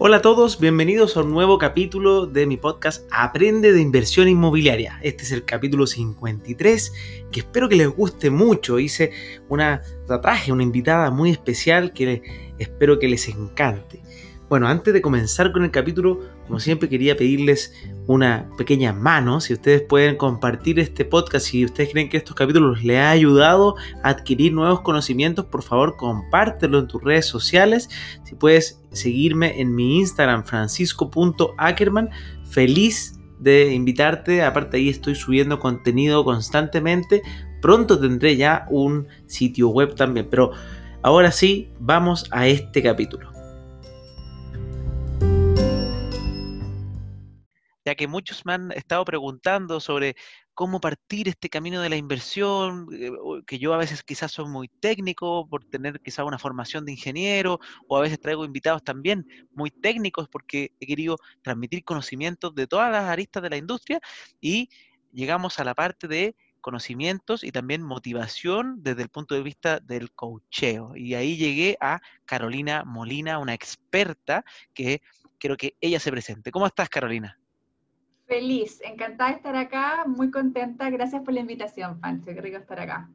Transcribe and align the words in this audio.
Hola 0.00 0.18
a 0.18 0.22
todos, 0.22 0.60
bienvenidos 0.60 1.16
a 1.16 1.22
un 1.22 1.32
nuevo 1.32 1.58
capítulo 1.58 2.26
de 2.26 2.46
mi 2.46 2.56
podcast 2.56 3.04
Aprende 3.10 3.72
de 3.72 3.80
inversión 3.80 4.28
inmobiliaria. 4.28 5.00
Este 5.02 5.24
es 5.24 5.32
el 5.32 5.44
capítulo 5.44 5.88
53 5.88 6.92
que 7.32 7.40
espero 7.40 7.68
que 7.68 7.74
les 7.74 7.88
guste 7.88 8.30
mucho. 8.30 8.78
Hice 8.78 9.10
una 9.48 9.82
traje 10.22 10.52
una 10.52 10.62
invitada 10.62 11.10
muy 11.10 11.32
especial 11.32 11.92
que 11.92 12.22
espero 12.60 13.00
que 13.00 13.08
les 13.08 13.26
encante. 13.28 14.00
Bueno, 14.48 14.68
antes 14.68 14.94
de 14.94 15.02
comenzar 15.02 15.50
con 15.50 15.64
el 15.64 15.72
capítulo, 15.72 16.20
como 16.48 16.58
siempre 16.60 16.88
quería 16.88 17.14
pedirles 17.14 17.74
una 18.06 18.48
pequeña 18.56 18.94
mano, 18.94 19.40
si 19.40 19.52
ustedes 19.52 19.82
pueden 19.82 20.16
compartir 20.16 20.80
este 20.80 21.04
podcast, 21.04 21.46
si 21.46 21.64
ustedes 21.66 21.90
creen 21.92 22.08
que 22.08 22.16
estos 22.16 22.34
capítulos 22.34 22.82
les 22.82 22.96
ha 22.96 23.10
ayudado 23.10 23.76
a 24.02 24.08
adquirir 24.08 24.54
nuevos 24.54 24.80
conocimientos, 24.80 25.44
por 25.44 25.62
favor 25.62 25.96
compártelo 25.96 26.78
en 26.78 26.88
tus 26.88 27.04
redes 27.04 27.26
sociales. 27.26 27.90
Si 28.24 28.34
puedes 28.34 28.82
seguirme 28.92 29.60
en 29.60 29.74
mi 29.74 29.98
Instagram 29.98 30.42
francisco.ackerman, 30.42 32.08
feliz 32.50 33.20
de 33.38 33.74
invitarte, 33.74 34.42
aparte 34.42 34.78
ahí 34.78 34.88
estoy 34.88 35.14
subiendo 35.14 35.60
contenido 35.60 36.24
constantemente, 36.24 37.22
pronto 37.60 38.00
tendré 38.00 38.36
ya 38.36 38.66
un 38.70 39.06
sitio 39.26 39.68
web 39.68 39.94
también, 39.94 40.28
pero 40.30 40.52
ahora 41.02 41.30
sí, 41.30 41.68
vamos 41.78 42.26
a 42.30 42.48
este 42.48 42.82
capítulo. 42.82 43.37
Ya 47.88 47.94
que 47.94 48.06
muchos 48.06 48.44
me 48.44 48.52
han 48.52 48.70
estado 48.72 49.02
preguntando 49.06 49.80
sobre 49.80 50.14
cómo 50.52 50.78
partir 50.78 51.26
este 51.26 51.48
camino 51.48 51.80
de 51.80 51.88
la 51.88 51.96
inversión, 51.96 52.86
eh, 52.92 53.10
que 53.46 53.58
yo 53.58 53.72
a 53.72 53.78
veces 53.78 54.02
quizás 54.02 54.30
soy 54.30 54.46
muy 54.46 54.68
técnico 54.68 55.48
por 55.48 55.64
tener 55.64 55.98
quizás 56.02 56.26
una 56.26 56.38
formación 56.38 56.84
de 56.84 56.92
ingeniero, 56.92 57.60
o 57.86 57.96
a 57.96 58.02
veces 58.02 58.20
traigo 58.20 58.44
invitados 58.44 58.84
también 58.84 59.26
muy 59.52 59.70
técnicos 59.70 60.28
porque 60.28 60.72
he 60.80 60.86
querido 60.86 61.16
transmitir 61.40 61.82
conocimientos 61.82 62.54
de 62.54 62.66
todas 62.66 62.92
las 62.92 63.04
aristas 63.04 63.42
de 63.42 63.48
la 63.48 63.56
industria 63.56 64.00
y 64.38 64.68
llegamos 65.10 65.58
a 65.58 65.64
la 65.64 65.74
parte 65.74 66.08
de 66.08 66.36
conocimientos 66.60 67.42
y 67.42 67.52
también 67.52 67.82
motivación 67.82 68.82
desde 68.82 69.00
el 69.00 69.08
punto 69.08 69.34
de 69.34 69.42
vista 69.42 69.80
del 69.80 70.12
coacheo. 70.12 70.94
Y 70.94 71.14
ahí 71.14 71.38
llegué 71.38 71.78
a 71.80 72.00
Carolina 72.26 72.84
Molina, 72.84 73.38
una 73.38 73.54
experta 73.54 74.44
que 74.74 75.00
quiero 75.38 75.56
que 75.56 75.74
ella 75.80 76.00
se 76.00 76.10
presente. 76.10 76.50
¿Cómo 76.50 76.66
estás, 76.66 76.90
Carolina? 76.90 77.38
Feliz, 78.28 78.82
encantada 78.84 79.30
de 79.30 79.36
estar 79.36 79.56
acá, 79.56 80.04
muy 80.06 80.30
contenta. 80.30 80.90
Gracias 80.90 81.22
por 81.22 81.32
la 81.32 81.40
invitación, 81.40 81.98
Pancho, 81.98 82.26
qué 82.26 82.42
rico 82.42 82.58
estar 82.58 82.78
acá. 82.78 83.08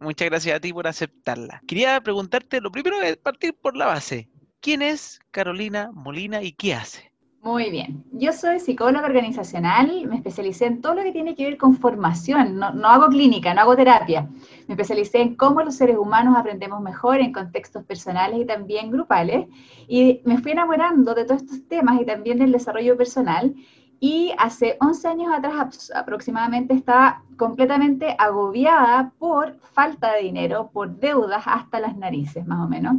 Muchas 0.00 0.28
gracias 0.28 0.56
a 0.56 0.60
ti 0.60 0.72
por 0.72 0.88
aceptarla. 0.88 1.62
Quería 1.68 2.00
preguntarte, 2.00 2.60
lo 2.60 2.72
primero 2.72 3.00
es 3.00 3.16
partir 3.16 3.54
por 3.54 3.76
la 3.76 3.86
base. 3.86 4.28
¿Quién 4.60 4.82
es 4.82 5.20
Carolina 5.30 5.90
Molina 5.92 6.42
y 6.42 6.50
qué 6.50 6.74
hace? 6.74 7.12
Muy 7.42 7.70
bien, 7.70 8.04
yo 8.12 8.32
soy 8.32 8.60
psicóloga 8.60 9.06
organizacional, 9.06 10.06
me 10.06 10.16
especialicé 10.16 10.66
en 10.66 10.82
todo 10.82 10.96
lo 10.96 11.02
que 11.04 11.12
tiene 11.12 11.34
que 11.34 11.44
ver 11.44 11.56
con 11.56 11.74
formación, 11.74 12.58
no, 12.58 12.70
no, 12.74 12.88
hago 12.88 13.06
clínica, 13.06 13.54
no 13.54 13.62
hago 13.62 13.76
terapia, 13.76 14.28
me 14.68 14.74
especialicé 14.74 15.22
en 15.22 15.36
cómo 15.36 15.62
los 15.62 15.74
seres 15.74 15.96
humanos 15.96 16.36
aprendemos 16.36 16.82
mejor 16.82 17.20
en 17.20 17.32
contextos 17.32 17.82
personales 17.84 18.40
y 18.42 18.44
también 18.44 18.90
grupales, 18.90 19.46
y 19.88 20.20
me 20.26 20.36
fui 20.36 20.52
enamorando 20.52 21.14
de 21.14 21.24
todos 21.24 21.40
estos 21.40 21.66
temas 21.66 21.98
y 21.98 22.04
también 22.04 22.38
del 22.38 22.52
desarrollo 22.52 22.94
personal, 22.94 23.54
y 24.00 24.32
hace 24.38 24.78
11 24.80 25.08
años 25.08 25.32
atrás 25.32 25.92
aproximadamente 25.94 26.72
estaba 26.72 27.22
completamente 27.36 28.16
agobiada 28.18 29.12
por 29.18 29.60
falta 29.60 30.14
de 30.14 30.22
dinero, 30.22 30.70
por 30.72 30.98
deudas 30.98 31.44
hasta 31.46 31.80
las 31.80 31.96
narices, 31.96 32.46
más 32.46 32.64
o 32.64 32.68
menos. 32.68 32.96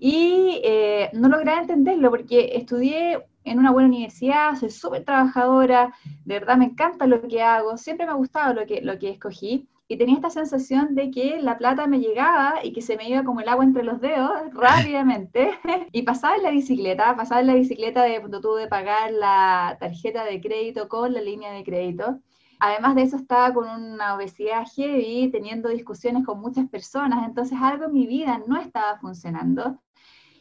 Y 0.00 0.60
eh, 0.64 1.10
no 1.12 1.28
lograba 1.28 1.60
entenderlo 1.60 2.10
porque 2.10 2.50
estudié 2.54 3.24
en 3.44 3.58
una 3.60 3.70
buena 3.70 3.88
universidad, 3.88 4.56
soy 4.56 4.70
súper 4.70 5.04
trabajadora, 5.04 5.94
de 6.24 6.34
verdad 6.34 6.56
me 6.56 6.66
encanta 6.66 7.06
lo 7.06 7.22
que 7.22 7.42
hago, 7.42 7.76
siempre 7.76 8.06
me 8.06 8.12
ha 8.12 8.16
gustado 8.16 8.52
lo 8.52 8.66
que, 8.66 8.80
lo 8.82 8.98
que 8.98 9.10
escogí, 9.10 9.68
y 9.90 9.96
tenía 9.96 10.14
esta 10.14 10.30
sensación 10.30 10.94
de 10.94 11.10
que 11.10 11.42
la 11.42 11.58
plata 11.58 11.88
me 11.88 11.98
llegaba 11.98 12.60
y 12.62 12.72
que 12.72 12.80
se 12.80 12.96
me 12.96 13.08
iba 13.08 13.24
como 13.24 13.40
el 13.40 13.48
agua 13.48 13.64
entre 13.64 13.82
los 13.82 14.00
dedos 14.00 14.30
rápidamente. 14.52 15.50
y 15.90 16.02
pasaba 16.02 16.36
en 16.36 16.44
la 16.44 16.50
bicicleta, 16.50 17.16
pasaba 17.16 17.40
en 17.40 17.48
la 17.48 17.54
bicicleta 17.54 18.04
de 18.04 18.20
punto 18.20 18.54
de 18.54 18.68
pagar 18.68 19.10
la 19.10 19.76
tarjeta 19.80 20.24
de 20.24 20.40
crédito 20.40 20.88
con 20.88 21.12
la 21.12 21.20
línea 21.20 21.50
de 21.50 21.64
crédito. 21.64 22.20
Además 22.60 22.94
de 22.94 23.02
eso 23.02 23.16
estaba 23.16 23.52
con 23.52 23.68
una 23.68 24.14
obesidad 24.14 24.64
heavy, 24.76 25.28
teniendo 25.32 25.68
discusiones 25.68 26.24
con 26.24 26.40
muchas 26.40 26.68
personas, 26.68 27.26
entonces 27.26 27.58
algo 27.60 27.86
en 27.86 27.92
mi 27.92 28.06
vida 28.06 28.40
no 28.46 28.60
estaba 28.60 28.96
funcionando. 29.00 29.80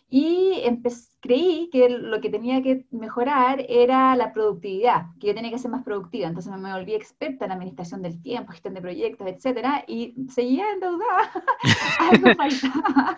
Y 0.09 0.63
creí 1.19 1.69
que 1.71 1.89
lo 1.89 2.19
que 2.21 2.29
tenía 2.29 2.61
que 2.63 2.85
mejorar 2.91 3.63
era 3.69 4.15
la 4.15 4.33
productividad, 4.33 5.07
que 5.19 5.27
yo 5.27 5.35
tenía 5.35 5.51
que 5.51 5.59
ser 5.59 5.69
más 5.69 5.83
productiva. 5.83 6.27
Entonces 6.27 6.51
me 6.57 6.73
volví 6.73 6.95
experta 6.95 7.45
en 7.45 7.51
administración 7.51 8.01
del 8.01 8.21
tiempo, 8.21 8.51
gestión 8.51 8.73
de 8.73 8.81
proyectos, 8.81 9.27
etcétera, 9.27 9.83
y 9.87 10.15
seguía 10.29 10.71
endeudada. 10.71 11.31
algo 11.99 12.27
pasaba. 12.37 13.17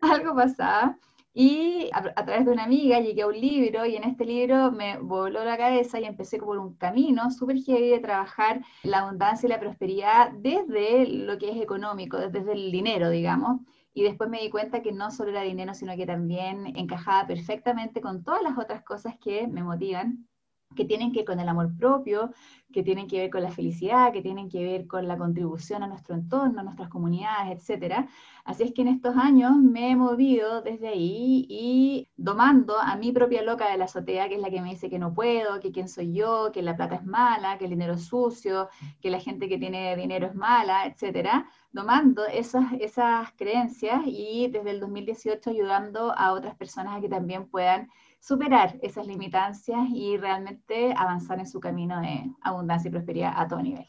algo 0.00 0.34
pasaba. 0.34 0.98
Y 1.32 1.90
a, 1.92 2.24
través 2.24 2.44
de 2.44 2.52
una 2.52 2.64
amiga 2.64 2.98
llegué 2.98 3.22
a 3.22 3.28
un 3.28 3.40
libro 3.40 3.86
y 3.86 3.94
en 3.94 4.04
este 4.04 4.24
libro 4.24 4.72
me 4.72 4.98
voló 4.98 5.44
la 5.44 5.56
cabeza 5.56 6.00
y 6.00 6.04
empecé 6.04 6.38
por 6.38 6.58
un 6.58 6.74
camino 6.74 7.30
súper 7.30 7.58
heavy 7.58 7.90
de 7.90 8.00
trabajar 8.00 8.62
la 8.82 9.00
abundancia 9.00 9.46
y 9.46 9.50
la 9.50 9.60
prosperidad 9.60 10.32
desde 10.32 11.06
lo 11.06 11.38
que 11.38 11.50
es 11.50 11.56
económico, 11.62 12.16
desde 12.16 12.52
el 12.52 12.72
dinero, 12.72 13.10
digamos 13.10 13.60
y 13.92 14.02
después 14.04 14.30
me 14.30 14.40
di 14.40 14.50
cuenta 14.50 14.82
que 14.82 14.92
no 14.92 15.10
solo 15.10 15.30
era 15.30 15.42
dinero, 15.42 15.74
sino 15.74 15.96
que 15.96 16.06
también 16.06 16.76
encajaba 16.76 17.26
perfectamente 17.26 18.00
con 18.00 18.22
todas 18.22 18.42
las 18.42 18.58
otras 18.58 18.82
cosas 18.84 19.16
que 19.20 19.46
me 19.48 19.62
motivan 19.62 20.28
que 20.74 20.84
tienen 20.84 21.12
que 21.12 21.20
ver 21.20 21.26
con 21.26 21.40
el 21.40 21.48
amor 21.48 21.76
propio, 21.76 22.32
que 22.72 22.84
tienen 22.84 23.08
que 23.08 23.18
ver 23.18 23.30
con 23.30 23.42
la 23.42 23.50
felicidad, 23.50 24.12
que 24.12 24.22
tienen 24.22 24.48
que 24.48 24.62
ver 24.62 24.86
con 24.86 25.08
la 25.08 25.18
contribución 25.18 25.82
a 25.82 25.88
nuestro 25.88 26.14
entorno, 26.14 26.60
a 26.60 26.62
nuestras 26.62 26.88
comunidades, 26.88 27.68
etc. 27.68 28.06
Así 28.44 28.62
es 28.62 28.72
que 28.72 28.82
en 28.82 28.88
estos 28.88 29.16
años 29.16 29.56
me 29.56 29.90
he 29.90 29.96
movido 29.96 30.62
desde 30.62 30.88
ahí 30.88 31.44
y 31.48 32.08
domando 32.16 32.78
a 32.78 32.94
mi 32.96 33.10
propia 33.10 33.42
loca 33.42 33.68
de 33.68 33.78
la 33.78 33.86
azotea, 33.86 34.28
que 34.28 34.36
es 34.36 34.40
la 34.40 34.50
que 34.50 34.62
me 34.62 34.70
dice 34.70 34.88
que 34.88 35.00
no 35.00 35.12
puedo, 35.12 35.58
que 35.58 35.72
quién 35.72 35.88
soy 35.88 36.12
yo, 36.12 36.52
que 36.52 36.62
la 36.62 36.76
plata 36.76 36.94
es 36.94 37.04
mala, 37.04 37.58
que 37.58 37.64
el 37.64 37.70
dinero 37.70 37.94
es 37.94 38.04
sucio, 38.04 38.68
que 39.00 39.10
la 39.10 39.18
gente 39.18 39.48
que 39.48 39.58
tiene 39.58 39.96
dinero 39.96 40.28
es 40.28 40.34
mala, 40.36 40.86
etc. 40.86 41.44
Domando 41.72 42.24
esas, 42.26 42.72
esas 42.80 43.32
creencias 43.32 44.02
y 44.06 44.48
desde 44.48 44.70
el 44.70 44.80
2018 44.80 45.50
ayudando 45.50 46.16
a 46.16 46.32
otras 46.32 46.54
personas 46.54 46.96
a 46.96 47.00
que 47.00 47.08
también 47.08 47.48
puedan 47.48 47.88
superar 48.20 48.78
esas 48.82 49.06
limitancias 49.06 49.88
y 49.92 50.16
realmente 50.16 50.92
avanzar 50.96 51.38
en 51.38 51.46
su 51.46 51.58
camino 51.58 52.00
de 52.00 52.30
abundancia 52.42 52.88
y 52.88 52.92
prosperidad 52.92 53.32
a 53.34 53.48
todo 53.48 53.62
nivel. 53.62 53.86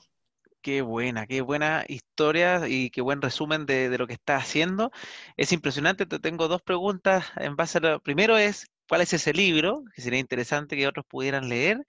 Qué 0.62 0.84
buena, 0.84 1.26
qué 1.26 1.42
buena 1.42 1.84
historia 1.88 2.68
y 2.68 2.92
qué 2.92 3.02
buen 3.02 3.22
resumen 3.22 3.66
de, 3.66 3.98
lo 3.98 4.06
que 4.06 4.14
está 4.14 4.36
haciendo. 4.36 4.92
Es 5.36 5.52
impresionante, 5.54 6.06
te 6.06 6.20
tengo 6.20 6.48
dos 6.48 6.62
preguntas 6.62 7.26
en 7.38 7.56
base 7.56 7.80
a 7.80 7.82
lo 7.82 8.00
primero 8.00 8.38
es, 8.38 8.68
¿cuál 8.88 9.02
es 9.02 9.12
ese 9.14 9.34
libro? 9.34 9.84
Que 9.96 10.04
sería 10.04 10.20
interesante 10.20 10.78
que 10.78 10.88
otros 10.88 11.06
pudieran 11.08 11.50
leer. 11.50 11.86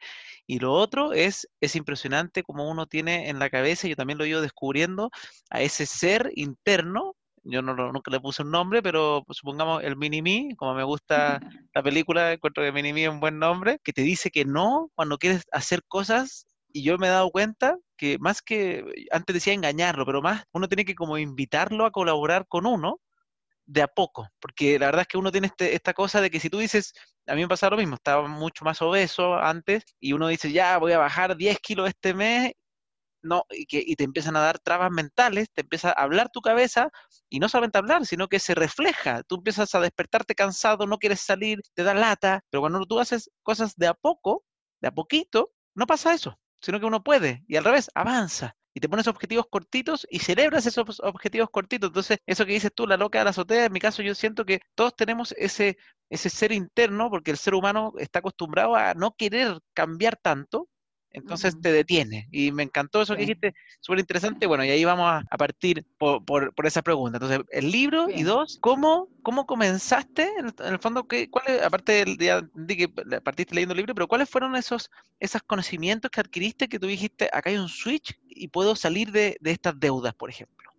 Y 0.47 0.59
lo 0.59 0.73
otro 0.73 1.13
es, 1.13 1.49
es 1.61 1.77
impresionante 1.77 2.43
como 2.43 2.71
uno 2.71 2.87
tiene 2.87 3.29
en 3.29 3.39
la 3.39 3.51
cabeza, 3.51 3.89
yo 3.89 3.97
también 3.97 4.19
lo 4.19 4.25
he 4.25 4.29
ido 4.31 4.41
descubriendo, 4.41 5.11
a 5.51 5.61
ese 5.61 5.85
ser 5.85 6.33
interno 6.35 7.15
yo 7.45 7.63
no, 7.63 7.75
nunca 7.75 8.11
le 8.11 8.21
puse 8.21 8.43
un 8.43 8.51
nombre, 8.51 8.83
pero 8.83 9.25
supongamos 9.31 9.83
el 9.83 9.97
Mini-Me, 9.97 10.55
como 10.57 10.75
me 10.75 10.85
gusta 10.85 11.41
la 11.75 11.83
película, 11.83 12.33
encuentro 12.33 12.63
que 12.63 12.73
Mini-Me 12.73 13.05
es 13.05 13.11
un 13.11 13.21
buen 13.21 13.39
nombre, 13.39 13.79
que 13.83 13.93
te 13.93 14.03
dice 14.03 14.31
que 14.31 14.45
no 14.45 14.91
cuando 14.95 15.19
quieres 15.19 15.45
hacer 15.53 15.83
cosas 15.89 16.47
y 16.73 16.83
yo 16.85 16.99
me 16.99 17.09
he 17.09 17.11
dado 17.11 17.31
cuenta 17.31 17.77
que 17.97 18.19
más 18.19 18.43
que, 18.43 18.85
antes 19.11 19.35
decía 19.35 19.53
engañarlo, 19.53 20.07
pero 20.07 20.23
más 20.23 20.45
uno 20.53 20.69
tiene 20.69 20.85
que 20.85 20.95
como 20.95 21.19
invitarlo 21.19 21.85
a 21.85 21.91
colaborar 21.91 22.47
con 22.49 22.67
uno 22.67 23.01
de 23.67 23.83
a 23.83 23.89
poco, 23.89 24.29
porque 24.41 24.79
la 24.79 24.87
verdad 24.87 25.03
es 25.03 25.09
que 25.09 25.19
uno 25.19 25.31
tiene 25.31 25.47
este, 25.49 25.75
esta 25.75 25.95
cosa 25.95 26.21
de 26.21 26.31
que 26.31 26.41
si 26.41 26.51
tú 26.51 26.59
dices, 26.59 26.93
a 27.27 27.35
mí 27.35 27.43
me 27.43 27.49
pasa 27.49 27.71
lo 27.71 27.77
mismo, 27.77 27.95
estaba 27.95 28.27
mucho 28.29 28.65
más 28.65 28.83
obeso 28.83 29.35
antes 29.35 29.85
y 30.01 30.13
uno 30.13 30.29
dice, 30.29 30.53
ya 30.53 30.79
voy 30.79 30.93
a 30.93 30.99
bajar 30.99 31.37
10 31.37 31.59
kilos 31.61 31.89
este 31.89 32.15
mes 32.15 32.53
no, 33.23 33.45
y, 33.51 33.67
que, 33.67 33.83
y 33.85 33.97
te 33.97 34.05
empiezan 34.05 34.37
a 34.37 34.41
dar 34.41 34.59
trabas 34.59 34.91
mentales, 34.91 35.49
te 35.53 35.63
empieza 35.63 35.91
a 35.91 36.03
hablar 36.03 36.31
tu 36.31 36.41
cabeza, 36.41 36.91
y 37.29 37.41
no 37.41 37.49
solamente 37.49 37.79
hablar, 37.79 38.07
sino 38.07 38.29
que 38.29 38.39
se 38.39 38.55
refleja. 38.55 39.23
Tú 39.25 39.37
empiezas 39.37 39.75
a 39.75 39.81
despertarte 39.81 40.35
cansado, 40.35 40.87
no 40.87 40.99
quieres 40.99 41.21
salir, 41.21 41.61
te 41.75 41.83
da 41.83 41.95
lata, 41.95 42.45
pero 42.51 42.61
cuando 42.61 42.85
tú 42.87 43.01
haces 43.01 43.31
cosas 43.43 43.75
de 43.77 43.87
a 43.87 43.95
poco, 43.95 44.45
de 44.81 44.89
a 44.89 44.93
poquito, 44.93 45.53
no 45.75 45.87
pasa 45.87 46.15
eso, 46.15 46.39
sino 46.61 46.81
que 46.81 46.87
uno 46.87 47.03
puede, 47.03 47.45
y 47.49 47.57
al 47.57 47.65
revés, 47.65 47.91
avanza. 47.95 48.55
Y 48.75 48.81
te 48.81 48.89
pones 48.89 49.07
objetivos 49.07 49.47
cortitos 49.51 50.07
y 50.11 50.21
celebras 50.21 50.65
esos 50.65 51.01
objetivos 51.01 51.51
cortitos. 51.51 51.89
Entonces, 51.89 52.19
eso 52.27 52.47
que 52.47 52.53
dices 52.53 52.73
tú, 52.75 52.87
la 52.87 52.97
loca 52.97 53.19
de 53.19 53.25
la 53.25 53.31
azotea, 53.31 53.67
en 53.67 53.73
mi 53.73 53.81
caso 53.81 54.03
yo 54.03 54.15
siento 54.15 54.47
que 54.47 54.61
todos 54.75 54.97
tenemos 54.97 55.35
ese, 55.37 55.77
ese 56.09 56.31
ser 56.31 56.53
interno, 56.53 57.11
porque 57.11 57.31
el 57.31 57.37
ser 57.37 57.55
humano 57.55 57.93
está 57.99 58.21
acostumbrado 58.21 58.75
a 58.75 58.95
no 58.95 59.15
querer 59.15 59.59
cambiar 59.75 60.17
tanto, 60.17 60.69
entonces 61.13 61.61
te 61.61 61.73
detiene. 61.73 62.29
Y 62.31 62.53
me 62.53 62.63
encantó 62.63 63.03
eso 63.03 63.15
que 63.15 63.23
dijiste, 63.23 63.55
súper 63.81 64.01
interesante. 64.01 64.47
Bueno, 64.47 64.65
y 64.65 64.71
ahí 64.71 64.85
vamos 64.85 65.23
a, 65.29 65.37
partir 65.37 65.85
por, 65.99 66.25
por, 66.25 66.67
esa 66.67 66.83
pregunta. 66.83 67.17
Entonces, 67.17 67.41
el 67.51 67.71
libro 67.71 68.09
y 68.09 68.23
dos, 68.23 68.59
¿cómo, 68.61 69.09
cómo 69.23 69.47
comenzaste? 69.47 70.29
En 70.39 70.53
el, 70.73 70.79
fondo, 70.79 71.07
¿qué, 71.07 71.29
cuál, 71.29 71.45
aparte 71.63 72.05
día 72.17 72.47
de 72.55 72.77
que 72.77 72.89
partiste 72.89 73.55
leyendo 73.55 73.73
el 73.73 73.79
libro, 73.79 73.95
pero 73.95 74.09
¿cuáles 74.09 74.29
fueron 74.29 74.57
esos, 74.57 74.91
esos 75.21 75.43
conocimientos 75.43 76.11
que 76.11 76.21
adquiriste 76.21 76.69
que 76.69 76.79
tú 76.79 76.87
dijiste, 76.87 77.29
acá 77.33 77.51
hay 77.51 77.57
un 77.57 77.69
switch 77.69 78.19
y 78.29 78.49
puedo 78.49 78.77
salir 78.77 79.13
de, 79.13 79.37
de 79.41 79.51
estas 79.51 79.79
deudas, 79.79 80.15
por 80.15 80.31
ejemplo? 80.31 80.72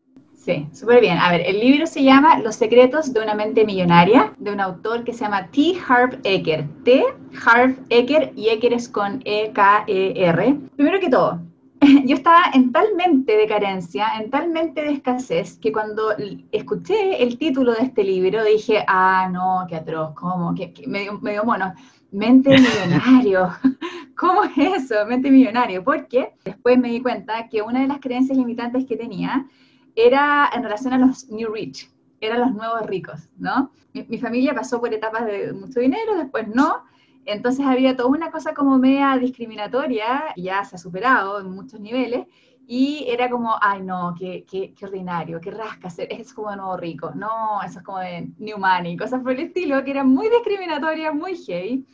Sí, 0.44 0.68
súper 0.74 1.00
bien. 1.00 1.18
A 1.19 1.31
ver, 1.31 1.42
el 1.45 1.57
libro 1.57 1.88
se 1.88 2.04
llama 2.04 2.38
Los 2.40 2.56
secretos 2.57 3.13
de 3.13 3.22
una 3.22 3.34
mente 3.34 3.63
millonaria, 3.66 4.34
de 4.38 4.51
un 4.51 4.60
autor 4.60 5.06
que 5.06 5.13
se 5.13 5.24
llama 5.24 5.48
T. 5.48 5.75
Harv 5.88 6.19
Eker. 6.25 6.68
T. 6.84 7.01
Harv 7.45 7.78
Eker 7.90 8.34
y 8.36 8.50
Eker 8.50 8.74
es 8.74 8.90
con 8.90 9.22
E-K-E-R. 9.24 10.57
Primero 10.75 11.00
que 11.00 11.10
todo, 11.10 11.40
yo 12.06 12.16
estaba 12.16 12.44
en 12.54 12.74
tal 12.74 12.88
mente 12.98 13.38
de 13.38 13.48
carencia, 13.48 14.06
en 14.19 14.30
tal 14.30 14.50
mente 14.50 14.81
de 14.81 14.92
escasez, 14.92 15.57
que 15.60 15.72
cuando 15.72 16.13
escuché 16.51 17.24
el 17.24 17.38
título 17.38 17.72
de 17.74 17.84
este 17.84 18.04
libro 18.04 18.44
dije, 18.44 18.84
ah, 18.86 19.30
no, 19.31 19.66
qué 19.69 19.78
atroz, 19.78 20.13
¿cómo? 20.13 20.54
¿Qué, 20.56 20.74
medio, 20.88 21.22
medio 21.22 21.46
mono. 21.46 21.74
Mente 22.12 22.50
millonario. 22.60 23.50
¿Cómo 24.18 24.44
es 24.44 24.57
eso? 24.57 25.06
Mente 25.07 25.31
millonario. 25.31 25.86
Porque 25.86 26.34
después 26.44 26.78
me 26.78 26.89
di 26.89 27.01
cuenta 27.01 27.48
que 27.48 27.62
una 27.62 27.80
de 27.80 27.88
las 27.88 28.00
creencias 28.01 28.38
limitantes 28.38 28.86
que 28.86 28.98
tenía 28.98 29.48
era 29.95 30.50
en 30.54 30.63
relación 30.63 30.94
a 30.94 30.98
los 30.98 31.30
New 31.30 31.51
Rich, 31.51 31.90
eran 32.19 32.42
los 32.42 32.54
nuevos 32.54 32.86
ricos, 32.86 33.30
¿no? 33.38 33.72
Mi, 33.94 34.18
familia 34.18 34.56
pasó 34.56 34.80
por 34.80 34.94
etapas 34.94 35.25
de 35.25 35.54
mucho 35.54 35.80
dinero, 35.80 36.16
después 36.16 36.48
no, 36.48 36.84
entonces 37.25 37.66
había 37.66 37.95
toda 37.95 38.10
una 38.10 38.31
cosa 38.31 38.54
como 38.54 38.78
media 38.78 39.18
discriminatoria, 39.18 40.34
ya 40.36 40.63
se 40.63 40.75
ha 40.75 40.80
superado 40.80 41.40
en 41.40 41.51
muchos 41.51 41.80
niveles, 41.80 42.25
y 42.66 43.06
era 43.10 43.30
como, 43.30 43.56
ay 43.62 43.81
no, 43.81 44.16
qué, 44.18 44.45
qué, 44.50 44.74
qué 44.74 44.86
ordinario, 44.86 45.40
qué 45.42 45.51
rasca, 45.51 45.90
es 45.98 46.34
como 46.34 46.50
de 46.50 46.57
nuevo 46.57 46.78
rico, 46.78 47.12
no, 47.13 47.62
eso 47.63 47.80
es 47.80 47.86
como 47.86 48.00
de 48.00 48.31
New 48.38 48.57
Money, 48.57 48.98
cosas 48.98 49.22
por 49.22 49.34
el 49.34 49.42
estilo, 49.42 49.84
que 49.84 49.92
eran 49.92 50.10
muy 50.10 50.30
discriminatorias, 50.30 51.13
muy 51.13 51.36
heavy. 51.36 51.86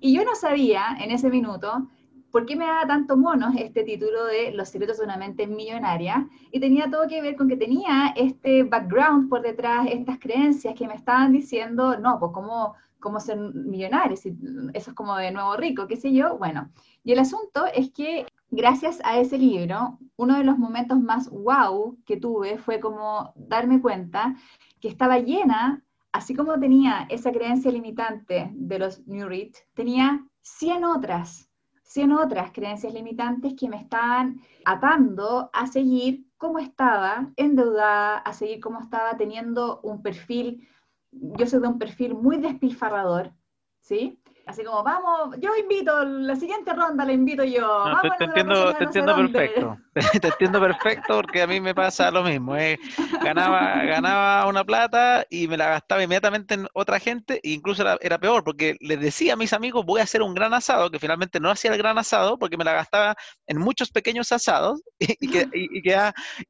Y 0.00 0.14
yo 0.14 0.24
no 0.24 0.34
sabía 0.34 0.96
en 1.00 1.10
ese 1.10 1.30
minuto 1.30 1.88
¿por 2.36 2.44
qué 2.44 2.54
me 2.54 2.66
da 2.66 2.86
tanto 2.86 3.16
monos 3.16 3.54
este 3.56 3.82
título 3.82 4.26
de 4.26 4.52
Los 4.52 4.68
secretos 4.68 4.98
de 4.98 5.04
una 5.04 5.16
mente 5.16 5.46
millonaria? 5.46 6.28
Y 6.52 6.60
tenía 6.60 6.90
todo 6.90 7.08
que 7.08 7.22
ver 7.22 7.34
con 7.34 7.48
que 7.48 7.56
tenía 7.56 8.12
este 8.14 8.62
background 8.62 9.30
por 9.30 9.40
detrás, 9.40 9.86
estas 9.90 10.18
creencias 10.18 10.74
que 10.74 10.86
me 10.86 10.92
estaban 10.92 11.32
diciendo, 11.32 11.98
no, 11.98 12.18
pues 12.18 12.32
cómo, 12.34 12.74
cómo 13.00 13.20
ser 13.20 13.38
millonario, 13.38 14.18
si 14.18 14.36
eso 14.74 14.90
es 14.90 14.94
como 14.94 15.16
de 15.16 15.30
nuevo 15.30 15.56
rico, 15.56 15.86
qué 15.86 15.96
sé 15.96 16.12
yo. 16.12 16.36
Bueno, 16.36 16.70
y 17.02 17.12
el 17.12 17.20
asunto 17.20 17.64
es 17.74 17.90
que 17.90 18.26
gracias 18.50 19.00
a 19.02 19.18
ese 19.18 19.38
libro, 19.38 19.98
uno 20.16 20.36
de 20.36 20.44
los 20.44 20.58
momentos 20.58 21.00
más 21.00 21.30
wow 21.30 21.96
que 22.04 22.18
tuve 22.18 22.58
fue 22.58 22.80
como 22.80 23.32
darme 23.34 23.80
cuenta 23.80 24.36
que 24.82 24.88
estaba 24.88 25.20
llena, 25.20 25.82
así 26.12 26.34
como 26.34 26.60
tenía 26.60 27.06
esa 27.08 27.32
creencia 27.32 27.72
limitante 27.72 28.50
de 28.52 28.78
los 28.78 29.06
New 29.06 29.26
Rich, 29.26 29.56
tenía 29.72 30.22
100 30.42 30.84
otras 30.84 31.48
100 31.86 32.12
otras 32.12 32.52
creencias 32.52 32.92
limitantes 32.92 33.54
que 33.54 33.68
me 33.68 33.76
estaban 33.76 34.40
atando 34.64 35.50
a 35.52 35.66
seguir 35.66 36.26
como 36.36 36.58
estaba, 36.58 37.32
endeudada, 37.36 38.18
a 38.18 38.32
seguir 38.32 38.60
como 38.60 38.80
estaba 38.80 39.16
teniendo 39.16 39.80
un 39.82 40.02
perfil, 40.02 40.68
yo 41.12 41.46
soy 41.46 41.60
de 41.60 41.68
un 41.68 41.78
perfil 41.78 42.14
muy 42.14 42.38
despilfarrador, 42.38 43.32
¿sí? 43.80 44.20
Así 44.46 44.62
como, 44.62 44.84
vamos, 44.84 45.36
yo 45.40 45.56
invito, 45.56 46.04
la 46.04 46.36
siguiente 46.36 46.72
ronda 46.72 47.04
la 47.04 47.12
invito 47.12 47.42
yo. 47.42 47.84
te, 48.16 48.24
entiendo, 48.24 48.72
te 48.74 48.84
entiendo 48.84 49.16
perfecto. 49.16 49.76
te 50.20 50.28
entiendo 50.28 50.60
perfecto 50.60 51.16
porque 51.16 51.42
a 51.42 51.48
mí 51.48 51.60
me 51.60 51.74
pasa 51.74 52.12
lo 52.12 52.22
mismo. 52.22 52.56
Eh. 52.56 52.78
Ganaba, 53.24 53.82
ganaba 53.82 54.46
una 54.46 54.62
plata 54.62 55.26
y 55.30 55.48
me 55.48 55.56
la 55.56 55.70
gastaba 55.70 56.04
inmediatamente 56.04 56.54
en 56.54 56.68
otra 56.74 57.00
gente, 57.00 57.40
e 57.42 57.50
incluso 57.50 57.82
era, 58.00 58.18
peor 58.18 58.44
porque 58.44 58.76
les 58.80 59.00
decía 59.00 59.32
a 59.32 59.36
mis 59.36 59.52
amigos, 59.52 59.84
voy 59.84 60.00
a 60.00 60.04
hacer 60.04 60.22
un 60.22 60.32
gran 60.32 60.54
asado, 60.54 60.90
que 60.90 61.00
finalmente 61.00 61.40
no 61.40 61.50
hacía 61.50 61.72
el 61.72 61.78
gran 61.78 61.98
asado 61.98 62.38
porque 62.38 62.56
me 62.56 62.64
la 62.64 62.72
gastaba 62.72 63.16
en 63.48 63.58
muchos 63.58 63.90
pequeños 63.90 64.30
asados 64.30 64.80
y, 65.00 65.28
que, 65.28 65.48
y, 65.54 65.82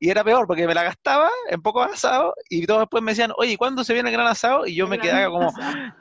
y 0.00 0.10
era 0.10 0.22
peor 0.22 0.46
porque 0.46 0.66
me 0.66 0.75
la 0.75 0.82
gastaba 0.82 1.31
en 1.49 1.62
pocos 1.62 1.90
asados 1.90 2.34
y 2.50 2.66
todos 2.66 2.81
después 2.81 3.02
me 3.02 3.12
decían, 3.12 3.32
oye, 3.38 3.56
¿cuándo 3.56 3.84
se 3.84 3.94
viene 3.94 4.10
el 4.10 4.16
gran 4.16 4.26
asado? 4.26 4.66
Y 4.66 4.75
yo 4.75 4.87
me 4.87 4.99
quedaba 4.99 5.31
como, 5.31 5.52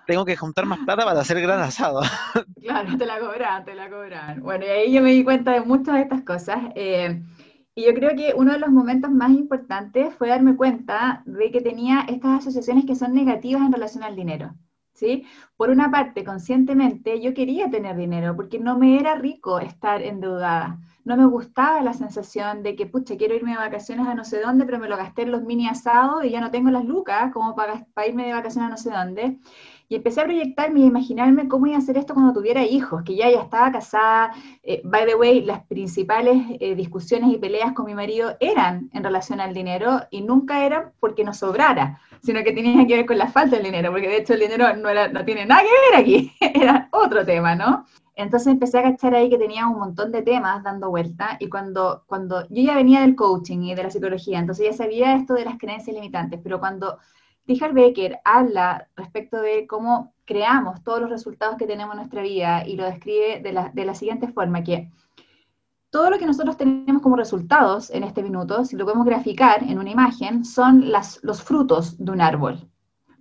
tengo 0.07 0.25
que 0.25 0.35
juntar 0.35 0.65
más 0.65 0.79
plata 0.79 1.05
para 1.05 1.21
hacer 1.21 1.37
el 1.37 1.43
gran 1.43 1.61
asado. 1.61 1.84
Claro, 2.61 2.97
te 2.97 3.05
la 3.05 3.19
cobran, 3.19 3.63
te 3.65 3.75
la 3.75 3.89
cobran. 3.89 4.41
Bueno, 4.41 4.65
y 4.65 4.69
ahí 4.69 4.93
yo 4.93 5.01
me 5.01 5.11
di 5.11 5.23
cuenta 5.23 5.51
de 5.51 5.61
muchas 5.61 5.95
de 5.95 6.01
estas 6.01 6.21
cosas. 6.23 6.59
Eh, 6.75 7.21
y 7.75 7.85
yo 7.85 7.93
creo 7.93 8.15
que 8.15 8.33
uno 8.35 8.53
de 8.53 8.59
los 8.59 8.69
momentos 8.69 9.11
más 9.11 9.31
importantes 9.31 10.13
fue 10.15 10.29
darme 10.29 10.55
cuenta 10.55 11.21
de 11.25 11.51
que 11.51 11.61
tenía 11.61 12.05
estas 12.07 12.39
asociaciones 12.39 12.85
que 12.85 12.95
son 12.95 13.13
negativas 13.13 13.61
en 13.63 13.73
relación 13.73 14.03
al 14.03 14.15
dinero. 14.15 14.55
¿Sí? 14.93 15.25
Por 15.57 15.69
una 15.69 15.91
parte, 15.91 16.23
conscientemente, 16.23 17.21
yo 17.21 17.33
quería 17.33 17.69
tener 17.69 17.97
dinero 17.97 18.33
porque 18.35 18.59
no 18.59 18.77
me 18.77 18.97
era 18.97 19.15
rico 19.15 19.59
estar 19.59 20.01
endeudada. 20.01 20.79
No 21.03 21.17
me 21.17 21.25
gustaba 21.25 21.81
la 21.81 21.93
sensación 21.93 22.63
de 22.63 22.75
que, 22.77 22.85
pucha, 22.85 23.17
quiero 23.17 23.35
irme 23.35 23.51
de 23.51 23.57
vacaciones 23.57 24.07
a 24.07 24.15
no 24.15 24.23
sé 24.23 24.39
dónde, 24.41 24.65
pero 24.65 24.79
me 24.79 24.87
lo 24.87 24.95
gasté 24.95 25.23
en 25.23 25.31
los 25.31 25.43
mini 25.43 25.67
asados 25.67 26.23
y 26.23 26.29
ya 26.29 26.39
no 26.39 26.49
tengo 26.49 26.71
las 26.71 26.85
lucas 26.85 27.31
como 27.33 27.55
para, 27.55 27.85
para 27.93 28.07
irme 28.07 28.25
de 28.25 28.33
vacaciones 28.33 28.67
a 28.67 28.71
no 28.71 28.77
sé 28.77 28.89
dónde. 28.89 29.37
Y 29.87 29.95
empecé 29.95 30.21
a 30.21 30.23
proyectarme 30.25 30.79
y 30.79 30.83
a 30.83 30.87
imaginarme 30.87 31.47
cómo 31.47 31.67
iba 31.67 31.75
a 31.75 31.79
hacer 31.79 31.97
esto 31.97 32.13
cuando 32.13 32.33
tuviera 32.33 32.63
hijos, 32.63 33.03
que 33.03 33.15
ya 33.15 33.29
ya 33.29 33.41
estaba 33.41 33.71
casada. 33.71 34.33
Eh, 34.63 34.81
by 34.83 35.05
the 35.05 35.15
way, 35.15 35.41
las 35.41 35.63
principales 35.65 36.41
eh, 36.59 36.75
discusiones 36.75 37.31
y 37.31 37.37
peleas 37.37 37.73
con 37.73 37.85
mi 37.85 37.93
marido 37.93 38.35
eran 38.39 38.89
en 38.93 39.03
relación 39.03 39.39
al 39.39 39.53
dinero 39.53 40.01
y 40.09 40.21
nunca 40.21 40.65
eran 40.65 40.91
porque 40.99 41.23
nos 41.23 41.37
sobrara, 41.37 41.99
sino 42.23 42.43
que 42.43 42.51
tenían 42.51 42.87
que 42.87 42.95
ver 42.95 43.05
con 43.05 43.17
la 43.17 43.27
falta 43.27 43.55
del 43.55 43.65
dinero, 43.65 43.91
porque 43.91 44.07
de 44.07 44.17
hecho 44.17 44.33
el 44.33 44.39
dinero 44.39 44.75
no, 44.75 44.89
era, 44.89 45.07
no 45.07 45.23
tiene 45.23 45.45
nada 45.45 45.61
que 45.61 45.67
ver 45.91 46.01
aquí, 46.01 46.33
era 46.39 46.89
otro 46.91 47.25
tema, 47.25 47.55
¿no? 47.55 47.85
Entonces 48.15 48.47
empecé 48.47 48.79
a 48.79 48.83
cachar 48.83 49.13
ahí 49.13 49.29
que 49.29 49.37
tenía 49.37 49.67
un 49.67 49.77
montón 49.77 50.11
de 50.11 50.21
temas 50.21 50.63
dando 50.63 50.89
vuelta 50.89 51.35
y 51.39 51.49
cuando, 51.49 52.03
cuando 52.07 52.47
yo 52.49 52.63
ya 52.63 52.75
venía 52.75 53.01
del 53.01 53.15
coaching 53.15 53.59
y 53.63 53.75
de 53.75 53.83
la 53.83 53.89
psicología, 53.89 54.39
entonces 54.39 54.65
ya 54.65 54.73
sabía 54.73 55.15
esto 55.15 55.33
de 55.33 55.43
las 55.45 55.57
creencias 55.57 55.93
limitantes, 55.93 56.39
pero 56.41 56.59
cuando 56.59 56.97
Richard 57.47 57.73
Becker 57.73 58.19
habla 58.25 58.87
respecto 58.95 59.39
de 59.39 59.67
cómo 59.67 60.13
creamos 60.25 60.83
todos 60.83 61.01
los 61.01 61.09
resultados 61.09 61.57
que 61.57 61.67
tenemos 61.67 61.93
en 61.93 61.99
nuestra 61.99 62.23
vida 62.23 62.67
y 62.67 62.75
lo 62.75 62.85
describe 62.85 63.39
de 63.41 63.85
la, 63.85 63.95
siguiente 63.95 64.27
forma, 64.27 64.63
que 64.63 64.89
todo 65.91 66.09
lo 66.09 66.17
que 66.17 66.25
nosotros 66.25 66.57
tenemos 66.57 67.01
como 67.01 67.15
resultados 67.15 67.91
en 67.91 68.03
este 68.03 68.23
minuto, 68.23 68.65
si 68.65 68.75
lo 68.75 68.85
podemos 68.85 69.05
graficar 69.05 69.63
en 69.63 69.77
una 69.77 69.91
imagen, 69.91 70.43
son 70.43 70.91
los 70.91 71.43
frutos 71.43 72.03
de 72.03 72.11
un 72.11 72.21
árbol. 72.21 72.67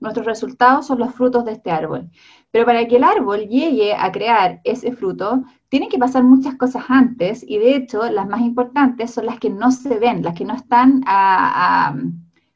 Nuestros 0.01 0.27
resultados 0.27 0.87
son 0.87 0.99
los 0.99 1.15
frutos 1.15 1.45
de 1.45 1.53
este 1.53 1.71
árbol. 1.71 2.11
Pero 2.51 2.67
para 2.67 2.87
que 2.87 2.97
el 2.97 3.05
árbol 3.05 3.47
llegue 3.49 3.95
a 3.95 4.11
crear 4.11 4.61
ese 4.65 4.93
fruto, 4.93 5.45
tienen 5.69 5.89
que 5.89 5.99
pasar 5.99 6.25
muchas 6.25 6.57
cosas 6.57 6.85
antes 6.89 7.45
y 7.47 7.59
de 7.59 7.77
hecho 7.77 8.11
las 8.11 8.27
más 8.27 8.41
importantes 8.41 9.13
son 9.13 9.27
las 9.27 9.39
que 9.39 9.51
no 9.51 9.71
se 9.71 9.99
ven, 9.99 10.23
las 10.23 10.35
que 10.35 10.45
no 10.45 10.55
están 10.55 11.03
a 11.07 11.95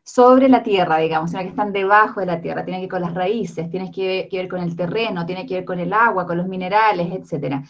sobre 0.09 0.49
la 0.49 0.63
tierra, 0.63 0.97
digamos, 0.97 1.31
sino 1.31 1.43
que 1.43 1.51
están 1.51 1.71
debajo 1.71 2.21
de 2.21 2.27
la 2.27 2.41
tierra, 2.41 2.65
tiene 2.65 2.81
que 2.81 2.87
ver 2.87 2.91
con 2.91 3.03
las 3.03 3.13
raíces, 3.13 3.69
tiene 3.69 3.91
que, 3.91 4.27
ver 4.33 4.49
con 4.49 4.63
el 4.63 4.75
terreno, 4.75 5.27
tiene 5.27 5.45
que 5.45 5.57
ver 5.57 5.65
con 5.67 5.79
el 5.79 5.93
agua, 5.93 6.27
con 6.27 6.39
los 6.39 6.49
minerales, 6.49 7.13
etc. 7.13 7.63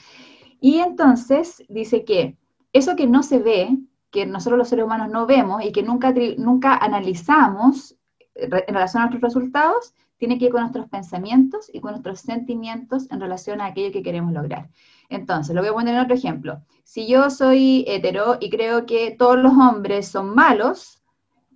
Y 0.61 0.79
entonces 0.79 1.65
dice 1.69 2.05
que 2.05 2.37
eso 2.73 2.95
que 2.95 3.09
no 3.09 3.25
se 3.25 3.41
ve, 3.41 3.77
que 4.13 4.25
nosotros 4.25 4.57
los 4.57 4.69
seres 4.69 4.85
humanos 4.85 5.11
no 5.11 5.27
vemos 5.27 5.65
y 5.65 5.73
que 5.73 5.83
nunca, 5.83 6.15
nunca 6.37 6.77
analizamos 6.77 7.97
en 8.37 8.51
relación 8.51 9.03
a 9.03 9.07
nuestros 9.07 9.35
resultados, 9.35 9.95
tiene 10.17 10.39
que 10.39 10.45
ver 10.45 10.53
con 10.53 10.61
nuestros 10.61 10.89
pensamientos 10.89 11.69
y 11.73 11.81
con 11.81 11.91
nuestros 11.91 12.21
sentimientos 12.21 13.11
en 13.11 13.21
relación 13.21 13.61
a 13.61 13.67
aquello 13.67 13.91
que 13.91 14.05
queremos 14.05 14.33
lograr. 14.33 14.69
Entonces, 15.09 15.57
lo 15.57 15.61
voy 15.61 15.71
a 15.71 15.75
poner 15.75 15.95
en 15.95 16.01
otro 16.03 16.15
ejemplo. 16.15 16.63
Si 16.85 17.09
yo 17.09 17.31
soy 17.31 17.85
hetero 17.89 18.37
y 18.41 18.49
creo 18.49 18.87
que 18.87 19.11
todos 19.19 19.39
los 19.39 19.53
hombres 19.55 20.07
son 20.07 20.37
malos, 20.37 20.98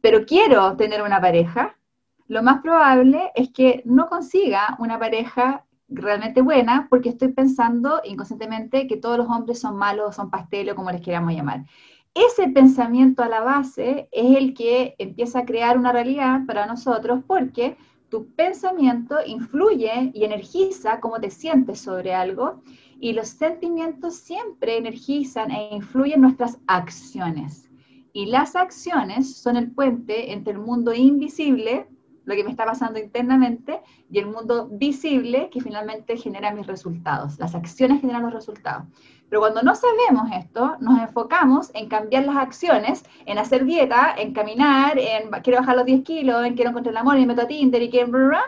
pero 0.03 0.27
quiero 0.27 0.77
tener 0.77 1.01
una 1.01 1.21
pareja, 1.21 1.79
lo 2.27 2.43
más 2.43 2.61
probable 2.61 3.31
es 3.35 3.51
que 3.51 3.83
no 3.87 4.09
consiga 4.09 4.77
una 4.79 4.99
pareja 4.99 5.65
realmente 5.89 6.43
buena 6.43 6.89
porque 6.91 7.11
estoy 7.11 7.29
pensando 7.29 8.01
inconscientemente 8.05 8.87
que 8.87 8.97
todos 8.97 9.19
los 9.19 9.29
hombres 9.29 9.61
son 9.61 9.77
malos, 9.77 10.17
son 10.17 10.31
pastelos, 10.31 10.75
como 10.75 10.91
les 10.91 11.01
queramos 11.01 11.33
llamar. 11.33 11.65
Ese 12.15 12.49
pensamiento 12.49 13.23
a 13.23 13.29
la 13.29 13.41
base 13.41 14.09
es 14.13 14.37
el 14.37 14.55
que 14.55 14.97
empieza 14.99 15.41
a 15.41 15.45
crear 15.47 15.79
una 15.79 15.93
realidad 15.93 16.41
para 16.47 16.67
nosotros 16.67 17.21
porque 17.27 17.77
tu 18.11 18.27
pensamiento 18.35 19.17
influye 19.25 20.11
y 20.13 20.25
energiza 20.25 21.01
cómo 21.01 21.21
te 21.21 21.31
sientes 21.31 21.81
sobre 21.81 22.13
algo 22.13 22.61
y 23.01 23.13
los 23.13 23.29
sentimientos 23.29 24.17
siempre 24.17 24.77
energizan 24.77 25.51
e 25.51 25.75
influyen 25.75 26.21
nuestras 26.21 26.59
acciones. 26.67 27.72
Y 28.13 28.27
las 28.27 28.57
acciones 28.57 29.37
son 29.37 29.57
el 29.57 29.71
puente 29.71 30.33
entre 30.33 30.53
el 30.53 30.59
mundo 30.59 30.93
invisible 30.93 31.89
lo 32.25 32.35
que 32.35 32.45
me 32.45 32.51
está 32.51 32.65
pasando 32.65 32.99
internamente, 32.99 33.81
y 34.11 34.19
el 34.19 34.27
mundo 34.27 34.69
visible 34.71 35.51
que 35.51 35.61
finalmente 35.61 36.17
genera 36.17 36.55
mis 36.55 36.67
resultados. 36.67 37.39
Las 37.39 37.55
acciones 37.55 38.01
generan 38.01 38.23
los 38.23 38.33
resultados. 38.33 38.85
Pero 39.29 39.41
cuando 39.41 39.63
no 39.63 39.75
sabemos 39.75 40.31
esto, 40.35 40.77
nos 40.81 41.01
enfocamos 41.01 41.71
en 41.75 41.89
cambiar 41.89 42.25
las 42.25 42.37
acciones, 42.37 43.05
en 43.25 43.39
hacer 43.39 43.65
dieta, 43.65 44.15
en 44.17 44.35
caminar, 44.35 44.99
en 44.99 45.31
quiero 45.43 45.61
bajar 45.61 45.77
los 45.77 45.87
10 45.87 46.03
kilos, 46.03 46.45
en 46.45 46.55
quiero 46.55 46.71
encontrar 46.71 46.93
el 46.93 46.99
amor, 46.99 47.19
y 47.19 47.27
meto 47.27 47.43
a 47.43 47.47
Tinder 47.47 47.83
y 47.83 47.91
quiero... 47.91 48.39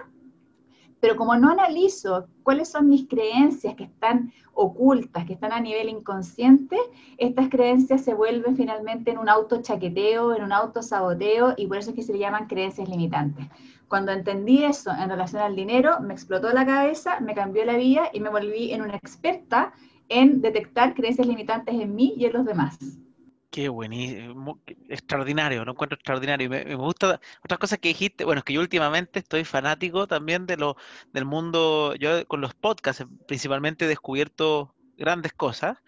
Pero 1.04 1.16
como 1.16 1.36
no 1.36 1.50
analizo 1.50 2.28
cuáles 2.42 2.70
son 2.70 2.88
mis 2.88 3.06
creencias 3.06 3.74
que 3.74 3.84
están 3.84 4.32
ocultas, 4.54 5.26
que 5.26 5.34
están 5.34 5.52
a 5.52 5.60
nivel 5.60 5.90
inconsciente, 5.90 6.78
estas 7.18 7.50
creencias 7.50 8.00
se 8.00 8.14
vuelven 8.14 8.56
finalmente 8.56 9.10
en 9.10 9.18
un 9.18 9.28
autochaqueteo, 9.28 10.34
en 10.34 10.42
un 10.42 10.50
autosaboteo, 10.50 11.52
y 11.58 11.66
por 11.66 11.76
eso 11.76 11.90
es 11.90 11.96
que 11.96 12.02
se 12.02 12.14
le 12.14 12.20
llaman 12.20 12.46
creencias 12.46 12.88
limitantes. 12.88 13.44
Cuando 13.86 14.12
entendí 14.12 14.64
eso 14.64 14.92
en 14.92 15.10
relación 15.10 15.42
al 15.42 15.54
dinero, 15.54 16.00
me 16.00 16.14
explotó 16.14 16.50
la 16.54 16.64
cabeza, 16.64 17.20
me 17.20 17.34
cambió 17.34 17.66
la 17.66 17.76
vida 17.76 18.08
y 18.10 18.20
me 18.20 18.30
volví 18.30 18.72
en 18.72 18.80
una 18.80 18.96
experta 18.96 19.74
en 20.08 20.40
detectar 20.40 20.94
creencias 20.94 21.26
limitantes 21.26 21.74
en 21.74 21.94
mí 21.94 22.14
y 22.16 22.24
en 22.24 22.32
los 22.32 22.46
demás. 22.46 22.78
Qué 23.54 23.68
buenísimo, 23.68 24.60
extraordinario, 24.88 25.64
lo 25.64 25.70
encuentro 25.70 25.94
extraordinario. 25.94 26.46
Y 26.46 26.48
me, 26.48 26.74
gusta 26.74 27.20
otras 27.44 27.60
cosas 27.60 27.78
que 27.78 27.86
dijiste. 27.90 28.24
Bueno, 28.24 28.40
es 28.40 28.44
que 28.44 28.52
yo 28.52 28.60
últimamente 28.60 29.20
estoy 29.20 29.44
fanático 29.44 30.08
también 30.08 30.44
de 30.44 30.56
lo, 30.56 30.76
del 31.12 31.24
mundo. 31.24 31.94
Yo 31.94 32.26
con 32.26 32.40
los 32.40 32.52
podcasts 32.54 33.06
principalmente 33.28 33.84
he 33.84 33.88
descubierto 33.88 34.74
grandes 34.96 35.34
cosas, 35.34 35.78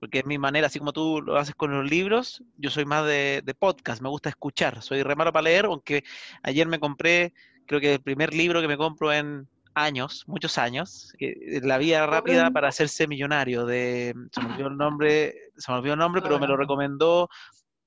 porque 0.00 0.18
es 0.18 0.26
mi 0.26 0.36
manera, 0.36 0.66
así 0.66 0.78
como 0.78 0.92
tú 0.92 1.22
lo 1.22 1.38
haces 1.38 1.54
con 1.54 1.72
los 1.72 1.88
libros, 1.90 2.42
yo 2.58 2.68
soy 2.68 2.84
más 2.84 3.06
de, 3.06 3.40
de 3.42 3.54
podcast, 3.54 4.02
me 4.02 4.10
gusta 4.10 4.28
escuchar. 4.28 4.82
Soy 4.82 5.02
re 5.02 5.16
malo 5.16 5.32
para 5.32 5.44
leer, 5.44 5.64
aunque 5.64 6.04
ayer 6.42 6.68
me 6.68 6.78
compré, 6.78 7.32
creo 7.66 7.80
que 7.80 7.94
el 7.94 8.02
primer 8.02 8.34
libro 8.34 8.60
que 8.60 8.68
me 8.68 8.76
compro 8.76 9.14
en, 9.14 9.48
años, 9.74 10.24
muchos 10.26 10.58
años, 10.58 11.12
eh, 11.18 11.60
la 11.62 11.78
vía 11.78 12.06
rápida 12.06 12.50
para 12.50 12.68
hacerse 12.68 13.06
millonario. 13.06 13.66
De, 13.66 14.14
se 14.32 14.40
me 14.40 14.52
olvidó 14.52 14.68
el 14.68 14.76
nombre, 14.76 15.34
se 15.56 15.72
me 15.72 15.78
olvidó 15.78 15.94
el 15.94 16.00
nombre, 16.00 16.22
pero 16.22 16.38
me 16.38 16.46
lo 16.46 16.56
recomendó 16.56 17.28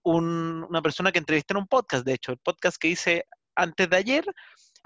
una 0.04 0.82
persona 0.82 1.12
que 1.12 1.20
entrevisté 1.20 1.54
en 1.54 1.58
un 1.58 1.68
podcast, 1.68 2.06
de 2.06 2.14
hecho, 2.14 2.32
el 2.32 2.38
podcast 2.38 2.78
que 2.78 2.88
hice 2.88 3.26
antes 3.56 3.90
de 3.90 3.98
ayer. 3.98 4.26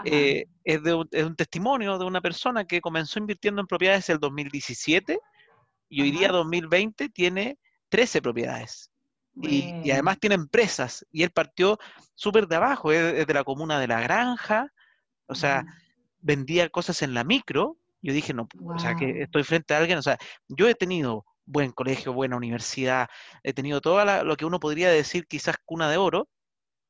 Eh, 0.03 0.45
es, 0.63 0.81
de 0.81 0.95
un, 0.95 1.07
es, 1.11 1.23
un, 1.23 1.35
testimonio 1.35 1.99
de 1.99 2.05
una 2.05 2.21
persona 2.21 2.65
que 2.65 2.81
comenzó 2.81 3.19
invirtiendo 3.19 3.61
en 3.61 3.67
propiedades 3.67 4.09
el 4.09 4.17
2017 4.17 5.19
y 5.89 6.01
hoy 6.01 6.09
día 6.11 6.29
2020 6.29 7.09
tiene 7.09 7.59
13 7.89 8.21
propiedades. 8.21 8.89
Y, 9.35 9.91
además 9.91 10.19
tiene 10.19 10.35
empresas. 10.35 11.05
Y 11.11 11.23
él 11.23 11.31
partió 11.31 11.77
súper 12.15 12.47
de 12.47 12.55
abajo, 12.55 12.91
es, 12.91 13.27
de 13.27 13.33
la 13.33 13.43
comuna 13.43 13.79
de 13.79 13.87
La 13.87 14.01
Granja. 14.01 14.71
O 15.27 15.35
sea, 15.35 15.65
vendía 16.21 16.69
cosas 16.69 17.01
en 17.01 17.13
la 17.13 17.23
micro, 17.23 17.77
yo 18.01 18.13
dije, 18.13 18.33
no, 18.33 18.47
o 18.63 18.79
sea, 18.79 18.95
que 18.95 19.21
estoy 19.21 19.43
frente 19.43 19.73
a 19.73 19.77
alguien, 19.77 19.97
o 19.99 20.01
sea, 20.01 20.17
yo 20.47 20.67
he 20.67 20.75
tenido 20.75 21.25
buen 21.45 21.71
colegio, 21.71 22.13
buena 22.13 22.37
universidad, 22.37 23.09
he 23.43 23.53
tenido 23.53 23.81
todo 23.81 24.03
lo 24.23 24.37
que 24.37 24.45
uno 24.45 24.59
podría 24.59 24.89
decir 24.89 25.27
quizás 25.27 25.57
cuna 25.65 25.89
de 25.89 25.97
oro, 25.97 26.29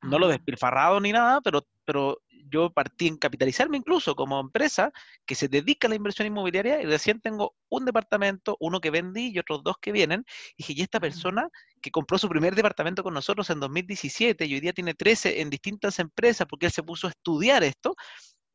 no 0.02 0.18
lo 0.20 0.28
despilfarrado 0.28 1.00
ni 1.00 1.12
nada, 1.12 1.42
pero, 1.42 1.68
pero 1.86 2.22
yo 2.50 2.72
partí 2.72 3.08
en 3.08 3.18
capitalizarme 3.18 3.78
incluso 3.78 4.16
como 4.16 4.40
empresa 4.40 4.92
que 5.26 5.36
se 5.36 5.48
dedica 5.48 5.88
a 5.88 5.90
la 5.90 5.96
inversión 5.96 6.28
inmobiliaria 6.28 6.82
y 6.82 6.86
recién 6.86 7.22
tengo 7.22 7.56
un 7.70 7.86
departamento, 7.86 8.58
uno 8.60 8.82
que 8.82 8.90
vendí 8.90 9.30
y 9.30 9.40
otros 9.40 9.64
dos 9.64 9.78
que 9.80 9.92
vienen. 9.92 10.26
Y 10.58 10.64
dije, 10.64 10.74
y 10.78 10.82
esta 10.82 11.00
persona 11.00 11.50
que 11.82 11.92
compró 11.92 12.18
su 12.18 12.28
primer 12.30 12.56
departamento 12.56 13.04
con 13.04 13.14
nosotros 13.14 13.50
en 13.52 13.60
2017 13.60 14.46
y 14.46 14.54
hoy 14.56 14.60
día 14.60 14.74
tiene 14.74 14.96
13 14.96 15.42
en 15.42 15.50
distintas 15.50 16.00
empresas 16.00 16.48
porque 16.48 16.66
él 16.66 16.72
se 16.72 16.84
puso 16.84 17.08
a 17.08 17.12
estudiar 17.12 17.64
esto, 17.64 17.96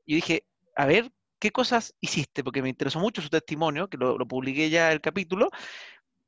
y 0.04 0.14
dije, 0.14 0.44
a 0.76 0.86
ver 0.86 1.10
qué 1.38 1.50
cosas 1.50 1.94
hiciste, 2.00 2.44
porque 2.44 2.62
me 2.62 2.68
interesó 2.68 3.00
mucho 3.00 3.22
su 3.22 3.28
testimonio, 3.28 3.88
que 3.88 3.96
lo, 3.96 4.16
publiqué 4.26 4.70
ya 4.70 4.92
el 4.92 5.00
capítulo, 5.00 5.50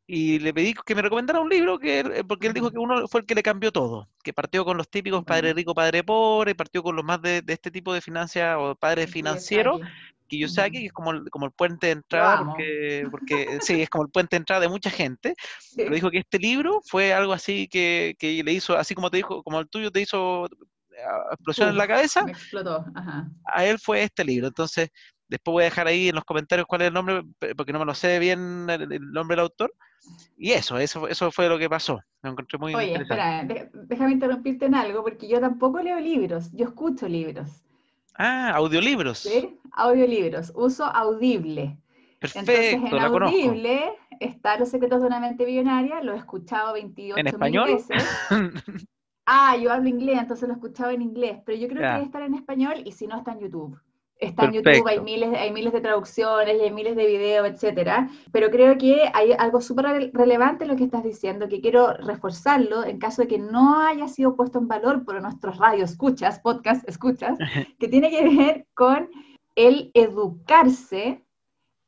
y 0.07 0.39
le 0.39 0.55
pedí 0.55 0.75
que 0.75 0.95
me 0.95 1.03
recomendara 1.03 1.41
un 1.41 1.51
libro, 1.51 1.79
que, 1.79 2.01
eh, 2.01 2.25
porque 2.27 2.47
él 2.47 2.55
dijo 2.55 2.71
que 2.71 2.79
uno 2.79 3.07
fue 3.09 3.21
el 3.21 3.27
que 3.27 3.35
le 3.35 3.43
cambió 3.43 3.71
todo, 3.71 4.09
que 4.23 4.33
partió 4.33 4.65
con 4.65 4.79
los 4.79 4.89
típicos 4.89 5.25
padre 5.25 5.53
rico, 5.53 5.75
padre 5.75 6.03
pobre, 6.03 6.55
partió 6.55 6.83
con 6.83 6.97
los 6.97 7.05
más 7.05 7.21
de, 7.21 7.43
este 7.47 7.71
tipo 7.71 7.93
de 7.93 8.01
financia 8.01 8.59
o 8.59 8.75
padre 8.75 9.07
financiero, 9.07 9.81
que 10.29 10.39
yo 10.39 10.49
sé 10.49 10.71
que 10.71 10.87
es 10.87 10.93
como 10.93 11.11
el, 11.11 11.29
como 11.31 11.47
el 11.47 11.53
puente 11.53 11.89
de 11.89 11.93
entrada, 11.93 12.45
porque, 12.45 13.07
porque 13.11 13.59
sí, 13.61 13.83
es 13.83 13.91
como 13.91 14.05
el 14.05 14.11
puente 14.11 14.37
de 14.37 14.39
entrada 14.39 14.63
de 14.63 14.69
mucha 14.69 14.91
gente, 14.91 15.35
pero 15.77 15.95
dijo 15.95 16.11
que 16.11 16.19
este 16.19 16.39
libro 16.39 16.81
fue 16.87 17.13
algo 17.13 17.35
así 17.35 17.69
que, 17.69 18.15
que 18.19 18.43
le 18.43 18.53
hizo, 18.53 18.79
así 18.79 18.95
como 18.95 19.11
te 19.11 19.19
dijo, 19.19 19.43
como 19.43 19.61
el 19.61 19.69
tuyo 19.69 19.91
te 19.91 20.01
hizo 20.01 20.49
explosión 21.33 21.69
en 21.71 21.77
la 21.77 21.87
cabeza. 21.87 22.25
Me 22.25 22.33
explotó, 22.33 22.85
Ajá. 22.95 23.29
A 23.45 23.65
él 23.65 23.79
fue 23.79 24.03
este 24.03 24.25
libro. 24.25 24.49
Entonces, 24.49 24.91
después 25.29 25.53
voy 25.53 25.63
a 25.63 25.65
dejar 25.67 25.87
ahí 25.87 26.09
en 26.09 26.15
los 26.15 26.25
comentarios 26.25 26.67
cuál 26.67 26.83
es 26.83 26.89
el 26.89 26.95
nombre, 26.95 27.23
porque 27.57 27.73
no 27.73 27.79
me 27.79 27.85
lo 27.85 27.95
sé 27.95 28.19
bien 28.19 28.67
el, 28.69 29.13
nombre 29.13 29.37
del 29.37 29.45
autor. 29.45 29.73
Y 30.37 30.53
eso, 30.53 30.79
eso, 30.79 31.09
eso 31.09 31.31
fue 31.31 31.49
lo 31.49 31.59
que 31.59 31.69
pasó. 31.69 32.01
Me 32.23 32.31
encontré 32.31 32.59
muy 32.59 32.75
Oye, 32.75 32.95
espera, 32.95 33.47
déjame 33.73 34.13
interrumpirte 34.13 34.67
en 34.67 34.75
algo, 34.75 35.03
porque 35.03 35.29
yo 35.29 35.41
tampoco 35.41 35.83
leo 35.83 36.01
libros, 36.01 36.51
yo 36.53 36.67
escucho 36.67 37.09
libros. 37.09 37.63
Ah, 38.15 38.51
audiolibros. 38.55 39.19
Sí, 39.19 39.59
audiolibros. 39.73 40.53
Uso 40.55 40.85
Audible. 40.85 41.79
Perfecto, 42.19 42.51
Entonces, 42.51 42.93
en 42.93 42.99
Audible 42.99 43.93
está 44.19 44.59
Los 44.59 44.71
secretos 44.71 45.01
de 45.01 45.07
una 45.07 45.21
mente 45.21 45.45
billonaria, 45.45 46.03
lo 46.03 46.15
he 46.15 46.17
escuchado 46.17 46.73
28 46.73 47.21
¿En 47.21 47.27
español? 47.29 47.71
veces. 47.75 48.03
Ah, 49.31 49.59
yo 49.59 49.71
hablo 49.71 49.91
inglés, 49.91 50.19
entonces 50.19 50.49
lo 50.49 50.55
escuchaba 50.55 50.91
en 50.95 51.03
inglés, 51.03 51.39
pero 51.45 51.59
yo 51.59 51.69
creo 51.69 51.83
que 51.83 51.87
debe 51.87 52.05
estar 52.05 52.23
en 52.23 52.33
español 52.33 52.81
y 52.87 52.93
si 52.93 53.07
no 53.07 53.19
está 53.19 53.33
en 53.33 53.41
YouTube. 53.41 53.79
Está 54.17 54.47
en 54.47 54.53
YouTube, 54.53 54.89
hay 54.89 55.01
miles, 55.01 55.35
hay 55.37 55.53
miles 55.53 55.75
de 55.75 55.83
traducciones, 55.83 56.59
hay 56.59 56.71
miles 56.73 56.97
de 56.97 57.07
videos, 57.07 57.47
etcétera. 57.47 58.09
Pero 58.33 58.51
creo 58.51 58.79
que 58.79 59.03
hay 59.13 59.33
algo 59.33 59.61
súper 59.61 60.11
relevante 60.15 60.65
en 60.65 60.71
lo 60.71 60.77
que 60.77 60.85
estás 60.85 61.05
diciendo, 61.05 61.47
que 61.47 61.61
quiero 61.61 61.93
reforzarlo 61.93 62.85
en 62.85 62.99
caso 62.99 63.21
de 63.21 63.29
que 63.29 63.39
no 63.39 63.83
haya 63.83 64.09
sido 64.09 64.35
puesto 64.35 64.59
en 64.61 64.67
valor 64.67 65.05
por 65.05 65.21
nuestros 65.21 65.59
radios 65.59 65.91
escuchas, 65.91 66.41
podcast 66.41 66.89
escuchas, 66.89 67.39
que 67.79 67.87
tiene 67.87 68.09
que 68.09 68.29
ver 68.35 68.67
con 68.73 69.11
el 69.57 69.91
educarse 69.93 71.23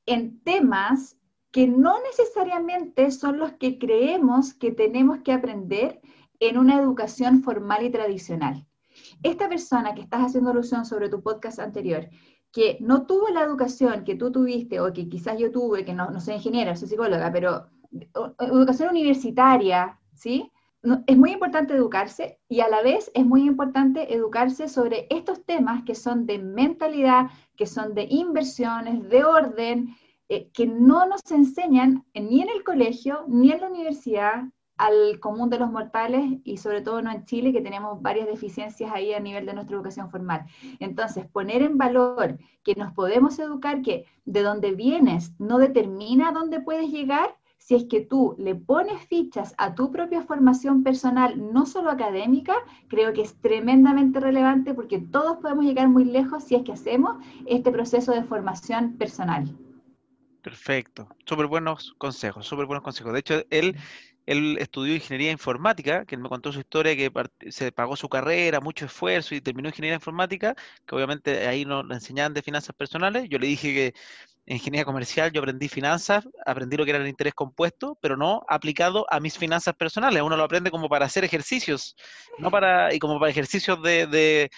en 0.05 0.43
temas 0.43 1.17
que 1.53 1.67
no 1.67 2.01
necesariamente 2.03 3.11
son 3.11 3.39
los 3.39 3.53
que 3.53 3.79
creemos 3.79 4.53
que 4.53 4.73
tenemos 4.73 5.21
que 5.21 5.33
aprender 5.33 6.01
en 6.41 6.59
una 6.59 6.81
educación 6.81 7.43
formal 7.43 7.85
y 7.85 7.91
tradicional. 7.91 8.67
Esta 9.23 9.49
persona 9.49 9.95
que 9.95 10.03
estás 10.03 10.23
haciendo 10.23 10.51
alusión 10.51 10.85
sobre 10.85 11.09
tu 11.09 11.23
podcast 11.23 11.61
anterior, 11.61 12.09
que 12.51 12.79
no 12.81 13.07
tuvo 13.07 13.29
la 13.29 13.43
educación 13.43 14.05
que 14.05 14.17
tú 14.17 14.33
tuviste 14.33 14.81
o 14.81 14.93
que 14.93 15.09
quizás 15.09 15.39
yo 15.39 15.53
tuve, 15.53 15.85
que 15.85 15.95
no, 15.95 16.11
no 16.11 16.21
soy 16.21 16.35
ingeniera, 16.35 16.75
soy 16.75 16.89
psicóloga, 16.89 17.31
pero 17.31 17.67
educación 18.39 18.91
universitaria, 18.91 19.99
¿sí? 20.13 20.51
es 21.07 21.17
muy 21.17 21.33
importante 21.33 21.75
educarse 21.75 22.39
y 22.49 22.61
a 22.61 22.69
la 22.69 22.83
vez 22.83 23.11
es 23.15 23.27
muy 23.27 23.47
importante 23.47 24.15
educarse 24.15 24.69
sobre 24.69 25.07
estos 25.11 25.45
temas 25.45 25.85
que 25.85 25.95
son 25.95 26.27
de 26.27 26.39
mentalidad, 26.39 27.27
que 27.57 27.67
son 27.67 27.95
de 27.95 28.07
inversiones, 28.09 29.09
de 29.09 29.25
orden, 29.25 29.95
eh, 30.29 30.49
que 30.53 30.67
no 30.67 31.07
nos 31.07 31.31
enseñan 31.31 32.07
ni 32.15 32.41
en 32.41 32.49
el 32.49 32.65
colegio, 32.65 33.25
ni 33.29 33.53
en 33.53 33.61
la 33.61 33.69
universidad, 33.69 34.45
al 34.81 35.21
común 35.21 35.51
de 35.51 35.59
los 35.59 35.71
mortales 35.71 36.39
y 36.43 36.57
sobre 36.57 36.81
todo 36.81 37.03
no 37.03 37.11
en 37.11 37.27
Chile, 37.27 37.53
que 37.53 37.61
tenemos 37.61 38.01
varias 38.01 38.27
deficiencias 38.27 38.91
ahí 38.91 39.13
a 39.13 39.21
nivel 39.21 39.45
de 39.45 39.53
nuestra 39.53 39.77
educación 39.77 40.11
formal. 40.11 40.47
Entonces, 40.79 41.27
poner 41.27 41.61
en 41.61 41.77
valor 41.77 42.39
que 42.65 42.75
nos 42.75 42.91
podemos 42.93 43.39
educar, 43.39 43.83
que 43.83 44.07
de 44.25 44.43
donde 44.43 44.73
vienes 44.73 45.35
no 45.39 45.59
determina 45.59 46.33
dónde 46.33 46.61
puedes 46.61 46.91
llegar, 46.91 47.37
si 47.59 47.75
es 47.75 47.85
que 47.85 48.01
tú 48.01 48.35
le 48.39 48.55
pones 48.55 49.03
fichas 49.03 49.55
a 49.59 49.75
tu 49.75 49.93
propia 49.93 50.23
formación 50.23 50.83
personal, 50.83 51.53
no 51.53 51.67
solo 51.67 51.91
académica, 51.91 52.55
creo 52.89 53.13
que 53.13 53.21
es 53.21 53.39
tremendamente 53.39 54.19
relevante 54.19 54.73
porque 54.73 54.99
todos 54.99 55.37
podemos 55.43 55.67
llegar 55.67 55.89
muy 55.89 56.07
lejos 56.07 56.45
si 56.45 56.55
es 56.55 56.63
que 56.63 56.73
hacemos 56.73 57.23
este 57.45 57.71
proceso 57.71 58.13
de 58.13 58.25
formación 58.25 58.97
personal. 58.97 59.55
Perfecto, 60.43 61.07
súper 61.27 61.47
buenos 61.49 61.95
consejos, 61.99 62.47
súper 62.47 62.65
buenos 62.65 62.83
consejos. 62.83 63.13
De 63.13 63.19
hecho, 63.19 63.35
él 63.51 63.77
él 64.27 64.59
estudió 64.61 64.95
ingeniería 64.95 65.33
informática, 65.33 66.05
que 66.05 66.15
él 66.15 66.21
me 66.21 66.29
contó 66.29 66.53
su 66.53 66.61
historia, 66.61 66.97
que 66.97 67.11
se 67.51 67.73
pagó 67.73 67.97
su 67.97 68.09
carrera, 68.09 68.61
mucho 68.61 68.85
esfuerzo 68.85 69.35
y 69.35 69.41
terminó 69.41 69.69
ingeniería 69.69 69.97
informática, 69.97 70.55
que 70.87 70.95
obviamente 70.95 71.47
ahí 71.49 71.65
nos 71.65 71.91
enseñaban 71.91 72.35
de 72.35 72.43
finanzas 72.43 72.75
personales. 72.75 73.29
Yo 73.29 73.39
le 73.39 73.47
dije 73.47 73.73
que 73.73 73.95
en 74.47 74.57
ingeniería 74.57 74.85
comercial 74.85 75.33
yo 75.33 75.41
aprendí 75.41 75.69
finanzas, 75.69 76.29
aprendí 76.45 76.77
lo 76.77 76.85
que 76.85 76.91
era 76.91 77.01
el 77.01 77.09
interés 77.09 77.35
compuesto, 77.35 77.99
pero 78.01 78.17
no 78.17 78.43
aplicado 78.49 79.07
a 79.11 79.21
mis 79.21 79.39
finanzas 79.39 79.75
personales. 79.75 80.23
Uno 80.23 80.37
lo 80.37 80.45
aprende 80.45 80.71
como 80.71 80.89
para 80.89 81.07
hacer 81.07 81.25
ejercicios, 81.25 81.97
no 82.39 82.51
para, 82.51 82.95
y 82.95 82.99
como 82.99 83.19
para 83.19 83.31
ejercicios 83.31 83.83
de, 83.83 84.51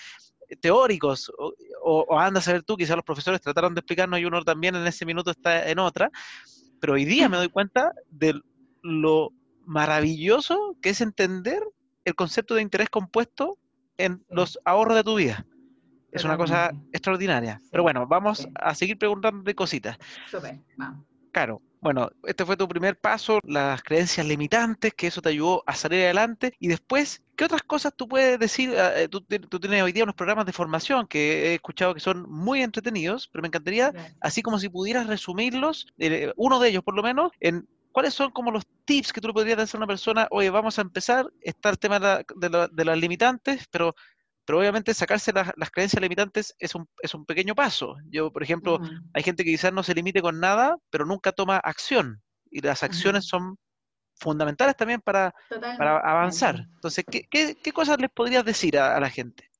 teóricos, 0.61 1.31
o, 1.39 1.55
o, 1.83 2.19
anda 2.19 2.41
a 2.41 2.43
saber 2.43 2.63
tú, 2.63 2.77
quizás 2.77 2.97
los 2.97 3.05
profesores 3.05 3.41
trataron 3.41 3.75
de 3.75 3.81
explicarnos 3.81 4.21
y 4.21 4.25
uno 4.27 4.43
también 4.43 4.77
en 4.77 4.87
ese 4.87 5.07
minuto 5.07 5.31
está 5.31 5.69
en 5.69 5.79
otra, 5.79 6.11
pero 6.79 6.93
hoy 6.93 7.07
día 7.07 7.29
me 7.29 7.39
doy 7.39 7.49
cuenta 7.49 7.93
de 8.11 8.39
lo 8.83 9.33
maravilloso 9.67 10.77
que 10.81 10.91
es 10.91 11.01
entender 11.01 11.63
el 12.05 12.15
concepto 12.15 12.55
de 12.55 12.63
interés 12.63 12.91
compuesto 12.91 13.59
en 13.99 14.25
los 14.29 14.59
ahorros 14.65 14.97
de 14.97 15.05
tu 15.05 15.17
vida. 15.17 15.47
es 16.11 16.25
una 16.25 16.37
cosa 16.37 16.73
extraordinaria. 16.93 17.61
Pero 17.71 17.83
bueno, 17.83 18.07
vamos 18.07 18.49
a 18.55 18.75
seguir 18.75 18.99
preguntando 18.99 19.43
de 19.43 19.55
cositas. 19.55 19.97
Súper, 20.31 20.61
vamos. 20.77 21.07
Claro, 21.33 21.63
bueno, 21.83 22.11
este 22.25 22.45
fue 22.45 22.57
tu 22.57 22.69
primer 22.69 22.97
paso, 22.97 23.41
las 23.43 23.83
creencias 23.83 24.25
limitantes, 24.25 24.95
que 24.95 25.09
eso 25.09 25.21
te 25.21 25.31
ayudó 25.31 25.65
a 25.67 25.75
salir 25.75 26.05
adelante. 26.05 26.53
Y 26.61 26.69
después, 26.69 27.23
¿qué 27.35 27.45
otras 27.47 27.63
cosas 27.63 27.95
tú 27.97 28.07
puedes 28.07 28.39
decir? 28.39 28.73
Ah, 28.79 29.01
eh, 29.01 29.09
tú, 29.09 29.21
tienes 29.23 29.83
hoy 29.83 29.93
día 29.93 30.05
unos 30.05 30.15
programas 30.15 30.47
de 30.47 30.53
formación 30.53 31.09
que 31.09 31.49
he 31.49 31.55
escuchado 31.55 31.95
que 31.95 32.01
son 32.01 32.31
muy 32.31 32.63
entretenidos, 32.63 33.29
pero 33.33 33.43
me 33.43 33.49
encantaría, 33.49 33.93
así 34.21 34.43
como 34.43 34.61
si 34.61 34.69
pudieras 34.69 35.09
resumirlos, 35.09 35.87
eh, 35.99 36.33
uno 36.37 36.61
de 36.61 36.69
ellos 36.69 36.85
por 36.85 36.95
lo 36.95 37.03
menos, 37.03 37.33
en 37.41 37.67
¿cuáles 37.93 38.15
son 38.15 38.31
como 38.31 38.51
los 38.51 38.67
tips 38.85 39.13
que 39.13 39.21
tú 39.21 39.29
le 39.29 39.35
podrías 39.35 39.57
dar 39.57 39.69
a 39.73 39.77
una 39.77 39.87
persona? 39.87 40.27
Oye, 40.31 40.51
vamos 40.51 40.79
a 40.79 40.83
empezar, 40.83 41.31
está 41.41 41.71
el 41.71 41.79
tema 41.79 42.01
de, 42.01 42.69
de 42.73 42.85
las 42.85 42.99
limitantes, 42.99 43.67
pero 43.71 43.95
pero 44.45 44.59
obviamente 44.59 44.93
sacarse 44.93 45.33
las, 45.33 45.71
creencias 45.71 46.03
limitantes 46.03 46.55
es 46.59 46.75
un, 46.75 46.89
es 47.01 47.15
un 47.15 47.25
pequeño 47.25 47.55
paso. 47.55 47.97
Yo, 48.11 48.33
por 48.33 48.43
ejemplo, 48.43 48.81
hay 49.15 49.23
gente 49.23 49.45
que 49.45 49.51
quizás 49.51 49.73
no 49.73 49.83
se 49.83 49.95
limite 49.95 50.21
con 50.21 50.41
nada, 50.41 50.77
pero 50.91 51.07
nunca 51.07 51.33
toma 51.33 51.59
acción. 51.59 52.21
Y 52.51 52.61
las 52.61 52.83
acciones 52.83 53.27
son 53.27 53.57
fundamentales 54.17 54.77
también 54.77 55.01
para, 55.01 55.33
para 55.79 55.99
avanzar. 55.99 56.67
Entonces, 56.75 57.05
¿qué, 57.09 57.27
¿qué, 57.31 57.73
cosas 57.73 58.01
les 58.01 58.11
podrías 58.11 58.45
decir 58.45 58.79
a 58.79 58.99
la 58.99 59.11
gente? 59.11 59.52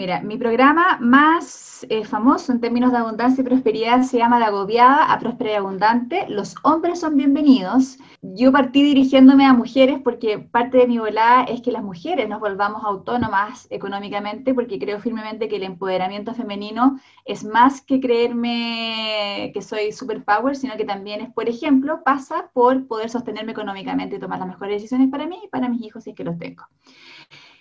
Mira, 0.00 0.22
mi 0.22 0.38
programa 0.38 0.96
más 0.98 1.84
eh, 1.90 2.06
famoso 2.06 2.52
en 2.52 2.60
términos 2.62 2.90
de 2.90 2.96
abundancia 2.96 3.42
y 3.42 3.44
prosperidad 3.44 4.00
se 4.00 4.16
llama 4.16 4.38
De 4.38 4.46
agobiada 4.46 5.12
a 5.12 5.18
próspera 5.18 5.50
y 5.50 5.54
abundante. 5.56 6.24
Los 6.26 6.54
hombres 6.62 7.00
son 7.00 7.18
bienvenidos. 7.18 7.98
Yo 8.22 8.50
partí 8.50 8.82
dirigiéndome 8.82 9.44
a 9.44 9.52
mujeres 9.52 10.00
porque 10.02 10.38
parte 10.38 10.78
de 10.78 10.86
mi 10.86 10.98
volada 10.98 11.44
es 11.44 11.60
que 11.60 11.70
las 11.70 11.82
mujeres 11.82 12.30
nos 12.30 12.40
volvamos 12.40 12.82
autónomas 12.82 13.66
económicamente 13.68 14.54
porque 14.54 14.78
creo 14.78 15.00
firmemente 15.00 15.50
que 15.50 15.56
el 15.56 15.64
empoderamiento 15.64 16.32
femenino 16.32 16.98
es 17.26 17.44
más 17.44 17.82
que 17.82 18.00
creerme 18.00 19.50
que 19.52 19.60
soy 19.60 19.92
superpower, 19.92 20.56
sino 20.56 20.78
que 20.78 20.86
también 20.86 21.20
es, 21.20 21.30
por 21.30 21.46
ejemplo, 21.46 22.02
pasa 22.02 22.48
por 22.54 22.86
poder 22.86 23.10
sostenerme 23.10 23.52
económicamente 23.52 24.16
y 24.16 24.18
tomar 24.18 24.38
las 24.38 24.48
mejores 24.48 24.76
decisiones 24.76 25.10
para 25.10 25.26
mí 25.26 25.42
y 25.44 25.48
para 25.48 25.68
mis 25.68 25.82
hijos 25.82 26.04
si 26.04 26.10
es 26.10 26.16
que 26.16 26.24
los 26.24 26.38
tengo. 26.38 26.64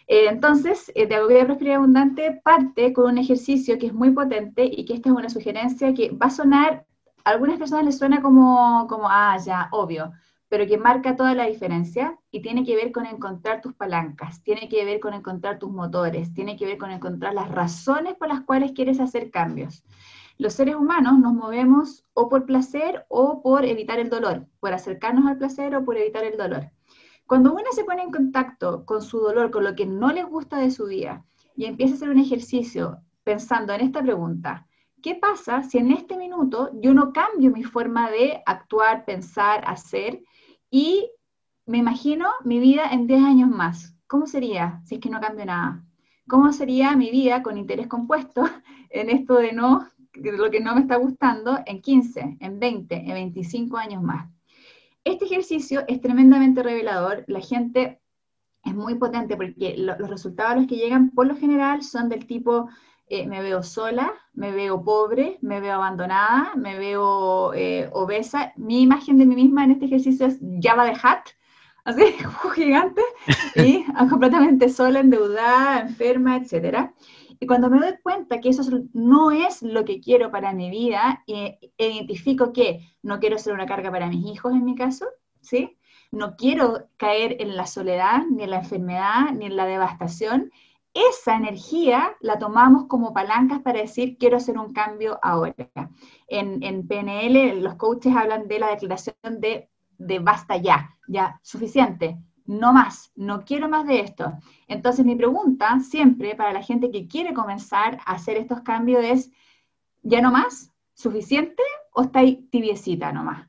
Eh, 0.09 0.25
entonces, 0.27 0.91
eh, 0.95 1.05
de 1.05 1.15
Agobia 1.15 1.45
Prosperidad 1.45 1.77
Abundante 1.77 2.41
parte 2.43 2.93
con 2.93 3.11
un 3.11 3.19
ejercicio 3.19 3.77
que 3.77 3.85
es 3.85 3.93
muy 3.93 4.09
potente 4.09 4.65
y 4.65 4.83
que 4.83 4.95
esta 4.95 5.09
es 5.09 5.15
una 5.15 5.29
sugerencia 5.29 5.93
que 5.93 6.09
va 6.09 6.25
a 6.25 6.29
sonar, 6.31 6.87
a 7.23 7.29
algunas 7.29 7.59
personas 7.59 7.85
les 7.85 7.99
suena 7.99 8.19
como, 8.19 8.87
como, 8.89 9.07
ah, 9.07 9.37
ya, 9.37 9.69
obvio, 9.71 10.11
pero 10.47 10.65
que 10.65 10.79
marca 10.79 11.15
toda 11.15 11.35
la 11.35 11.45
diferencia 11.45 12.17
y 12.31 12.41
tiene 12.41 12.65
que 12.65 12.75
ver 12.75 12.91
con 12.91 13.05
encontrar 13.05 13.61
tus 13.61 13.75
palancas, 13.75 14.41
tiene 14.41 14.67
que 14.67 14.83
ver 14.83 14.99
con 14.99 15.13
encontrar 15.13 15.59
tus 15.59 15.69
motores, 15.69 16.33
tiene 16.33 16.57
que 16.57 16.65
ver 16.65 16.79
con 16.79 16.89
encontrar 16.89 17.35
las 17.35 17.51
razones 17.51 18.15
por 18.15 18.29
las 18.29 18.41
cuales 18.41 18.71
quieres 18.71 18.99
hacer 18.99 19.29
cambios. 19.29 19.83
Los 20.39 20.53
seres 20.53 20.73
humanos 20.73 21.19
nos 21.19 21.33
movemos 21.33 22.03
o 22.15 22.29
por 22.29 22.47
placer 22.47 23.05
o 23.09 23.43
por 23.43 23.63
evitar 23.63 23.99
el 23.99 24.09
dolor, 24.09 24.47
por 24.59 24.73
acercarnos 24.73 25.27
al 25.27 25.37
placer 25.37 25.75
o 25.75 25.85
por 25.85 25.97
evitar 25.97 26.23
el 26.23 26.35
dolor. 26.35 26.71
Cuando 27.29 27.53
uno 27.53 27.65
se 27.73 27.83
pone 27.83 28.01
en 28.01 28.09
contacto 28.09 28.85
con 28.85 29.03
su 29.03 29.19
dolor, 29.19 29.51
con 29.51 29.63
lo 29.63 29.75
que 29.75 29.85
no 29.85 30.11
le 30.11 30.23
gusta 30.23 30.57
de 30.57 30.71
su 30.71 30.87
vida, 30.87 31.23
y 31.55 31.65
empieza 31.65 31.93
a 31.93 31.97
hacer 31.97 32.09
un 32.09 32.17
ejercicio 32.17 33.03
pensando 33.23 33.71
en 33.71 33.81
esta 33.81 34.01
pregunta, 34.01 34.65
¿qué 35.03 35.13
pasa 35.13 35.61
si 35.61 35.77
en 35.77 35.91
este 35.91 36.17
minuto 36.17 36.71
yo 36.81 36.91
no 36.95 37.13
cambio 37.13 37.51
mi 37.51 37.63
forma 37.63 38.09
de 38.09 38.41
actuar, 38.47 39.05
pensar, 39.05 39.63
hacer 39.67 40.23
y 40.71 41.11
me 41.67 41.77
imagino 41.77 42.31
mi 42.45 42.59
vida 42.59 42.89
en 42.91 43.05
10 43.05 43.21
años 43.21 43.49
más? 43.51 43.95
¿Cómo 44.07 44.25
sería 44.25 44.81
si 44.85 44.95
es 44.95 45.01
que 45.01 45.11
no 45.11 45.21
cambio 45.21 45.45
nada? 45.45 45.85
¿Cómo 46.27 46.51
sería 46.51 46.95
mi 46.95 47.11
vida 47.11 47.43
con 47.43 47.59
interés 47.59 47.85
compuesto 47.85 48.41
en 48.89 49.11
esto 49.11 49.35
de 49.35 49.53
no, 49.53 49.87
lo 50.15 50.49
que 50.49 50.61
no 50.61 50.73
me 50.73 50.81
está 50.81 50.95
gustando 50.95 51.59
en 51.67 51.79
15, 51.79 52.37
en 52.39 52.59
20, 52.59 52.95
en 52.95 53.13
25 53.13 53.77
años 53.77 54.01
más? 54.01 54.31
Este 55.03 55.25
ejercicio 55.25 55.83
es 55.87 56.01
tremendamente 56.01 56.63
revelador. 56.63 57.23
La 57.27 57.41
gente 57.41 58.01
es 58.63 58.75
muy 58.75 58.95
potente 58.95 59.35
porque 59.35 59.75
los 59.77 59.97
resultados 60.09 60.51
a 60.51 60.55
los 60.55 60.67
que 60.67 60.75
llegan 60.75 61.11
por 61.11 61.27
lo 61.27 61.35
general 61.35 61.83
son 61.83 62.09
del 62.09 62.25
tipo 62.25 62.69
eh, 63.11 63.25
me 63.25 63.41
veo 63.41 63.63
sola, 63.63 64.13
me 64.33 64.51
veo 64.51 64.83
pobre, 64.83 65.39
me 65.41 65.59
veo 65.59 65.73
abandonada, 65.73 66.53
me 66.55 66.77
veo 66.77 67.53
eh, 67.55 67.89
obesa. 67.91 68.53
Mi 68.55 68.81
imagen 68.81 69.17
de 69.17 69.25
mí 69.25 69.33
misma 69.35 69.63
en 69.63 69.71
este 69.71 69.85
ejercicio 69.85 70.27
es 70.27 70.39
Java 70.61 70.85
de 70.85 70.95
Hat, 71.01 71.29
así, 71.85 72.03
gigante, 72.55 73.01
y 73.55 73.83
completamente 74.09 74.69
sola, 74.69 74.99
endeudada, 74.99 75.79
enferma, 75.81 76.37
etcétera. 76.37 76.93
Y 77.39 77.47
cuando 77.47 77.69
me 77.69 77.79
doy 77.79 77.93
cuenta 78.03 78.41
que 78.41 78.49
eso 78.49 78.63
no 78.93 79.31
es 79.31 79.61
lo 79.61 79.85
que 79.85 80.01
quiero 80.01 80.29
para 80.29 80.53
mi 80.53 80.69
vida, 80.69 81.23
identifico 81.77 82.51
que 82.51 82.81
no 83.01 83.19
quiero 83.19 83.37
ser 83.37 83.53
una 83.53 83.65
carga 83.65 83.91
para 83.91 84.07
mis 84.07 84.25
hijos 84.25 84.53
en 84.53 84.65
mi 84.65 84.75
caso, 84.75 85.05
¿sí? 85.39 85.77
No 86.11 86.35
quiero 86.35 86.89
caer 86.97 87.37
en 87.39 87.55
la 87.55 87.65
soledad, 87.65 88.23
ni 88.29 88.43
en 88.43 88.49
la 88.49 88.57
enfermedad, 88.57 89.31
ni 89.33 89.45
en 89.45 89.55
la 89.55 89.65
devastación. 89.65 90.51
Esa 90.93 91.35
energía 91.37 92.17
la 92.19 92.39
tomamos 92.39 92.87
como 92.87 93.13
palancas 93.13 93.61
para 93.61 93.79
decir 93.79 94.17
quiero 94.17 94.37
hacer 94.37 94.57
un 94.57 94.73
cambio 94.73 95.19
ahora. 95.21 95.53
En, 96.27 96.61
en 96.63 96.87
PNL 96.87 97.61
los 97.61 97.75
coaches 97.75 98.15
hablan 98.15 98.47
de 98.47 98.59
la 98.59 98.69
declaración 98.71 99.15
de, 99.39 99.69
de 99.97 100.19
basta 100.19 100.57
ya, 100.57 100.97
ya, 101.07 101.39
suficiente, 101.43 102.17
no 102.49 102.73
más, 102.73 103.11
no 103.15 103.45
quiero 103.45 103.69
más 103.69 103.85
de 103.85 103.99
esto. 103.99 104.33
Entonces 104.67 105.05
mi 105.05 105.15
pregunta 105.15 105.79
siempre 105.81 106.33
para 106.33 106.51
la 106.51 106.63
gente 106.63 106.89
que 106.89 107.07
quiere 107.07 107.31
comenzar 107.31 107.99
a 108.07 108.13
hacer 108.13 108.37
estos 108.37 108.61
cambios 108.61 109.03
es, 109.03 109.31
¿ya 110.01 110.19
no 110.19 110.31
más? 110.31 110.73
¿Suficiente 110.95 111.61
o 111.93 112.01
está 112.01 112.19
ahí 112.19 112.47
tibiecita 112.49 113.13
nomás? 113.13 113.48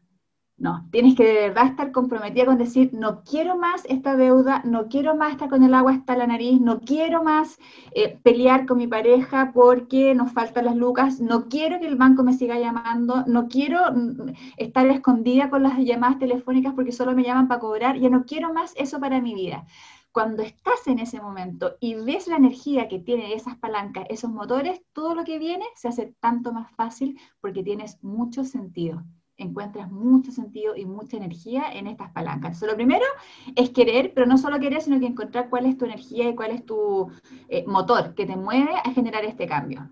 No, 0.60 0.86
tienes 0.90 1.14
que 1.16 1.24
de 1.24 1.32
verdad 1.48 1.68
estar 1.68 1.90
comprometida 1.90 2.44
con 2.44 2.58
decir, 2.58 2.90
no 2.92 3.22
quiero 3.24 3.56
más 3.56 3.82
esta 3.86 4.14
deuda, 4.14 4.60
no 4.66 4.88
quiero 4.88 5.16
más 5.16 5.32
estar 5.32 5.48
con 5.48 5.62
el 5.62 5.72
agua 5.72 5.92
hasta 5.92 6.14
la 6.16 6.26
nariz, 6.26 6.60
no 6.60 6.80
quiero 6.80 7.24
más 7.24 7.58
eh, 7.94 8.18
pelear 8.22 8.66
con 8.66 8.76
mi 8.76 8.86
pareja 8.86 9.52
porque 9.54 10.14
nos 10.14 10.32
faltan 10.32 10.66
las 10.66 10.76
lucas, 10.76 11.18
no 11.18 11.48
quiero 11.48 11.80
que 11.80 11.86
el 11.86 11.96
banco 11.96 12.24
me 12.24 12.34
siga 12.34 12.58
llamando, 12.58 13.24
no 13.26 13.48
quiero 13.48 13.90
mm, 13.90 14.34
estar 14.58 14.86
escondida 14.88 15.48
con 15.48 15.62
las 15.62 15.78
llamadas 15.78 16.18
telefónicas 16.18 16.74
porque 16.74 16.92
solo 16.92 17.14
me 17.14 17.22
llaman 17.24 17.48
para 17.48 17.60
cobrar, 17.60 17.98
ya 17.98 18.10
no 18.10 18.26
quiero 18.26 18.52
más 18.52 18.74
eso 18.76 19.00
para 19.00 19.22
mi 19.22 19.34
vida. 19.34 19.64
Cuando 20.12 20.42
estás 20.42 20.86
en 20.86 20.98
ese 20.98 21.22
momento 21.22 21.76
y 21.80 21.94
ves 21.94 22.26
la 22.28 22.36
energía 22.36 22.86
que 22.86 22.98
tienen 22.98 23.32
esas 23.32 23.56
palancas, 23.56 24.04
esos 24.10 24.30
motores, 24.30 24.82
todo 24.92 25.14
lo 25.14 25.24
que 25.24 25.38
viene 25.38 25.64
se 25.74 25.88
hace 25.88 26.14
tanto 26.20 26.52
más 26.52 26.70
fácil 26.72 27.18
porque 27.40 27.62
tienes 27.62 27.96
mucho 28.04 28.44
sentido 28.44 29.02
encuentras 29.42 29.90
mucho 29.90 30.31
sentido 30.31 30.76
y 30.76 30.85
mucha 30.85 31.16
energía 31.16 31.72
en 31.72 31.87
estas 31.87 32.11
palancas. 32.12 32.53
Entonces, 32.53 32.68
lo 32.68 32.76
primero 32.76 33.05
es 33.57 33.70
querer, 33.70 34.12
pero 34.14 34.26
no 34.26 34.38
solo 34.38 34.59
querer, 34.61 34.83
sino 34.83 35.00
que 35.00 35.07
encontrar 35.07 35.48
cuál 35.48 35.66
es 35.66 35.76
tu 35.76 35.85
energía 35.85 36.29
y 36.29 36.35
cuál 36.35 36.53
es 36.53 36.64
tu 36.64 37.11
eh, 37.48 37.64
motor 37.66 38.14
que 38.14 38.26
te 38.26 38.37
mueve 38.37 38.74
a 38.85 38.90
generar 38.92 39.24
este 39.24 39.46
cambio. 39.46 39.88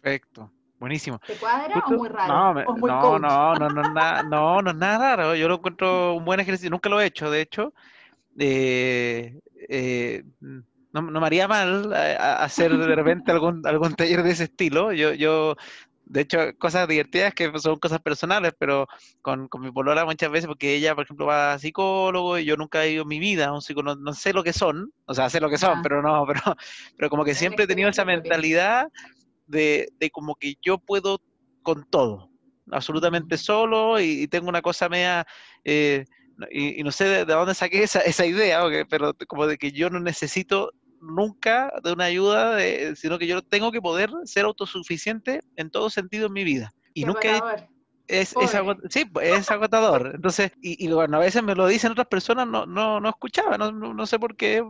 Perfecto. 0.00 0.50
Buenísimo. 0.78 1.20
¿Te 1.26 1.34
cuadra 1.34 1.82
o 1.86 1.90
muy 1.90 2.08
raro? 2.08 2.32
No, 2.32 2.54
no, 2.54 2.64
no, 2.64 3.18
no, 3.18 3.54
no, 3.58 4.22
no, 4.22 4.62
no, 4.62 4.70
es 4.70 4.76
nada 4.76 5.16
raro. 5.16 5.34
Yo 5.34 5.48
lo 5.48 5.56
encuentro 5.56 6.14
un 6.14 6.24
buen 6.24 6.38
ejercicio. 6.38 6.70
Nunca 6.70 6.88
lo 6.88 7.00
he 7.00 7.06
hecho, 7.06 7.30
de 7.30 7.40
hecho. 7.40 7.74
Eh, 8.38 9.40
eh, 9.68 10.22
no, 10.40 11.02
no, 11.02 11.20
me 11.20 11.26
haría 11.26 11.48
mal 11.48 11.92
hacer 11.92 12.76
de 12.76 12.94
repente 12.94 13.32
algún, 13.32 13.66
algún 13.66 13.94
taller 13.94 14.22
de 14.22 14.30
ese 14.30 14.44
estilo. 14.44 14.92
Yo, 14.92 15.12
yo 15.14 15.56
de 16.08 16.22
hecho, 16.22 16.38
cosas 16.58 16.88
divertidas 16.88 17.34
que 17.34 17.52
son 17.58 17.78
cosas 17.78 18.00
personales, 18.00 18.54
pero 18.58 18.86
con, 19.20 19.46
con, 19.48 19.60
mi 19.60 19.70
polola 19.70 20.06
muchas 20.06 20.30
veces, 20.30 20.46
porque 20.46 20.74
ella, 20.74 20.94
por 20.94 21.04
ejemplo, 21.04 21.26
va 21.26 21.52
a 21.52 21.58
psicólogo 21.58 22.38
y 22.38 22.46
yo 22.46 22.56
nunca 22.56 22.84
he 22.84 22.92
ido 22.92 23.02
en 23.02 23.08
mi 23.08 23.18
vida 23.18 23.48
a 23.48 23.52
un 23.52 23.60
psicólogo, 23.60 24.00
no, 24.00 24.14
sé 24.14 24.32
lo 24.32 24.42
que 24.42 24.54
son, 24.54 24.90
o 25.04 25.14
sea, 25.14 25.28
sé 25.28 25.38
lo 25.38 25.50
que 25.50 25.58
son, 25.58 25.82
pero 25.82 26.00
no, 26.00 26.24
pero, 26.26 26.56
pero 26.96 27.10
como 27.10 27.24
que 27.24 27.34
siempre 27.34 27.64
he 27.64 27.68
tenido 27.68 27.90
esa 27.90 28.06
mentalidad 28.06 28.88
de, 29.46 29.88
de 29.98 30.10
como 30.10 30.34
que 30.34 30.54
yo 30.62 30.78
puedo 30.78 31.20
con 31.62 31.84
todo, 31.90 32.30
absolutamente 32.70 33.36
solo 33.36 34.00
y, 34.00 34.26
tengo 34.28 34.48
una 34.48 34.62
cosa 34.62 34.88
media... 34.88 35.26
Eh, 35.64 36.04
y, 36.50 36.84
no 36.84 36.92
sé 36.92 37.04
de, 37.04 37.24
dónde 37.24 37.52
saqué 37.52 37.82
esa, 37.82 37.98
esa 38.00 38.24
idea, 38.24 38.62
pero 38.88 39.12
como 39.26 39.48
de 39.48 39.58
que 39.58 39.72
yo 39.72 39.90
no 39.90 39.98
necesito 39.98 40.72
nunca 41.00 41.72
de 41.82 41.92
una 41.92 42.04
ayuda, 42.04 42.58
sino 42.94 43.18
que 43.18 43.26
yo 43.26 43.42
tengo 43.42 43.72
que 43.72 43.80
poder 43.80 44.10
ser 44.24 44.44
autosuficiente 44.44 45.40
en 45.56 45.70
todo 45.70 45.90
sentido 45.90 46.26
en 46.26 46.32
mi 46.32 46.44
vida. 46.44 46.72
Y 46.94 47.04
nunca 47.04 47.66
es, 48.08 48.34
es, 48.34 48.34
sí, 48.88 49.04
pues, 49.04 49.38
es 49.38 49.50
agotador. 49.50 50.12
Entonces, 50.14 50.52
y, 50.62 50.88
bueno, 50.90 51.18
a 51.18 51.20
veces 51.20 51.42
me 51.42 51.54
lo 51.54 51.66
dicen 51.66 51.92
otras 51.92 52.08
personas, 52.08 52.48
no, 52.48 52.66
no, 52.66 53.00
no 53.00 53.08
escuchaba, 53.08 53.58
no, 53.58 53.70
no, 53.70 54.06
sé 54.06 54.18
por 54.18 54.34
qué, 54.34 54.64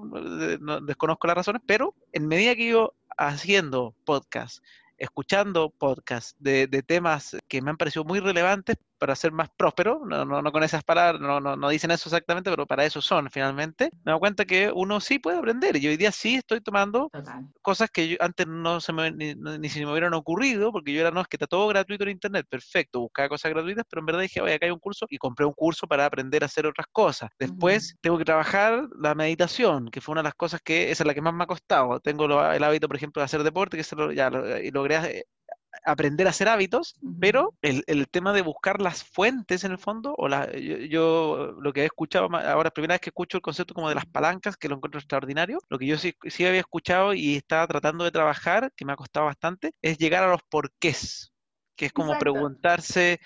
desconozco 0.83 1.27
las 1.27 1.37
razones, 1.37 1.63
pero 1.65 1.95
en 2.13 2.27
medida 2.27 2.57
que 2.57 2.69
yo 2.69 2.95
haciendo 3.17 3.95
podcast, 4.05 4.63
escuchando 4.99 5.71
podcast 5.71 6.37
de, 6.41 6.67
de 6.67 6.83
temas 6.83 7.37
que 7.47 7.63
me 7.63 7.71
han 7.71 7.77
parecido 7.77 8.05
muy 8.05 8.19
relevantes, 8.19 8.77
para 8.99 9.17
ser 9.17 9.33
más 9.33 9.49
próspero, 9.57 10.03
no, 10.05 10.25
no, 10.25 10.43
no 10.43 10.53
con 10.53 10.63
esas 10.63 10.85
palabras, 10.85 11.21
no, 11.21 11.41
no, 11.41 11.57
no, 11.57 11.69
dicen 11.69 11.91
eso 11.91 12.09
exactamente, 12.09 12.51
pero 12.51 12.67
para 12.67 12.85
eso 12.85 13.01
son 13.01 13.31
finalmente, 13.31 13.91
me 14.05 14.13
doy 14.13 14.21
cuenta 14.21 14.45
que 14.45 14.71
uno 14.75 15.01
sí 15.01 15.19
puede 15.19 15.39
aprender 15.39 15.77
y 15.77 15.89
hoy 15.89 15.97
día 15.97 16.13
sí 16.13 16.37
estoy 16.37 16.61
tomando 16.61 17.11
cosas 17.63 17.91
que 17.91 18.09
yo, 18.09 18.17
antes 18.21 18.47
no 18.47 18.81
se 18.81 18.93
me, 18.93 19.11
ni, 19.11 19.35
ni 19.35 19.69
se 19.69 19.85
me 19.85 19.91
hubieran 19.91 20.15
ocurrido, 20.15 20.73
porque 20.73 20.93
yo 20.93 21.01
era, 21.01 21.11
no, 21.11 21.21
es 21.21 21.29
que 21.29 21.37
está 21.37 21.47
todo 21.47 21.69
gratuito 21.69 22.05
en 22.05 22.11
Internet, 22.11 22.47
perfecto, 22.49 23.01
buscaba 23.01 23.29
cosas 23.29 23.51
gratuitas, 23.53 23.85
pero 23.89 24.01
en 24.01 24.07
verdad 24.07 24.21
dije, 24.21 24.41
oye, 24.41 24.55
acá 24.55 24.67
hay 24.67 24.73
un 24.73 24.79
curso 24.79 25.07
y 25.09 25.19
compré 25.19 25.47
un 25.47 25.53
curso 25.53 25.87
para 25.87 26.05
aprender 26.05 26.43
a 26.43 26.47
hacer 26.47 26.67
otras 26.67 26.87
cosas. 26.93 27.31
Después 27.39 27.97
tengo 28.01 28.19
que 28.19 28.25
trabajar 28.25 28.89
la 28.99 29.15
meditación, 29.15 29.91
que 29.91 30.01
fue 30.01 30.13
una 30.13 30.21
de 30.21 30.29
las 30.29 30.35
cosas 30.35 30.61
que, 30.63 30.91
esa 30.91 31.03
es 31.03 31.07
la 31.07 31.15
que 31.15 31.23
más 31.23 31.35
me 31.35 31.45
ha 31.45 31.47
costado. 31.47 32.01
Tengo 32.01 32.27
el 32.27 32.65
hábito, 32.65 32.89
por 32.89 32.97
ejemplo, 32.97 33.21
de 33.21 33.25
hacer 33.25 33.43
deporte, 33.43 33.77
que 33.77 33.85
se 33.85 33.97
lo, 33.97 34.13
ya 34.13 34.31
y 34.63 34.71
logré 34.71 34.97
eh, 35.19 35.25
aprender 35.85 36.27
a 36.27 36.31
hacer 36.31 36.49
hábitos, 36.49 36.97
pero 37.21 37.55
el, 37.63 37.85
el, 37.87 38.09
tema 38.09 38.33
de 38.33 38.43
buscar 38.43 38.81
las 38.81 39.05
fuentes 39.05 39.65
en 39.65 39.73
el 39.73 39.79
fondo, 39.79 40.15
o 40.17 40.29
la, 40.29 40.51
yo, 40.57 41.57
lo 41.61 41.73
que 41.73 41.83
he 41.83 41.85
escuchado, 41.85 42.29
ahora 42.37 42.71
primera 42.71 42.95
vez 42.95 43.01
que 43.01 43.11
escucho 43.11 43.37
el 43.37 43.43
concepto 43.43 43.75
como 43.75 43.89
de 43.89 43.95
las 43.95 44.07
palancas, 44.07 44.57
que 44.57 44.69
lo 44.69 44.77
encuentro 44.77 44.99
extraordinario, 44.99 45.59
lo 45.69 45.79
que 45.79 45.87
yo 45.87 45.99
sí, 45.99 46.15
sí 46.29 46.45
había 46.47 46.61
escuchado 46.61 47.15
y 47.15 47.37
estaba 47.37 47.67
tratando 47.67 48.05
de 48.05 48.11
trabajar, 48.11 48.73
que 48.77 48.85
me 48.85 48.93
ha 48.93 48.97
costado 48.97 49.27
bastante, 49.27 49.73
es 49.83 49.99
llegar 49.99 50.25
a 50.25 50.31
los 50.31 50.43
porqués, 50.43 51.33
que 51.77 51.87
es 51.87 51.93
como 51.93 52.19
preguntarse 52.19 53.21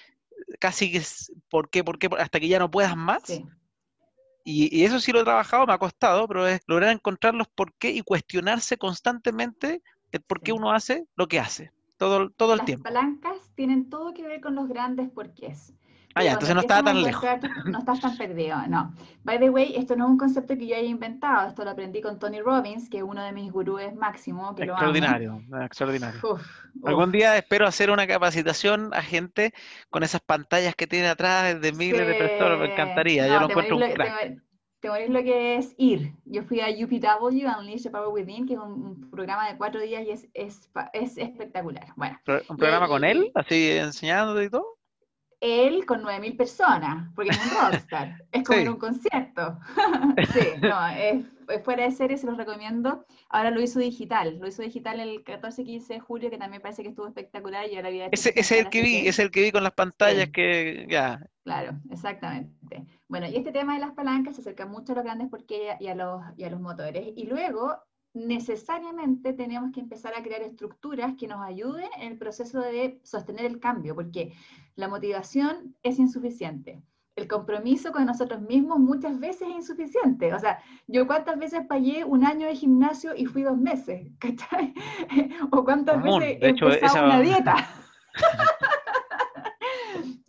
casi 0.59 0.91
que 0.91 0.99
es 0.99 1.33
por 1.49 1.71
qué, 1.71 1.85
por 1.85 1.99
qué, 1.99 2.09
hasta 2.19 2.41
que 2.41 2.49
ya 2.49 2.59
no 2.59 2.71
puedas 2.71 2.97
más. 2.97 3.23
Y, 4.45 4.77
y, 4.77 4.85
eso 4.85 4.99
sí 4.99 5.13
lo 5.13 5.21
he 5.21 5.25
trabajado, 5.25 5.67
me 5.67 5.73
ha 5.73 5.79
costado, 5.79 6.27
pero 6.27 6.49
es 6.49 6.61
lograr 6.67 6.91
encontrar 6.91 7.33
los 7.35 7.47
por 7.49 7.73
qué 7.75 7.91
y 7.91 8.03
cuestionarse 8.03 8.77
constantemente 8.77 9.83
el 10.11 10.21
por 10.23 10.43
qué 10.43 10.53
uno 10.53 10.73
hace 10.73 11.07
lo 11.15 11.29
que 11.29 11.39
hace 11.39 11.71
todo, 12.03 12.31
todo 12.31 12.55
el 12.55 12.63
tiempo. 12.63 12.83
Las 12.85 12.95
palancas 12.95 13.37
tienen 13.55 13.89
todo 13.89 14.13
que 14.13 14.27
ver 14.27 14.41
con 14.41 14.57
los 14.57 14.69
grandes 14.69 15.09
porqués. 15.11 15.73
Ah, 16.15 16.25
ya, 16.25 16.33
entonces 16.33 16.55
no 16.55 16.61
estaba 16.61 16.83
tan 16.83 17.01
lejos. 17.01 17.25
No 17.67 17.79
estás 17.79 18.01
tan 18.01 18.17
perdido, 18.17 18.57
no. 18.69 18.93
By 19.23 19.39
the 19.39 19.49
way, 19.49 19.75
esto 19.77 19.97
no 19.97 20.07
es 20.07 20.11
un 20.11 20.19
concepto 20.19 20.59
que 20.59 20.67
yo 20.67 20.77
haya 20.77 20.89
inventado, 20.89 21.49
esto 21.49 21.65
lo 21.65 21.71
aprendí 21.71 22.03
con 22.03 22.19
Tony 22.19 22.41
Robbins, 22.41 22.91
que 22.91 22.99
es 22.99 23.03
uno 23.03 23.23
de 23.23 23.33
mis 23.33 23.51
gurúes 23.53 23.95
máximo. 23.95 24.55
Que 24.55 24.65
extraordinario, 24.65 25.41
extraordinario. 25.63 26.21
Algún 26.85 27.13
día 27.13 27.39
espero 27.39 27.67
hacer 27.67 27.91
una 27.91 28.07
capacitación 28.07 28.93
a 28.93 29.03
gente 29.03 29.55
con 29.91 30.03
esas 30.03 30.21
pantallas 30.21 30.75
que 30.75 30.87
tiene 30.89 31.09
atrás 31.09 31.61
de 31.61 31.73
miles 31.73 32.07
de 32.07 32.15
personas, 32.15 32.59
me 32.59 32.73
encantaría, 32.73 33.29
yo 33.29 33.39
lo 33.39 33.49
encuentro 33.49 33.77
un 33.77 34.43
te 34.83 34.91
decir 34.91 35.11
lo 35.11 35.23
que 35.23 35.57
es 35.57 35.75
ir. 35.79 36.13
Yo 36.25 36.43
fui 36.43 36.61
a 36.61 36.67
UPW, 36.67 37.47
Unleash 37.59 37.85
the 37.85 37.91
Power 37.91 38.09
Within, 38.09 38.47
que 38.47 38.55
es 38.55 38.61
un, 38.61 39.09
programa 39.13 39.49
de 39.49 39.57
cuatro 39.57 39.81
días 39.81 40.03
y 40.05 40.11
es, 40.11 40.29
es, 40.35 40.69
es 40.93 41.19
espectacular. 41.19 41.87
Bueno, 41.97 42.19
¿Un 42.49 42.57
programa 42.57 42.89
con 42.89 43.05
él? 43.05 43.31
¿Así 43.35 43.71
enseñando 43.71 44.43
y 44.43 44.51
todo? 44.51 44.67
Él 45.43 45.85
con 45.87 46.03
9.000 46.03 46.37
personas, 46.37 47.11
porque 47.17 47.31
es 47.33 47.39
un 47.39 47.51
rockstar. 47.73 48.23
es 48.31 48.45
como 48.45 48.61
en 48.61 48.69
un 48.69 48.77
concierto. 48.77 49.59
sí, 50.33 50.47
no, 50.61 50.89
es, 50.89 51.25
fuera 51.65 51.83
de 51.83 51.91
serie, 51.91 52.17
se 52.17 52.27
los 52.27 52.37
recomiendo. 52.37 53.05
Ahora 53.29 53.51
lo 53.51 53.61
hizo 53.61 53.81
digital. 53.81 54.39
Lo 54.39 54.47
hizo 54.47 54.63
digital 54.63 55.01
el 55.01 55.25
14-15 55.25 55.87
de 55.89 56.01
julio, 56.01 56.31
que 56.31 56.39
también 56.39 56.63
parece 56.63 56.85
que 56.85 56.91
estuvo 56.91 57.09
espectacular. 57.09 57.69
Y 57.69 57.75
ahora 57.75 57.91
ese, 58.13 58.33
es 58.37 58.53
el 58.53 58.71
que 58.71 58.83
vi, 58.83 59.09
es 59.09 59.19
el 59.19 59.33
que 59.33 59.43
vi 59.43 59.51
con 59.51 59.65
las 59.65 59.73
pantallas 59.73 60.31
que 60.31 60.87
ya. 60.89 61.21
Claro, 61.43 61.73
exactamente. 61.91 62.87
Bueno, 63.09 63.27
y 63.27 63.37
este 63.37 63.51
tema 63.51 63.75
de 63.75 63.81
las 63.81 63.93
palancas 63.93 64.37
se 64.37 64.43
acerca 64.43 64.65
mucho 64.67 64.93
a 64.93 64.95
los 64.95 65.05
grandes 65.05 65.29
porque 65.29 65.77
y 65.81 65.89
a 65.89 65.97
los, 65.97 66.23
y 66.37 66.45
a 66.45 66.51
los 66.51 66.61
motores. 66.61 67.05
Y 67.17 67.27
luego, 67.27 67.79
necesariamente 68.15 69.33
tenemos 69.33 69.73
que 69.73 69.81
empezar 69.81 70.15
a 70.15 70.23
crear 70.23 70.43
estructuras 70.43 71.15
que 71.19 71.27
nos 71.27 71.43
ayuden 71.43 71.89
en 71.99 72.13
el 72.13 72.19
proceso 72.19 72.61
de 72.61 73.01
sostener 73.03 73.47
el 73.47 73.59
cambio, 73.59 73.95
porque 73.95 74.33
la 74.77 74.89
motivación 74.89 75.75
es 75.83 75.99
insuficiente. 75.99 76.83
El 77.15 77.29
compromiso 77.29 77.93
con 77.93 78.07
nosotros 78.07 78.41
mismos 78.41 78.79
muchas 78.79 79.21
veces 79.21 79.49
es 79.49 79.55
insuficiente. 79.57 80.33
O 80.33 80.39
sea, 80.39 80.59
yo 80.87 81.07
cuántas 81.07 81.39
veces 81.39 81.67
pagué 81.69 82.05
un 82.05 82.25
año 82.25 82.47
de 82.47 82.55
gimnasio 82.55 83.15
y 83.15 83.27
fui 83.27 83.43
dos 83.43 83.59
meses, 83.59 84.07
¿cachai? 84.19 84.75
o 85.51 85.65
cuántas 85.65 86.03
veces 86.03 86.39
empecé 86.41 87.03
una 87.03 87.21
dieta. 87.21 87.57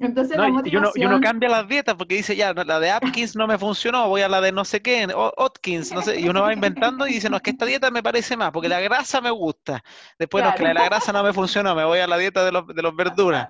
Entonces, 0.04 0.38
y, 0.66 0.76
uno, 1.06 1.22
cambia 1.22 1.50
las 1.50 1.68
dietas 1.68 1.96
porque 1.96 2.16
dice, 2.16 2.36
ya, 2.36 2.54
la 2.54 2.80
de 2.80 2.92
Atkins 2.92 3.36
no 3.36 3.48
me 3.48 3.58
funcionó, 3.58 4.10
voy 4.10 4.22
a 4.22 4.28
la 4.28 4.42
de 4.42 4.52
no 4.52 4.66
sé 4.66 4.82
qué, 4.82 5.08
Atkins, 5.38 5.94
no 5.94 6.02
sé, 6.02 6.20
y 6.20 6.28
uno 6.28 6.42
va 6.42 6.54
inventando 6.54 7.08
y 7.08 7.13
dice, 7.13 7.30
no, 7.30 7.38
es 7.38 7.44
que 7.44 7.52
esta 7.52 7.66
dieta 7.66 7.89
me 7.89 8.04
parece 8.04 8.36
más, 8.36 8.52
porque 8.52 8.68
la 8.68 8.82
grasa 8.82 9.22
me 9.22 9.32
gusta. 9.32 9.84
Después, 10.20 10.44
no, 10.44 10.50
es 10.50 10.56
que 10.56 10.74
la, 10.74 10.86
grasa 10.86 11.13
no 11.13 11.24
me 11.24 11.32
funcionó, 11.32 11.74
me 11.74 11.86
voy 11.86 12.00
a 12.00 12.08
la 12.08 12.18
dieta 12.18 12.44
de 12.44 12.52
los, 12.52 12.68
de 12.68 12.82
los 12.82 12.96
verduras. 12.96 13.48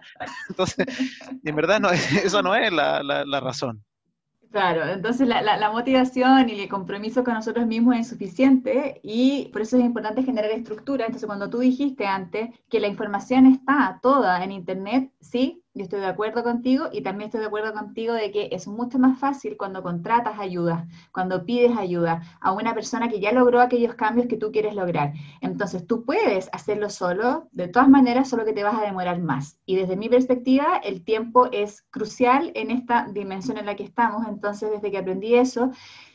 Entonces, 0.49 0.85
en 1.43 1.55
verdad, 1.55 1.79
no, 1.79 1.89
eso 2.23 2.41
no 2.41 2.55
es 2.55 2.71
la, 2.71 3.01
la 3.01 3.39
razón. 3.39 3.83
Claro, 4.53 4.87
entonces 4.87 5.27
la, 5.27 5.41
la, 5.41 5.71
motivación 5.71 6.47
y 6.47 6.61
el 6.61 6.69
compromiso 6.69 7.23
con 7.23 7.33
nosotros 7.33 7.65
mismos 7.65 7.95
es 7.95 8.01
insuficiente 8.01 8.99
y 9.01 9.49
por 9.51 9.63
eso 9.63 9.77
es 9.77 9.83
importante 9.83 10.21
generar 10.21 10.51
estructura. 10.51 11.07
Entonces, 11.07 11.25
cuando 11.25 11.49
tú 11.49 11.57
dijiste 11.57 12.05
antes 12.05 12.51
que 12.69 12.79
la 12.79 12.87
información 12.87 13.47
está 13.47 13.99
toda 14.03 14.43
en 14.43 14.51
Internet, 14.51 15.11
sí, 15.19 15.62
yo 15.75 15.83
estoy 15.83 16.01
de 16.01 16.05
acuerdo 16.05 16.43
contigo 16.43 16.89
y 16.91 17.01
también 17.01 17.27
estoy 17.27 17.41
de 17.41 17.47
acuerdo 17.47 17.73
contigo 17.73 18.13
de 18.13 18.31
que 18.31 18.49
es 18.51 18.67
mucho 18.67 18.99
más 18.99 19.17
fácil 19.17 19.57
cuando 19.57 19.81
contratas 19.81 20.39
ayuda, 20.39 20.87
cuando 21.11 21.45
pides 21.45 21.75
ayuda 21.75 22.21
a 22.41 22.51
una 22.51 22.75
persona 22.75 23.09
que 23.09 23.19
ya 23.19 23.31
logró 23.31 23.59
aquellos 23.59 23.95
cambios 23.95 24.27
que 24.27 24.37
tú 24.37 24.51
quieres 24.51 24.75
lograr. 24.75 25.13
Entonces 25.41 25.87
tú 25.87 26.05
puedes 26.05 26.47
hacerlo 26.51 26.91
solo, 26.91 27.47
de 27.51 27.67
todas 27.67 27.89
maneras, 27.89 28.29
solo 28.29 28.45
que 28.45 28.53
te 28.53 28.63
vas 28.63 28.75
a 28.75 28.85
demorar 28.85 29.19
más. 29.19 29.57
Y 29.65 29.75
desde 29.75 29.95
mi 29.95 30.09
perspectiva, 30.09 30.77
el 30.83 31.03
tiempo 31.03 31.49
es 31.51 31.81
crucial 31.89 32.51
en 32.53 32.69
esta 32.69 33.07
dimensión 33.11 33.57
en 33.57 33.65
la 33.65 33.75
que 33.75 33.83
estamos. 33.83 34.27
Entonces, 34.27 34.69
desde 34.69 34.91
que 34.91 34.99
aprendí 34.99 35.33
eso, 35.33 35.71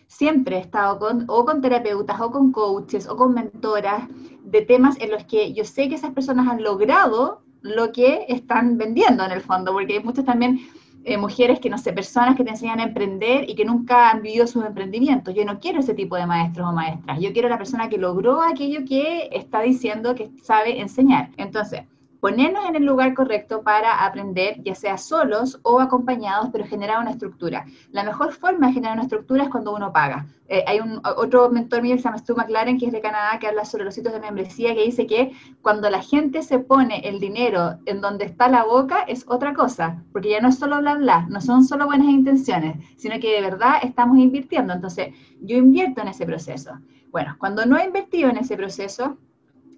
siempre 0.06 0.56
he 0.56 0.60
estado 0.60 1.00
con, 1.00 1.24
o 1.26 1.44
con 1.44 1.60
terapeutas, 1.60 2.20
o 2.20 2.30
con 2.30 2.52
coaches, 2.52 3.08
o 3.08 3.16
con 3.16 3.34
mentoras 3.34 4.04
de 4.44 4.62
temas 4.62 4.96
en 5.00 5.10
los 5.10 5.24
que 5.24 5.52
yo 5.52 5.64
sé 5.64 5.88
que 5.88 5.96
esas 5.96 6.12
personas 6.12 6.46
han 6.46 6.62
logrado 6.62 7.42
lo 7.62 7.92
que 7.92 8.26
están 8.28 8.78
vendiendo 8.78 9.24
en 9.24 9.32
el 9.32 9.40
fondo, 9.40 9.72
porque 9.72 9.94
hay 9.94 10.02
muchas 10.02 10.24
también 10.24 10.60
eh, 11.04 11.16
mujeres 11.16 11.60
que, 11.60 11.70
no 11.70 11.78
sé, 11.78 11.92
personas 11.92 12.36
que 12.36 12.44
te 12.44 12.50
enseñan 12.50 12.80
a 12.80 12.84
emprender 12.84 13.48
y 13.48 13.54
que 13.54 13.64
nunca 13.64 14.10
han 14.10 14.22
vivido 14.22 14.46
sus 14.46 14.64
emprendimientos. 14.64 15.34
Yo 15.34 15.44
no 15.44 15.58
quiero 15.58 15.80
ese 15.80 15.94
tipo 15.94 16.16
de 16.16 16.26
maestros 16.26 16.68
o 16.68 16.72
maestras, 16.72 17.20
yo 17.20 17.32
quiero 17.32 17.48
la 17.48 17.58
persona 17.58 17.88
que 17.88 17.98
logró 17.98 18.42
aquello 18.42 18.80
que 18.86 19.28
está 19.32 19.62
diciendo 19.62 20.14
que 20.14 20.30
sabe 20.42 20.80
enseñar. 20.80 21.30
Entonces, 21.36 21.82
ponernos 22.20 22.68
en 22.68 22.76
el 22.76 22.85
lugar 22.85 23.14
correcto 23.14 23.62
para 23.62 24.04
aprender, 24.04 24.61
ya 24.62 24.74
sea 24.74 24.98
solos 24.98 25.59
o 25.62 25.81
acompañados, 25.81 26.48
pero 26.52 26.66
generar 26.66 27.00
una 27.00 27.12
estructura. 27.12 27.64
La 27.92 28.04
mejor 28.04 28.33
forma 28.33 28.68
de 28.68 28.74
generar 28.74 28.94
una 28.94 29.04
estructura 29.04 29.44
es 29.44 29.50
cuando 29.50 29.74
uno 29.74 29.92
paga. 29.92 30.26
Eh, 30.48 30.64
hay 30.66 30.81
un, 30.81 31.00
otro 31.04 31.50
mentor 31.50 31.83
mío 31.83 31.96
que 31.96 32.02
se 32.02 32.18
Stu 32.18 32.35
McLaren, 32.35 32.78
que 32.78 32.87
es 32.87 32.92
de 32.92 33.02
Canadá, 33.02 33.38
que 33.38 33.46
habla 33.46 33.64
sobre 33.64 33.85
los 33.85 33.94
sitios 33.94 34.14
de 34.14 34.20
membresía, 34.20 34.74
que 34.74 34.85
dice 34.85 35.07
que 35.07 35.33
cuando 35.61 35.90
la 35.90 36.00
gente 36.00 36.42
se 36.42 36.59
pone 36.59 37.00
el 37.00 37.20
dinero 37.20 37.78
en 37.85 38.00
donde 38.00 38.24
está 38.24 38.48
la 38.48 38.64
boca 38.64 39.02
es 39.02 39.24
otra 39.28 39.52
cosa, 39.52 40.02
porque 40.12 40.31
ya 40.31 40.40
no 40.40 40.48
es 40.48 40.59
solo 40.59 40.78
bla 40.78 40.94
bla, 40.94 41.26
no 41.28 41.40
son 41.40 41.64
solo 41.64 41.87
buenas 41.87 42.09
intenciones, 42.09 42.76
sino 42.96 43.20
que 43.20 43.35
de 43.35 43.42
verdad 43.42 43.74
estamos 43.83 44.16
invirtiendo. 44.18 44.72
Entonces, 44.72 45.14
yo 45.42 45.57
invierto 45.57 46.00
en 46.00 46.09
ese 46.09 46.24
proceso. 46.24 46.78
Bueno, 47.11 47.37
cuando 47.38 47.66
no 47.66 47.76
he 47.76 47.85
invertido 47.85 48.31
en 48.31 48.38
ese 48.38 48.57
proceso, 48.57 49.18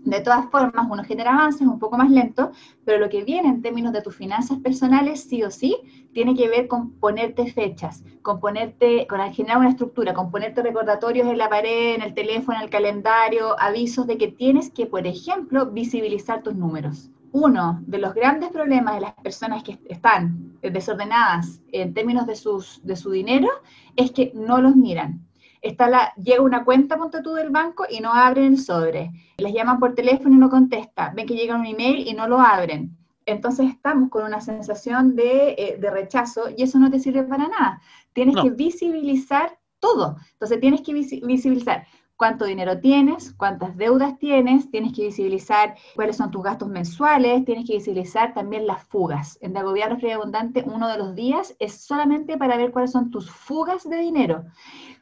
de 0.05 0.21
todas 0.21 0.49
formas, 0.51 0.87
uno 0.91 1.05
genera 1.05 1.33
avances 1.33 1.67
un 1.67 1.79
poco 1.79 1.99
más 1.99 2.11
lento, 2.11 2.53
pero 2.85 2.99
lo 2.99 3.09
que 3.11 3.23
viene 3.23 3.49
en 3.49 3.63
términos 3.63 3.93
de 3.93 4.01
tus 4.01 4.17
finanzas 4.17 4.59
personales, 4.59 5.25
sí 5.25 5.43
o 5.43 5.51
sí, 5.51 5.77
tiene 6.15 6.35
que 6.35 6.49
ver 6.49 6.69
con 6.69 6.93
ponerte 6.93 7.53
fechas, 7.53 8.03
con 8.23 8.41
ponerte, 8.41 9.07
con 9.07 9.21
generar 9.33 9.59
una 9.59 9.69
estructura, 9.69 10.15
con 10.15 10.31
ponerte 10.31 10.63
recordatorios 10.63 11.29
en 11.29 11.39
la 11.39 11.49
pared, 11.49 11.95
en 11.95 12.03
el 12.03 12.15
teléfono, 12.15 12.59
en 12.59 12.65
el 12.65 12.71
calendario, 12.71 13.61
avisos 13.61 14.07
de 14.07 14.17
que 14.17 14.29
tienes 14.29 14.71
que, 14.71 14.87
por 14.87 15.07
ejemplo, 15.07 15.67
visibilizar 15.67 16.43
tus 16.43 16.55
números. 16.55 17.11
Uno 17.33 17.81
de 17.87 17.99
los 17.99 18.15
grandes 18.15 18.51
problemas 18.51 18.95
de 18.95 19.03
las 19.03 19.15
personas 19.15 19.63
que 19.63 19.79
están 19.89 20.59
desordenadas 20.63 21.61
en 21.71 21.95
términos 21.95 22.27
de, 22.27 22.35
sus, 22.35 22.81
de 22.85 22.97
su 22.97 23.11
dinero 23.11 23.49
es 23.97 24.11
que 24.11 24.33
no 24.35 24.61
los 24.61 24.75
miran 24.75 25.30
está 25.63 25.89
la, 25.89 26.13
llega 26.15 26.43
una 26.43 26.65
cuenta, 26.65 26.97
ponte 26.97 27.23
tú, 27.23 27.35
del 27.35 27.51
banco 27.51 27.85
y 27.89 28.01
no 28.01 28.13
abren 28.13 28.45
el 28.45 28.59
sobre. 28.59 29.11
Les 29.39 29.53
llaman 29.53 29.79
por 29.79 29.95
teléfono 29.95 30.35
y 30.35 30.39
no 30.39 30.51
contesta. 30.51 31.13
Ven 31.15 31.27
que 31.27 31.35
llega 31.35 31.57
un 31.57 31.67
email 31.67 32.07
y 32.07 32.15
no 32.15 32.29
lo 32.29 32.41
abren. 32.41 32.97
Entonces 33.27 33.69
estamos 33.71 34.11
con 34.11 34.25
una 34.25 34.41
sensación 34.41 35.15
de, 35.15 35.55
eh, 35.57 35.77
de 35.79 35.91
rechazo 35.91 36.45
y 36.57 36.63
eso 36.63 36.79
no 36.79 36.91
te 36.91 36.99
sirve 36.99 37.23
para 37.23 37.49
nada. 37.49 37.81
Tienes 38.13 38.37
que 38.43 38.51
visibilizar 38.51 39.59
todo. 39.79 40.17
Entonces 40.33 40.61
tienes 40.61 40.81
que 40.83 40.93
visibilizar 40.93 41.87
cuánto 42.17 42.45
dinero 42.45 42.79
tienes, 42.81 43.33
cuántas 43.33 43.77
deudas 43.79 44.19
tienes, 44.19 44.71
tienes 44.71 44.93
que 44.93 45.07
visibilizar 45.07 45.75
cuáles 45.95 46.19
son 46.19 46.31
tus 46.31 46.43
gastos 46.43 46.69
mensuales, 46.69 47.47
tienes 47.47 47.67
que 47.67 47.77
visibilizar 47.77 48.35
también 48.35 48.67
las 48.67 48.85
fugas. 48.85 49.39
En 49.41 49.55
Dagobiar 49.55 49.91
Refri 49.91 50.11
Abundante, 50.11 50.63
uno 50.67 50.89
de 50.89 50.99
los 50.99 51.15
días 51.15 51.57
es 51.59 51.81
solamente 51.81 52.37
para 52.37 52.59
ver 52.59 52.73
cuáles 52.73 52.93
son 52.93 53.11
tus 53.11 53.31
fugas 53.31 53.89
de 53.89 53.97
dinero 53.97 54.45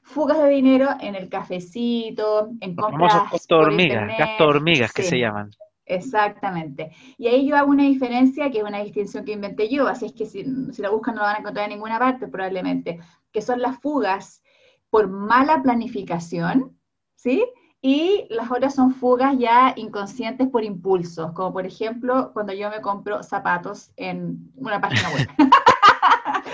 fugas 0.08 0.38
de 0.38 0.48
dinero 0.48 0.88
en 1.00 1.14
el 1.14 1.28
cafecito, 1.28 2.50
en 2.60 2.74
compras. 2.74 3.12
Famosos 3.12 3.30
gasto 3.32 3.58
hormigas, 3.58 4.18
gasto 4.18 4.46
hormigas 4.46 4.92
que 4.92 5.02
se 5.02 5.18
llaman. 5.18 5.50
Exactamente. 5.84 6.90
Y 7.16 7.28
ahí 7.28 7.46
yo 7.46 7.56
hago 7.56 7.70
una 7.70 7.84
diferencia, 7.84 8.50
que 8.50 8.58
es 8.58 8.64
una 8.64 8.82
distinción 8.82 9.24
que 9.24 9.32
inventé 9.32 9.68
yo, 9.68 9.86
así 9.86 10.06
es 10.06 10.12
que 10.12 10.26
si, 10.26 10.44
si 10.72 10.82
la 10.82 10.90
buscan 10.90 11.14
no 11.14 11.22
la 11.22 11.28
van 11.28 11.36
a 11.36 11.38
encontrar 11.40 11.64
en 11.64 11.76
ninguna 11.76 11.98
parte 11.98 12.28
probablemente, 12.28 12.98
que 13.32 13.42
son 13.42 13.60
las 13.60 13.78
fugas 13.80 14.42
por 14.90 15.08
mala 15.08 15.62
planificación, 15.62 16.78
¿sí? 17.14 17.44
Y 17.80 18.26
las 18.30 18.50
otras 18.50 18.74
son 18.74 18.92
fugas 18.92 19.38
ya 19.38 19.72
inconscientes 19.76 20.48
por 20.48 20.64
impulsos, 20.64 21.32
como 21.32 21.52
por 21.52 21.66
ejemplo 21.66 22.32
cuando 22.32 22.52
yo 22.52 22.70
me 22.70 22.80
compro 22.80 23.22
zapatos 23.22 23.92
en 23.96 24.50
una 24.56 24.80
página 24.80 25.10
web. 25.10 25.28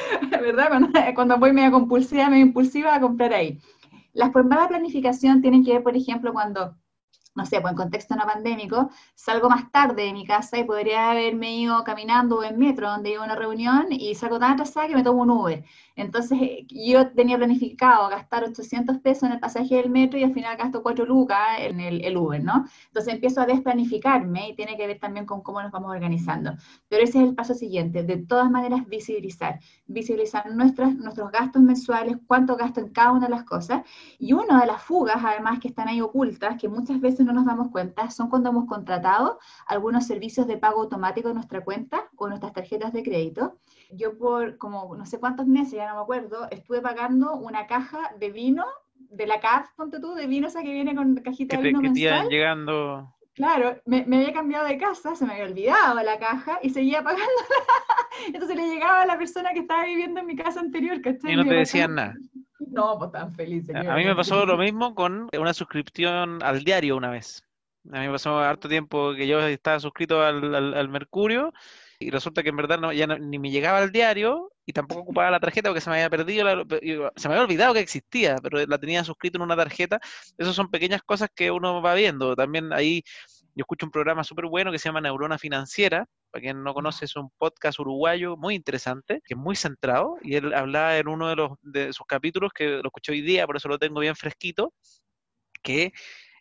¿Verdad? 0.31 0.71
Cuando, 1.15 1.39
voy 1.39 1.53
medio 1.53 1.71
compulsiva, 1.73 2.29
medio 2.29 2.47
impulsiva 2.47 2.95
a 2.95 3.01
comprar 3.01 3.33
ahí. 3.33 3.61
Las 4.13 4.31
por 4.31 4.45
mala 4.45 4.69
planificación 4.69 5.43
tienen 5.43 5.65
que 5.65 5.73
ver, 5.73 5.83
por 5.83 5.97
ejemplo, 5.97 6.33
cuando 6.33 6.77
no 7.35 7.45
sé, 7.47 7.61
pues 7.61 7.73
en 7.73 7.77
contexto 7.77 8.15
no 8.15 8.25
pandémico, 8.25 8.91
salgo 9.15 9.49
más 9.49 9.71
tarde 9.73 10.05
de 10.05 10.13
mi 10.13 10.25
casa 10.25 10.59
y 10.59 10.65
podría 10.65 11.11
haberme 11.11 11.57
ido 11.57 11.83
caminando 11.85 12.43
en 12.45 12.59
metro 12.59 12.89
donde 12.89 13.11
iba 13.11 13.23
a 13.23 13.25
una 13.25 13.35
reunión 13.35 13.87
y 13.91 14.15
salgo 14.15 14.39
tan 14.39 14.53
atrasada 14.53 14.89
que 14.89 14.95
me 14.95 15.03
tomo 15.03 15.23
un 15.23 15.31
Uber. 15.31 15.65
Entonces 15.97 16.39
eh, 16.43 16.67
yo 16.69 17.11
tenía 17.11 17.37
planificado 17.37 18.09
gastar 18.09 18.45
800 18.45 18.99
pesos 18.99 19.25
en 19.25 19.33
el 19.33 19.41
pasaje 19.41 19.77
del 19.77 19.91
metro 19.91 20.19
y 20.19 20.25
al 20.25 20.33
final 20.33 20.57
gasto 20.57 20.83
4 20.83 21.05
lucas 21.07 21.39
en 21.59 21.81
el, 21.81 22.05
el 22.05 22.17
Uber, 22.17 22.43
¿no? 22.43 22.65
Entonces 22.87 23.15
empiezo 23.15 23.41
a 23.41 23.47
desplanificarme 23.47 24.51
y 24.51 24.57
tiene 24.57 24.77
que 24.77 24.87
ver 24.87 24.99
también 24.99 25.27
con 25.27 25.43
cómo 25.43 25.63
nos 25.63 25.71
vamos 25.73 25.91
organizando. 25.91 26.53
Pero 26.89 27.05
ese 27.05 27.19
es 27.19 27.29
el 27.29 27.35
paso 27.35 27.55
siguiente, 27.55 28.03
de 28.03 28.17
todas 28.19 28.51
maneras 28.51 28.87
visibilizar, 28.89 29.61
visibilizar 29.87 30.51
nuestros, 30.55 30.95
nuestros 30.97 31.31
gastos 31.31 31.63
mensuales, 31.63 32.17
cuánto 32.27 32.57
gasto 32.57 32.81
en 32.81 32.89
cada 32.91 33.13
una 33.13 33.27
de 33.27 33.31
las 33.31 33.45
cosas. 33.45 33.83
Y 34.19 34.33
una 34.33 34.61
de 34.61 34.67
las 34.67 34.83
fugas, 34.83 35.19
además, 35.25 35.59
que 35.61 35.69
están 35.69 35.89
ahí 35.89 36.01
ocultas, 36.01 36.57
que 36.61 36.69
muchas 36.69 37.01
veces 37.01 37.24
no 37.25 37.33
nos 37.33 37.47
damos 37.47 37.71
cuenta 37.71 38.11
son 38.11 38.29
cuando 38.29 38.51
hemos 38.51 38.67
contratado 38.67 39.39
algunos 39.67 40.07
servicios 40.07 40.47
de 40.47 40.57
pago 40.57 40.83
automático 40.83 41.29
en 41.29 41.35
nuestra 41.35 41.65
cuenta 41.65 42.09
o 42.17 42.29
nuestras 42.29 42.53
tarjetas 42.53 42.93
de 42.93 43.03
crédito. 43.03 43.57
Yo 43.91 44.17
por 44.17 44.59
como 44.59 44.95
no 44.97 45.07
sé 45.07 45.19
cuántos 45.19 45.47
meses, 45.47 45.75
ya 45.75 45.89
no 45.89 45.97
me 45.97 46.03
acuerdo, 46.03 46.49
estuve 46.51 46.81
pagando 46.81 47.35
una 47.35 47.67
caja 47.67 48.13
de 48.19 48.31
vino 48.31 48.65
de 48.95 49.27
la 49.27 49.41
CAF, 49.41 49.71
ponte 49.77 50.01
tú, 50.01 50.15
de 50.15 50.27
vino 50.27 50.49
esa 50.49 50.63
que 50.63 50.73
viene 50.73 50.95
con 50.95 51.17
cajita 51.17 51.57
de 51.57 51.63
vino 51.63 51.81
que 51.81 51.91
mensual. 51.91 52.29
llegando... 52.29 53.11
Claro, 53.35 53.81
me, 53.85 54.05
me, 54.07 54.19
había 54.19 54.33
cambiado 54.33 54.65
de 54.65 54.79
casa, 54.79 55.17
se 55.17 55.27
me 55.27 55.33
había 55.33 55.47
olvidado 55.47 56.01
la 56.05 56.21
caja 56.21 56.61
y 56.63 56.71
seguía 56.71 57.03
pagándola. 57.03 57.29
Entonces 58.29 58.57
le 58.57 58.69
llegaba 58.69 59.03
a 59.03 59.07
la 59.07 59.19
persona 59.19 59.53
que 59.53 59.59
estaba 59.59 59.85
viviendo 59.85 60.21
en 60.21 60.27
mi 60.27 60.37
casa 60.37 60.61
anterior, 60.61 61.01
¿cachai? 61.01 61.33
Y 61.33 61.37
no 61.37 61.45
te 61.45 61.55
decían 61.55 61.97
nada. 61.97 62.15
No, 62.75 62.99
pues 62.99 63.13
tan 63.13 63.33
feliz. 63.35 63.65
A 63.71 63.95
mí 63.95 64.05
me 64.05 64.15
pasó 64.17 64.45
lo 64.45 64.59
mismo 64.59 64.95
con 64.95 65.29
una 65.33 65.55
suscripción 65.55 66.43
al 66.43 66.65
diario 66.65 66.97
una 66.97 67.11
vez. 67.11 67.43
A 67.93 68.01
mí 68.01 68.07
me 68.07 68.13
pasó 68.13 68.39
harto 68.39 68.69
tiempo 68.69 69.15
que 69.15 69.27
yo 69.27 69.41
estaba 69.47 69.79
suscrito 69.79 70.23
al, 70.23 70.55
al, 70.55 70.89
Mercurio 70.89 71.53
y 71.99 72.11
resulta 72.11 72.43
que 72.43 72.49
en 72.49 72.57
verdad 72.57 72.79
no, 72.79 72.93
ya 72.93 73.07
ni 73.07 73.39
me 73.39 73.51
llegaba 73.51 73.79
al 73.79 73.93
diario 73.93 74.51
y 74.65 74.73
tampoco 74.73 75.03
ocupaba 75.03 75.31
la 75.31 75.41
tarjeta 75.41 75.69
porque 75.69 75.83
se 75.83 75.91
me 75.91 75.97
había 75.97 76.09
perdido, 76.09 76.49
se 77.15 77.29
me 77.29 77.35
había 77.35 77.45
olvidado 77.45 77.75
que 77.75 77.81
existía, 77.81 78.37
pero 78.43 78.65
la 78.67 78.79
tenía 78.79 79.05
suscrito 79.05 79.37
en 79.37 79.43
una 79.43 79.57
tarjeta. 79.57 80.01
Esas 80.39 80.55
son 80.55 80.71
pequeñas 80.71 81.03
cosas 81.03 81.29
que 81.35 81.51
uno 81.51 81.83
va 81.83 81.95
viendo. 81.95 82.35
También 82.35 82.73
ahí 82.73 83.05
yo 83.55 83.63
escucho 83.63 83.87
un 83.87 83.93
programa 83.93 84.25
súper 84.25 84.47
bueno 84.47 84.73
que 84.73 84.79
se 84.79 84.89
llama 84.89 85.01
Neurona 85.01 85.39
Financiera, 85.39 86.07
para 86.31 86.43
quien 86.43 86.63
no 86.63 86.75
conoce, 86.75 87.05
es 87.05 87.15
un 87.17 87.31
podcast 87.39 87.79
uruguayo 87.79 88.37
muy 88.37 88.55
interesante, 88.55 89.23
que 89.25 89.35
es 89.35 89.39
muy 89.39 89.57
centrado, 89.57 90.17
y 90.23 90.35
él 90.35 90.53
hablaba 90.53 90.99
en 90.99 91.09
uno 91.09 91.29
de, 91.29 91.37
los, 91.37 91.53
de 91.63 91.93
sus 91.93 92.07
capítulos, 92.07 92.53
que 92.53 92.67
lo 92.67 92.87
escuché 92.89 93.13
hoy 93.13 93.23
día, 93.23 93.47
por 93.47 93.57
eso 93.57 93.69
lo 93.69 93.79
tengo 93.79 94.01
bien 94.01 94.17
fresquito, 94.17 94.73
que 95.63 95.93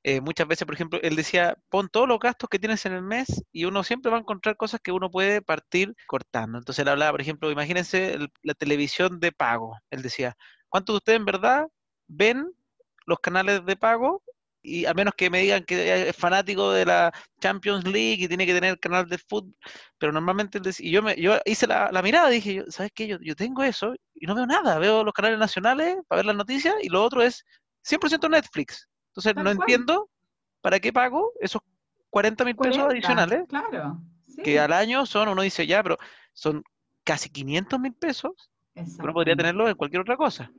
eh, 0.06 0.20
muchas 0.20 0.48
veces, 0.48 0.66
por 0.66 0.76
ejemplo, 0.76 1.00
él 1.02 1.16
decía, 1.16 1.58
pon 1.70 1.88
todos 1.88 2.08
los 2.08 2.20
gastos 2.20 2.50
que 2.50 2.60
tienes 2.60 2.86
en 2.86 2.94
el 2.94 3.02
mes 3.04 3.44
y 3.54 3.64
uno 3.66 3.84
siempre 3.84 4.12
va 4.12 4.18
a 4.18 4.20
encontrar 4.20 4.58
cosas 4.58 4.82
que 4.84 4.92
uno 4.92 5.10
puede 5.10 5.42
partir 5.42 5.96
cortando. 6.08 6.58
Entonces 6.58 6.82
él 6.82 6.90
hablaba, 6.90 7.12
por 7.12 7.22
ejemplo, 7.22 7.50
imagínense 7.50 8.18
la 8.42 8.54
televisión 8.54 9.22
de 9.22 9.32
pago. 9.32 9.78
Él 9.92 10.02
decía, 10.02 10.36
¿cuántos 10.68 10.96
de 10.96 10.98
ustedes 10.98 11.20
en 11.20 11.26
verdad 11.26 11.68
ven 12.08 12.52
los 13.06 13.20
canales 13.20 13.66
de 13.66 13.78
pago 13.78 14.22
y 14.64 14.86
a 14.86 14.94
menos 14.94 15.14
que 15.16 15.30
me 15.30 15.42
digan 15.42 15.64
que 15.66 16.10
es 16.10 16.16
fanático 16.16 16.72
de 16.72 16.86
la 16.86 17.14
Champions 17.40 17.84
League 17.84 18.24
y 18.24 18.28
tiene 18.28 18.46
que 18.46 18.54
tener 18.54 18.80
canal 18.80 19.08
de 19.08 19.18
fútbol, 19.18 19.54
pero 19.98 20.14
normalmente 20.14 20.60
y 20.80 20.90
yo 20.90 21.04
me 21.04 21.16
yo 21.16 21.38
hice 21.46 21.68
la, 21.68 22.02
mirada 22.02 22.32
y 22.32 22.36
dije, 22.36 22.64
¿sabes 22.70 22.92
qué? 22.96 23.08
Yo, 23.08 23.18
yo 23.20 23.36
tengo 23.36 23.62
eso 23.62 23.94
y 24.16 24.26
no 24.26 24.34
veo 24.34 24.46
nada, 24.46 24.80
veo 24.80 25.04
los 25.04 25.14
canales 25.14 25.38
nacionales 25.38 25.98
para 26.08 26.20
ver 26.20 26.26
las 26.28 26.36
noticias 26.38 26.74
y 26.82 26.90
lo 26.90 27.04
otro 27.04 27.22
es 27.22 27.46
100% 27.86 28.30
Netflix. 28.30 28.88
Entonces 29.10 29.36
no 29.36 29.52
entiendo 29.52 30.10
para 30.62 30.80
qué 30.80 30.94
pago 30.94 31.34
esos 31.42 31.62
40 32.10 32.46
mil 32.46 32.56
pesos 32.56 32.84
adicionales. 32.84 33.44
Claro. 33.50 34.00
Que 34.44 34.60
al 34.60 34.72
año 34.72 35.06
son, 35.06 35.28
uno 35.28 35.42
dice 35.42 35.68
ya, 35.68 35.84
pero 35.84 35.98
son 36.34 36.64
casi 37.04 37.30
500 37.30 37.80
mil 37.80 37.94
pesos. 37.94 38.32
Uno 38.76 39.14
podría 39.14 39.36
tenerlo 39.36 39.68
en 39.68 39.76
cualquier 39.76 40.02
otra 40.02 40.16
cosa. 40.16 40.52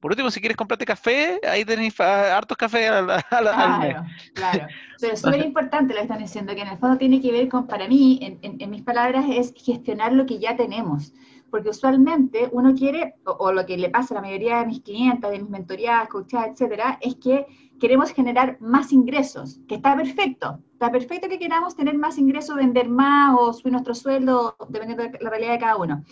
Por 0.00 0.12
último, 0.12 0.30
si 0.30 0.40
quieres 0.40 0.56
comprarte 0.56 0.84
café, 0.84 1.40
ahí 1.48 1.64
tenéis 1.64 1.98
hartos 2.00 2.56
cafés 2.56 2.90
al, 2.90 3.06
Claro, 3.28 4.04
claro. 4.34 4.66
Pero 5.00 5.12
es 5.12 5.20
súper 5.20 5.44
importante 5.44 5.92
lo 5.92 5.98
que 5.98 6.04
están 6.04 6.18
diciendo, 6.18 6.54
que 6.54 6.62
en 6.62 6.68
el 6.68 6.78
fondo 6.78 6.98
tiene 6.98 7.20
que 7.20 7.32
ver 7.32 7.48
con, 7.48 7.66
para 7.66 7.88
mí, 7.88 8.18
en, 8.20 8.70
mis 8.70 8.82
palabras, 8.82 9.26
es 9.28 9.52
gestionar 9.56 10.12
lo 10.12 10.26
que 10.26 10.38
ya 10.38 10.56
tenemos. 10.56 11.12
Porque 11.50 11.70
usualmente 11.70 12.48
uno 12.52 12.74
quiere, 12.74 13.14
o, 13.24 13.52
lo 13.52 13.64
que 13.64 13.78
le 13.78 13.88
pasa 13.88 14.14
a 14.14 14.16
la 14.16 14.20
mayoría 14.20 14.58
de 14.58 14.66
mis 14.66 14.80
clientes, 14.80 15.30
de 15.30 15.38
mis 15.38 15.48
mentorías, 15.48 16.08
coachadas, 16.08 16.50
etcétera, 16.50 16.98
es 17.00 17.14
que 17.16 17.46
queremos 17.80 18.12
generar 18.12 18.58
más 18.60 18.92
ingresos, 18.92 19.60
que 19.66 19.76
está 19.76 19.96
perfecto. 19.96 20.58
Está 20.72 20.92
perfecto 20.92 21.28
que 21.28 21.38
queramos 21.38 21.74
tener 21.74 21.96
más 21.96 22.18
ingresos, 22.18 22.56
vender 22.56 22.88
más 22.88 23.34
o 23.38 23.52
subir 23.52 23.72
nuestro 23.72 23.94
sueldo, 23.94 24.56
dependiendo 24.68 25.04
de 25.04 25.18
la 25.20 25.30
realidad 25.30 25.52
de 25.52 25.58
cada 25.58 25.76
uno. 25.76 26.04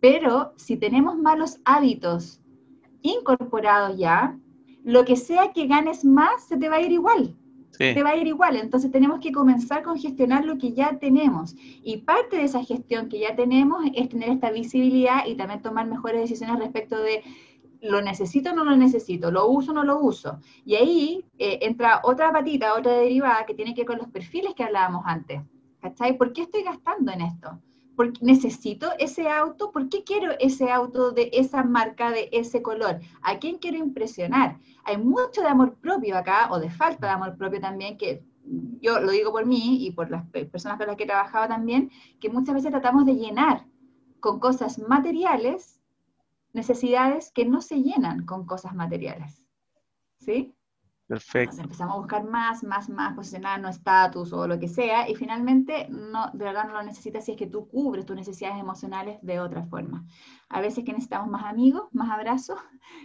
Pero 0.00 0.54
si 0.56 0.76
tenemos 0.76 1.16
malos 1.18 1.58
hábitos, 1.64 2.40
incorporados 3.02 3.96
ya, 3.96 4.38
lo 4.84 5.04
que 5.04 5.16
sea 5.16 5.52
que 5.52 5.66
ganes 5.66 6.04
más, 6.04 6.44
se 6.44 6.56
te 6.56 6.68
va 6.68 6.76
a 6.76 6.80
ir 6.80 6.92
igual. 6.92 7.36
Se 7.70 7.94
te 7.94 8.02
va 8.02 8.10
a 8.10 8.16
ir 8.16 8.26
igual. 8.26 8.56
Entonces 8.56 8.90
tenemos 8.90 9.20
que 9.20 9.30
comenzar 9.30 9.82
con 9.82 9.98
gestionar 9.98 10.44
lo 10.44 10.58
que 10.58 10.72
ya 10.72 10.98
tenemos. 10.98 11.54
Y 11.58 11.98
parte 11.98 12.36
de 12.36 12.44
esa 12.44 12.64
gestión 12.64 13.08
que 13.08 13.20
ya 13.20 13.36
tenemos 13.36 13.84
es 13.94 14.08
tener 14.08 14.30
esta 14.30 14.50
visibilidad 14.50 15.26
y 15.26 15.36
también 15.36 15.62
tomar 15.62 15.86
mejores 15.86 16.22
decisiones 16.22 16.58
respecto 16.58 16.98
de 16.98 17.22
lo 17.80 18.02
necesito 18.02 18.50
o 18.50 18.54
no 18.54 18.64
lo 18.64 18.76
necesito, 18.76 19.30
lo 19.30 19.48
uso 19.48 19.70
o 19.70 19.74
no 19.74 19.84
lo 19.84 20.00
uso. 20.00 20.40
Y 20.64 20.74
ahí 20.74 21.24
eh, 21.38 21.60
entra 21.62 22.00
otra 22.02 22.32
patita, 22.32 22.74
otra 22.74 22.92
derivada 22.94 23.46
que 23.46 23.54
tiene 23.54 23.74
que 23.74 23.82
ver 23.82 23.86
con 23.86 23.98
los 23.98 24.08
perfiles 24.08 24.54
que 24.54 24.64
hablábamos 24.64 25.02
antes. 25.06 25.40
¿Cachai? 25.80 26.18
¿Por 26.18 26.32
qué 26.32 26.42
estoy 26.42 26.64
gastando 26.64 27.12
en 27.12 27.20
esto? 27.20 27.60
Porque 27.98 28.24
necesito 28.24 28.92
ese 29.00 29.28
auto, 29.28 29.72
¿por 29.72 29.88
qué 29.88 30.04
quiero 30.04 30.30
ese 30.38 30.70
auto 30.70 31.10
de 31.10 31.30
esa 31.32 31.64
marca, 31.64 32.12
de 32.12 32.28
ese 32.30 32.62
color? 32.62 33.00
¿A 33.22 33.40
quién 33.40 33.58
quiero 33.58 33.76
impresionar? 33.76 34.60
Hay 34.84 34.98
mucho 34.98 35.40
de 35.40 35.48
amor 35.48 35.74
propio 35.80 36.16
acá, 36.16 36.46
o 36.52 36.60
de 36.60 36.70
falta 36.70 37.08
de 37.08 37.14
amor 37.14 37.36
propio 37.36 37.60
también, 37.60 37.98
que 37.98 38.22
yo 38.80 39.00
lo 39.00 39.10
digo 39.10 39.32
por 39.32 39.46
mí 39.46 39.84
y 39.84 39.90
por 39.90 40.12
las 40.12 40.24
personas 40.28 40.78
con 40.78 40.86
las 40.86 40.94
que 40.94 41.02
he 41.02 41.06
trabajado 41.08 41.48
también, 41.48 41.90
que 42.20 42.30
muchas 42.30 42.54
veces 42.54 42.70
tratamos 42.70 43.04
de 43.04 43.16
llenar 43.16 43.66
con 44.20 44.38
cosas 44.38 44.78
materiales 44.78 45.80
necesidades 46.52 47.32
que 47.32 47.46
no 47.46 47.60
se 47.60 47.82
llenan 47.82 48.24
con 48.26 48.46
cosas 48.46 48.76
materiales. 48.76 49.44
¿Sí? 50.20 50.54
Perfecto. 51.08 51.62
empezamos 51.62 51.94
a 51.94 51.98
buscar 51.98 52.24
más, 52.24 52.62
más, 52.62 52.90
más, 52.90 53.14
posicionar 53.14 53.58
no 53.62 53.70
estatus 53.70 54.30
o 54.34 54.46
lo 54.46 54.58
que 54.58 54.68
sea, 54.68 55.08
y 55.08 55.14
finalmente 55.14 55.88
no, 55.88 56.30
de 56.34 56.44
verdad 56.44 56.66
no 56.66 56.74
lo 56.74 56.82
necesitas 56.82 57.24
si 57.24 57.32
es 57.32 57.38
que 57.38 57.46
tú 57.46 57.66
cubres 57.66 58.04
tus 58.04 58.14
necesidades 58.14 58.60
emocionales 58.60 59.18
de 59.22 59.40
otra 59.40 59.64
forma. 59.64 60.04
A 60.50 60.60
veces 60.60 60.84
que 60.84 60.92
necesitamos 60.92 61.28
más 61.28 61.44
amigos, 61.44 61.88
más 61.92 62.10
abrazos, 62.10 62.58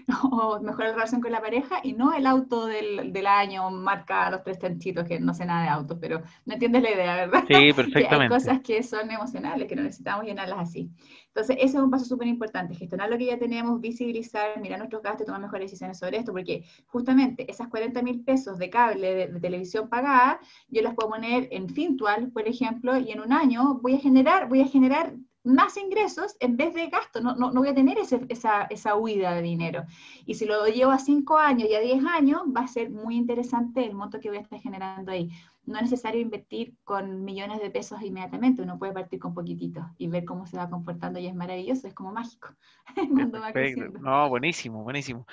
o 0.31 0.59
mejor 0.61 0.85
la 0.85 0.93
relación 0.93 1.21
con 1.21 1.31
la 1.31 1.41
pareja, 1.41 1.79
y 1.83 1.93
no 1.93 2.13
el 2.13 2.25
auto 2.25 2.65
del, 2.65 3.11
del 3.11 3.27
año, 3.27 3.69
marca 3.69 4.29
los 4.31 4.43
tres 4.43 4.59
tanchitos, 4.59 5.05
que 5.05 5.19
no 5.19 5.33
sé 5.33 5.45
nada 5.45 5.63
de 5.63 5.69
autos, 5.69 5.97
pero 5.99 6.21
no 6.45 6.53
entiendes 6.53 6.83
la 6.83 6.91
idea, 6.91 7.15
¿verdad? 7.15 7.43
Sí, 7.47 7.73
perfectamente. 7.75 8.23
hay 8.23 8.29
cosas 8.29 8.61
que 8.61 8.81
son 8.83 9.11
emocionales, 9.11 9.67
que 9.67 9.75
no 9.75 9.83
necesitamos 9.83 10.25
llenarlas 10.25 10.59
así. 10.59 10.89
Entonces, 11.35 11.57
ese 11.59 11.77
es 11.77 11.83
un 11.83 11.89
paso 11.89 12.05
súper 12.05 12.27
importante, 12.27 12.75
gestionar 12.75 13.09
lo 13.09 13.17
que 13.17 13.25
ya 13.25 13.39
tenemos, 13.39 13.81
visibilizar, 13.81 14.61
mirar 14.61 14.77
nuestros 14.77 15.01
gastos 15.01 15.23
y 15.23 15.25
tomar 15.25 15.41
mejores 15.41 15.71
decisiones 15.71 15.97
sobre 15.97 16.17
esto, 16.17 16.31
porque 16.31 16.63
justamente 16.85 17.49
esas 17.49 17.69
40 17.69 18.03
mil 18.03 18.23
pesos 18.23 18.59
de 18.59 18.69
cable 18.69 19.15
de, 19.15 19.39
televisión 19.39 19.89
pagada, 19.89 20.39
yo 20.69 20.83
las 20.83 20.93
puedo 20.93 21.09
poner 21.09 21.47
en 21.51 21.69
Fintual, 21.69 22.31
por 22.31 22.47
ejemplo, 22.47 22.97
y 22.97 23.11
en 23.11 23.19
un 23.19 23.33
año 23.33 23.79
voy 23.81 23.95
a 23.95 23.99
generar, 23.99 24.47
voy 24.47 24.61
a 24.61 24.67
generar 24.67 25.15
más 25.43 25.77
ingresos 25.77 26.35
en 26.39 26.57
vez 26.57 26.73
de 26.73 26.87
gasto, 26.87 27.21
no, 27.21 27.35
no, 27.35 27.51
no 27.51 27.61
voy 27.61 27.69
a 27.69 27.75
tener 27.75 27.97
esa, 27.97 28.67
esa, 28.69 28.95
huida 28.95 29.33
de 29.35 29.41
dinero. 29.41 29.85
Y 30.25 30.35
si 30.35 30.45
lo 30.45 30.65
llevo 30.67 30.91
a 30.91 30.99
5 30.99 31.37
años 31.37 31.69
y 31.69 31.75
a 31.75 31.79
10 31.79 32.05
años, 32.05 32.41
va 32.55 32.61
a 32.61 32.67
ser 32.67 32.89
muy 32.89 33.15
interesante 33.15 33.85
el 33.85 33.93
monto 33.93 34.19
que 34.19 34.29
voy 34.29 34.37
a 34.37 34.41
estar 34.41 34.59
generando 34.59 35.11
ahí 35.11 35.29
no 35.65 35.77
es 35.77 35.83
necesario 35.83 36.19
invertir 36.19 36.75
con 36.83 37.23
millones 37.23 37.61
de 37.61 37.69
pesos 37.69 38.01
inmediatamente, 38.01 38.61
uno 38.61 38.77
puede 38.77 38.91
partir 38.91 39.19
con 39.19 39.33
poquititos 39.33 39.85
y 39.97 40.07
ver 40.07 40.25
cómo 40.25 40.45
se 40.45 40.57
va 40.57 40.69
comportando 40.69 41.19
y 41.19 41.27
es 41.27 41.35
maravilloso, 41.35 41.87
es 41.87 41.93
como 41.93 42.11
mágico. 42.11 42.49
no, 44.01 44.29
buenísimo, 44.29 44.83
buenísimo. 44.83 45.25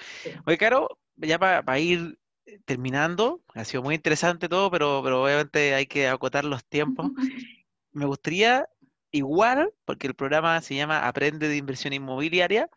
Oye, 0.47 0.59
Caro, 0.59 0.99
ya 1.17 1.39
para 1.39 1.79
ir 1.79 2.19
terminando, 2.65 3.43
ha 3.55 3.65
sido 3.65 3.83
muy 3.83 3.95
interesante 3.95 4.49
todo, 4.49 4.71
pero, 4.71 5.01
pero 5.03 5.23
obviamente 5.23 5.75
hay 5.75 5.87
que 5.87 6.09
acotar 6.09 6.45
los 6.45 6.65
tiempos. 6.65 7.11
Me 7.93 8.07
gustaría 8.07 8.69
igual, 9.13 9.73
porque 9.85 10.07
el 10.07 10.15
programa 10.15 10.61
se 10.61 10.75
llama 10.75 11.07
Aprende 11.07 11.49
de 11.49 11.57
Inversión 11.57 11.93
Inmobiliaria, 11.93 12.69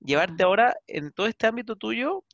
llevarte 0.00 0.42
ahora 0.42 0.76
en 0.86 1.12
todo 1.12 1.26
este 1.26 1.46
ámbito 1.46 1.76
tuyo, 1.76 2.24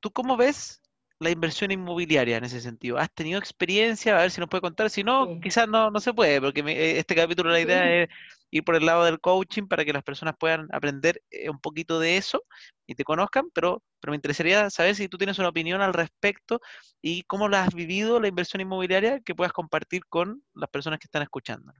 ¿tú 0.00 0.10
cómo 0.10 0.36
ves 0.36 0.82
la 1.20 1.30
inversión 1.30 1.70
inmobiliaria 1.70 2.36
en 2.36 2.44
ese 2.44 2.60
sentido? 2.60 2.98
¿Has 2.98 3.12
tenido 3.12 3.38
experiencia? 3.38 4.16
A 4.16 4.22
ver 4.22 4.30
si 4.30 4.40
nos 4.40 4.48
puede 4.48 4.60
contar. 4.60 4.90
Si 4.90 5.04
no, 5.04 5.40
quizás 5.40 5.68
no, 5.68 5.90
no 5.90 6.00
se 6.00 6.12
puede, 6.12 6.40
porque 6.40 6.60
eh, 6.60 6.98
este 6.98 7.14
capítulo 7.14 7.50
la 7.50 7.60
idea 7.60 8.02
es 8.02 8.08
ir 8.50 8.64
por 8.64 8.76
el 8.76 8.86
lado 8.86 9.04
del 9.04 9.20
coaching 9.20 9.66
para 9.66 9.84
que 9.84 9.92
las 9.92 10.04
personas 10.04 10.34
puedan 10.38 10.68
aprender 10.72 11.22
eh, 11.30 11.50
un 11.50 11.58
poquito 11.58 11.98
de 11.98 12.16
eso 12.16 12.44
y 12.86 12.94
te 12.94 13.04
conozcan, 13.04 13.50
pero, 13.52 13.82
pero 14.00 14.12
me 14.12 14.16
interesaría 14.16 14.70
saber 14.70 14.94
si 14.94 15.08
tú 15.08 15.18
tienes 15.18 15.38
una 15.38 15.48
opinión 15.48 15.80
al 15.80 15.94
respecto 15.94 16.60
y 17.02 17.22
cómo 17.22 17.48
la 17.48 17.64
has 17.64 17.74
vivido 17.74 18.20
la 18.20 18.28
inversión 18.28 18.60
inmobiliaria 18.60 19.20
que 19.20 19.34
puedas 19.34 19.52
compartir 19.52 20.02
con 20.08 20.42
las 20.54 20.70
personas 20.70 20.98
que 21.00 21.06
están 21.06 21.22
escuchando. 21.22 21.72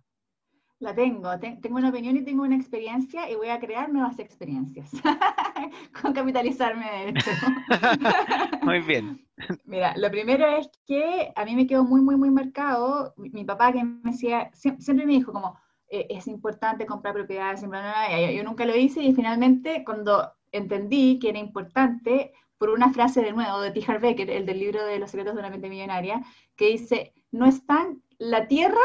La 0.81 0.95
tengo, 0.95 1.31
tengo 1.39 1.77
una 1.77 1.89
opinión 1.89 2.17
y 2.17 2.23
tengo 2.23 2.43
una 2.43 2.57
experiencia 2.57 3.31
y 3.31 3.37
voy 3.37 3.49
a 3.49 3.61
crear 3.61 3.91
nuevas 3.91 4.19
experiencias 4.19 4.91
con 6.03 6.13
capitalizarme 6.13 6.85
de 6.85 7.09
esto. 7.19 7.31
muy 8.63 8.81
bien. 8.81 9.27
Mira, 9.65 9.95
lo 9.97 10.11
primero 10.11 10.47
es 10.47 10.69
que 10.87 11.33
a 11.35 11.45
mí 11.45 11.55
me 11.55 11.67
quedó 11.67 11.85
muy, 11.85 12.01
muy, 12.01 12.17
muy 12.17 12.31
marcado. 12.31 13.15
Mi, 13.17 13.45
papá 13.45 13.73
que 13.73 13.85
me 13.85 14.11
decía, 14.11 14.51
siempre, 14.53 15.07
me 15.07 15.13
dijo 15.13 15.33
como, 15.33 15.59
eh, 15.89 16.07
es 16.11 16.27
importante 16.27 16.87
comprar 16.87 17.15
propiedades, 17.15 17.61
siempre, 17.61 17.81
yo, 18.11 18.31
yo 18.31 18.45
nunca 18.45 18.65
lo 18.65 18.77
hice 18.77 19.03
y 19.03 19.15
finalmente 19.15 19.85
cuando 19.85 20.33
entendí 20.53 21.19
que 21.19 21.31
era 21.31 21.39
importante, 21.39 22.33
por 22.59 22.71
una 22.71 22.93
frase 22.93 23.21
de 23.21 23.33
nuevo 23.33 23.61
de 23.61 23.73
T. 23.73 23.99
Becker, 23.99 24.31
el 24.31 24.47
del 24.47 24.61
libro 24.61 24.85
de 24.85 24.99
los 24.99 25.11
secretos 25.11 25.35
de 25.35 25.41
una 25.41 25.51
mente 25.51 25.69
millonaria, 25.69 26.23
que 26.57 26.69
dice, 26.69 27.13
no 27.31 27.47
están, 27.47 28.03
la 28.19 28.47
tierra, 28.47 28.81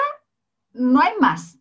no 0.74 1.00
hay 1.00 1.14
más, 1.20 1.59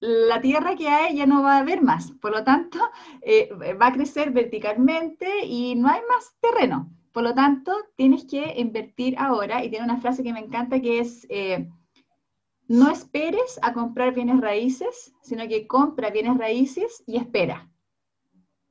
la 0.00 0.40
tierra 0.40 0.76
que 0.76 0.88
hay 0.88 1.16
ya 1.16 1.26
no 1.26 1.42
va 1.42 1.56
a 1.56 1.60
haber 1.60 1.82
más, 1.82 2.12
por 2.12 2.32
lo 2.32 2.44
tanto, 2.44 2.78
eh, 3.22 3.50
va 3.80 3.88
a 3.88 3.92
crecer 3.92 4.30
verticalmente 4.30 5.44
y 5.44 5.74
no 5.74 5.88
hay 5.88 6.00
más 6.08 6.36
terreno. 6.40 6.90
Por 7.12 7.22
lo 7.22 7.34
tanto, 7.34 7.72
tienes 7.96 8.24
que 8.26 8.54
invertir 8.58 9.16
ahora, 9.18 9.64
y 9.64 9.70
tiene 9.70 9.86
una 9.86 9.96
frase 9.96 10.22
que 10.22 10.34
me 10.34 10.40
encanta 10.40 10.80
que 10.80 10.98
es, 10.98 11.26
eh, 11.30 11.68
no 12.68 12.90
esperes 12.90 13.58
a 13.62 13.72
comprar 13.72 14.12
bienes 14.12 14.40
raíces, 14.40 15.14
sino 15.22 15.48
que 15.48 15.66
compra 15.66 16.10
bienes 16.10 16.36
raíces 16.36 17.02
y 17.06 17.16
espera. 17.16 17.70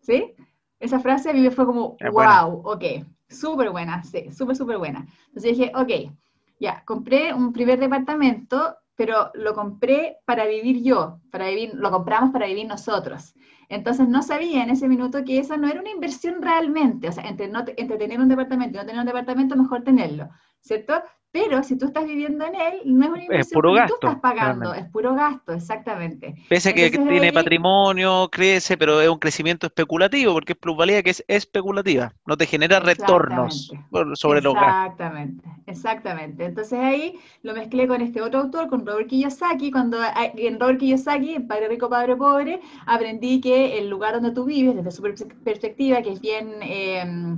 ¿Sí? 0.01 0.35
Esa 0.79 0.99
frase 0.99 1.31
a 1.31 1.33
mí 1.33 1.41
me 1.41 1.49
fue 1.49 1.65
como, 1.65 1.97
wow, 2.11 2.61
ok, 2.65 2.83
súper 3.27 3.71
buena, 3.71 4.03
sí, 4.03 4.31
súper, 4.31 4.55
súper 4.55 4.77
buena. 4.77 5.07
Entonces 5.27 5.57
dije, 5.57 5.71
ok, 5.73 6.13
ya, 6.59 6.83
compré 6.85 7.33
un 7.33 7.51
primer 7.51 7.79
departamento 7.79 8.77
pero 8.95 9.31
lo 9.33 9.53
compré 9.53 10.17
para 10.25 10.45
vivir 10.45 10.83
yo, 10.83 11.19
para 11.31 11.49
vivir, 11.49 11.71
lo 11.75 11.91
compramos 11.91 12.31
para 12.31 12.47
vivir 12.47 12.67
nosotros. 12.67 13.33
Entonces 13.69 14.07
no 14.07 14.21
sabía 14.21 14.63
en 14.63 14.69
ese 14.69 14.87
minuto 14.87 15.23
que 15.23 15.39
esa 15.39 15.57
no 15.57 15.67
era 15.67 15.81
una 15.81 15.89
inversión 15.89 16.41
realmente, 16.41 17.09
o 17.09 17.11
sea, 17.11 17.23
entre, 17.25 17.47
no, 17.47 17.63
entre 17.77 17.97
tener 17.97 18.19
un 18.19 18.29
departamento 18.29 18.77
y 18.77 18.79
no 18.79 18.85
tener 18.85 19.01
un 19.01 19.07
departamento, 19.07 19.55
mejor 19.55 19.83
tenerlo, 19.83 20.29
¿cierto? 20.61 21.01
Pero 21.35 21.61
si 21.63 21.77
tú 21.77 21.87
estás 21.87 22.05
viviendo 22.05 22.45
en 22.45 22.55
él, 22.55 22.79
no 22.85 23.03
es 23.03 23.09
una 23.11 23.23
inversión 23.23 23.39
es 23.41 23.51
puro 23.51 23.73
gasto, 23.73 23.97
tú 23.99 24.07
estás 24.07 24.21
pagando, 24.21 24.73
es 24.73 24.85
puro 24.85 25.13
gasto, 25.15 25.51
exactamente. 25.51 26.33
Pese 26.47 26.69
a 26.69 26.73
que 26.73 26.89
tiene 26.91 27.33
patrimonio, 27.33 28.29
crece, 28.31 28.77
pero 28.77 29.01
es 29.01 29.09
un 29.09 29.19
crecimiento 29.19 29.67
especulativo, 29.67 30.31
porque 30.31 30.53
es 30.53 30.57
plusvalía 30.57 31.03
que 31.03 31.09
es 31.09 31.25
especulativa, 31.27 32.13
no 32.25 32.37
te 32.37 32.45
genera 32.45 32.79
retornos 32.79 33.69
sobre 34.13 34.41
los 34.41 34.53
gastos. 34.53 34.93
Exactamente, 34.93 35.49
exactamente. 35.65 36.45
Entonces 36.45 36.79
ahí 36.79 37.19
lo 37.43 37.53
mezclé 37.53 37.85
con 37.85 37.99
este 37.99 38.21
otro 38.21 38.39
autor, 38.39 38.69
con 38.69 38.85
Robert 38.85 39.09
Kiyosaki, 39.09 39.71
cuando 39.71 39.97
en 40.37 40.57
Robert 40.57 40.79
Kiyosaki, 40.79 41.35
en 41.35 41.47
Padre 41.47 41.67
Rico, 41.67 41.89
Padre 41.89 42.15
Pobre, 42.15 42.61
aprendí 42.85 43.41
que 43.41 43.77
el 43.77 43.89
lugar 43.89 44.13
donde 44.13 44.31
tú 44.31 44.45
vives, 44.45 44.77
desde 44.77 44.91
su 44.91 45.01
perspectiva, 45.43 46.01
que 46.01 46.13
es 46.13 46.21
bien... 46.21 46.53
Eh, 46.61 47.35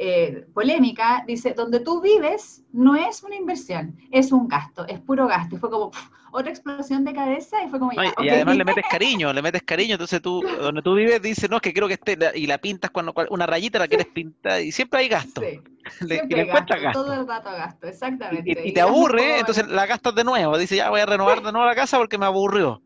eh, 0.00 0.46
polémica, 0.54 1.24
dice, 1.26 1.54
donde 1.54 1.80
tú 1.80 2.00
vives 2.00 2.62
no 2.72 2.94
es 2.94 3.24
una 3.24 3.34
inversión, 3.34 3.96
es 4.12 4.30
un 4.30 4.46
gasto, 4.46 4.86
es 4.86 5.00
puro 5.00 5.26
gasto. 5.26 5.56
Y 5.56 5.58
fue 5.58 5.70
como 5.70 5.90
otra 6.30 6.50
explosión 6.50 7.04
de 7.04 7.12
cabeza 7.12 7.64
y 7.64 7.68
fue 7.68 7.80
como... 7.80 7.90
y 7.92 8.28
además 8.28 8.56
le 8.56 8.64
metes 8.64 8.84
cariño, 8.90 9.32
le 9.32 9.42
metes 9.42 9.62
cariño, 9.64 9.94
entonces 9.94 10.22
tú, 10.22 10.42
donde 10.60 10.82
tú 10.82 10.94
vives, 10.94 11.20
dices, 11.20 11.50
no, 11.50 11.56
es 11.56 11.62
que 11.62 11.72
quiero 11.72 11.88
que 11.88 11.94
esté, 11.94 12.16
y 12.34 12.46
la 12.46 12.58
pintas 12.58 12.92
cuando 12.92 13.12
una 13.30 13.46
rayita 13.46 13.80
la 13.80 13.88
quieres 13.88 14.06
pintar, 14.06 14.60
y 14.60 14.70
siempre 14.70 15.00
hay 15.00 15.08
gasto. 15.08 15.40
Sí. 15.40 15.60
Siempre 16.06 16.44
gasto, 16.44 16.74
todo 16.92 17.14
el 17.14 17.26
rato 17.26 17.50
gasto, 17.50 17.86
exactamente. 17.86 18.60
Y, 18.62 18.74
te 18.74 18.80
aburre, 18.82 19.38
entonces 19.38 19.66
la 19.68 19.86
gastas 19.86 20.14
de 20.14 20.22
nuevo, 20.22 20.58
dice, 20.58 20.76
ya 20.76 20.90
voy 20.90 21.00
a 21.00 21.06
renovar 21.06 21.42
de 21.42 21.50
nuevo 21.50 21.66
la 21.66 21.74
casa 21.74 21.96
porque 21.96 22.18
me 22.18 22.26
aburrió. 22.26 22.82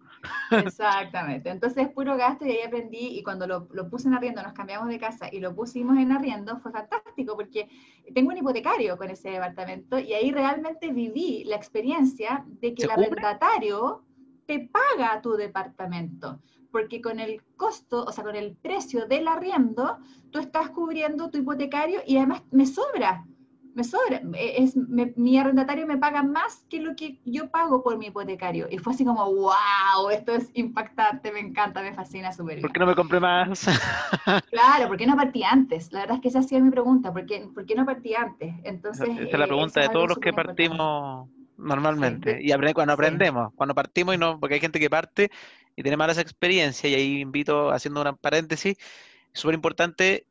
Exactamente. 0.51 1.51
Entonces, 1.51 1.89
puro 1.89 2.17
gasto 2.17 2.47
y 2.47 2.51
ahí 2.51 2.63
aprendí 2.67 3.19
y 3.19 3.23
cuando 3.23 3.47
lo, 3.47 3.69
puse 3.91 4.09
en 4.09 4.15
arriendo, 4.15 4.43
nos 4.43 4.53
cambiamos 4.53 4.89
de 4.89 4.99
casa 4.99 5.29
y 5.31 5.41
lo 5.41 5.55
pusimos 5.55 5.97
en 5.99 6.13
arriendo, 6.13 6.59
fue 6.59 6.73
fantástico 6.73 7.37
porque 7.37 7.69
tengo 8.15 8.31
un 8.31 8.37
hipotecario 8.37 8.97
con 8.97 9.11
ese 9.11 9.31
departamento 9.31 9.99
y 9.99 10.13
ahí 10.13 10.31
realmente 10.31 10.93
viví 10.93 11.45
la 11.45 11.57
experiencia 11.57 12.45
de 12.47 12.75
que 12.75 12.85
el 12.85 12.91
arrendatario 12.91 14.05
te 14.47 14.69
paga 14.69 15.21
tu 15.21 15.33
departamento. 15.33 16.41
Porque 16.71 17.03
con 17.03 17.21
el 17.21 17.43
costo, 17.57 18.05
o 18.05 18.13
sea, 18.13 18.25
con 18.25 18.35
el 18.35 18.57
precio 18.57 19.07
del 19.07 19.29
arriendo, 19.29 19.99
tú 20.31 20.39
estás 20.39 20.71
cubriendo 20.71 21.29
tu 21.29 21.39
hipotecario 21.39 22.01
y 22.07 22.17
además 22.17 22.43
me 22.51 22.65
sobra 22.65 23.27
me 23.75 23.85
sobra, 23.85 24.21
es, 24.35 24.77
mi 24.77 25.39
arrendatario 25.39 25.87
me 25.87 25.97
paga 25.97 26.23
más 26.23 26.65
que 26.69 26.81
lo 26.81 26.95
que 26.95 27.19
yo 27.25 27.51
pago 27.51 27.83
por 27.83 27.97
mi 27.97 28.07
hipotecario. 28.07 28.67
Y 28.71 28.79
fue 28.79 28.93
así 28.93 29.05
como, 29.05 29.25
wow, 29.33 30.11
esto 30.11 30.35
es 30.35 30.51
impactante, 30.55 31.33
me 31.33 31.41
encanta, 31.41 31.83
me 31.83 31.95
fascina 31.95 32.33
súper 32.33 32.57
bien. 32.57 32.63
¿Por 32.63 32.73
qué 32.73 32.81
no 32.81 32.87
me 32.87 32.95
compré 32.95 33.21
más? 33.21 33.67
claro, 34.51 34.89
¿por 34.89 34.97
qué 34.97 35.07
no 35.07 35.17
partí 35.17 35.43
antes? 35.43 35.93
La 35.93 36.01
verdad 36.01 36.17
es 36.17 36.23
que 36.23 36.29
esa 36.29 36.41
ha 36.41 36.43
sido 36.43 36.63
mi 36.63 36.71
pregunta, 36.71 37.13
¿por 37.13 37.25
qué, 37.25 37.49
¿por 37.55 37.65
qué 37.65 37.75
no 37.75 37.87
partí 37.87 38.15
antes? 38.15 38.55
Entonces, 38.65 39.09
esa 39.09 39.23
es 39.23 39.39
la 39.39 39.47
pregunta 39.47 39.81
de 39.81 39.89
todos 39.89 40.09
los 40.09 40.19
que 40.19 40.33
partimos 40.33 41.29
normalmente. 41.57 42.41
y 42.43 42.53
cuando 42.75 42.93
aprendemos, 42.93 43.53
cuando 43.55 43.75
partimos 43.75 44.15
y 44.15 44.19
no, 44.19 44.39
porque 44.39 44.55
hay 44.55 44.61
gente 44.61 44.81
que 44.81 44.91
parte 44.91 45.31
y 45.77 45.83
tiene 45.83 45.97
malas 45.97 46.19
experiencias, 46.19 46.93
y 46.93 46.95
ahí 46.95 47.21
invito, 47.21 47.71
haciendo 47.71 48.03
un 48.03 48.17
paréntesis, 48.19 48.77
es 49.33 49.41
súper 49.41 49.55
importante 49.55 50.27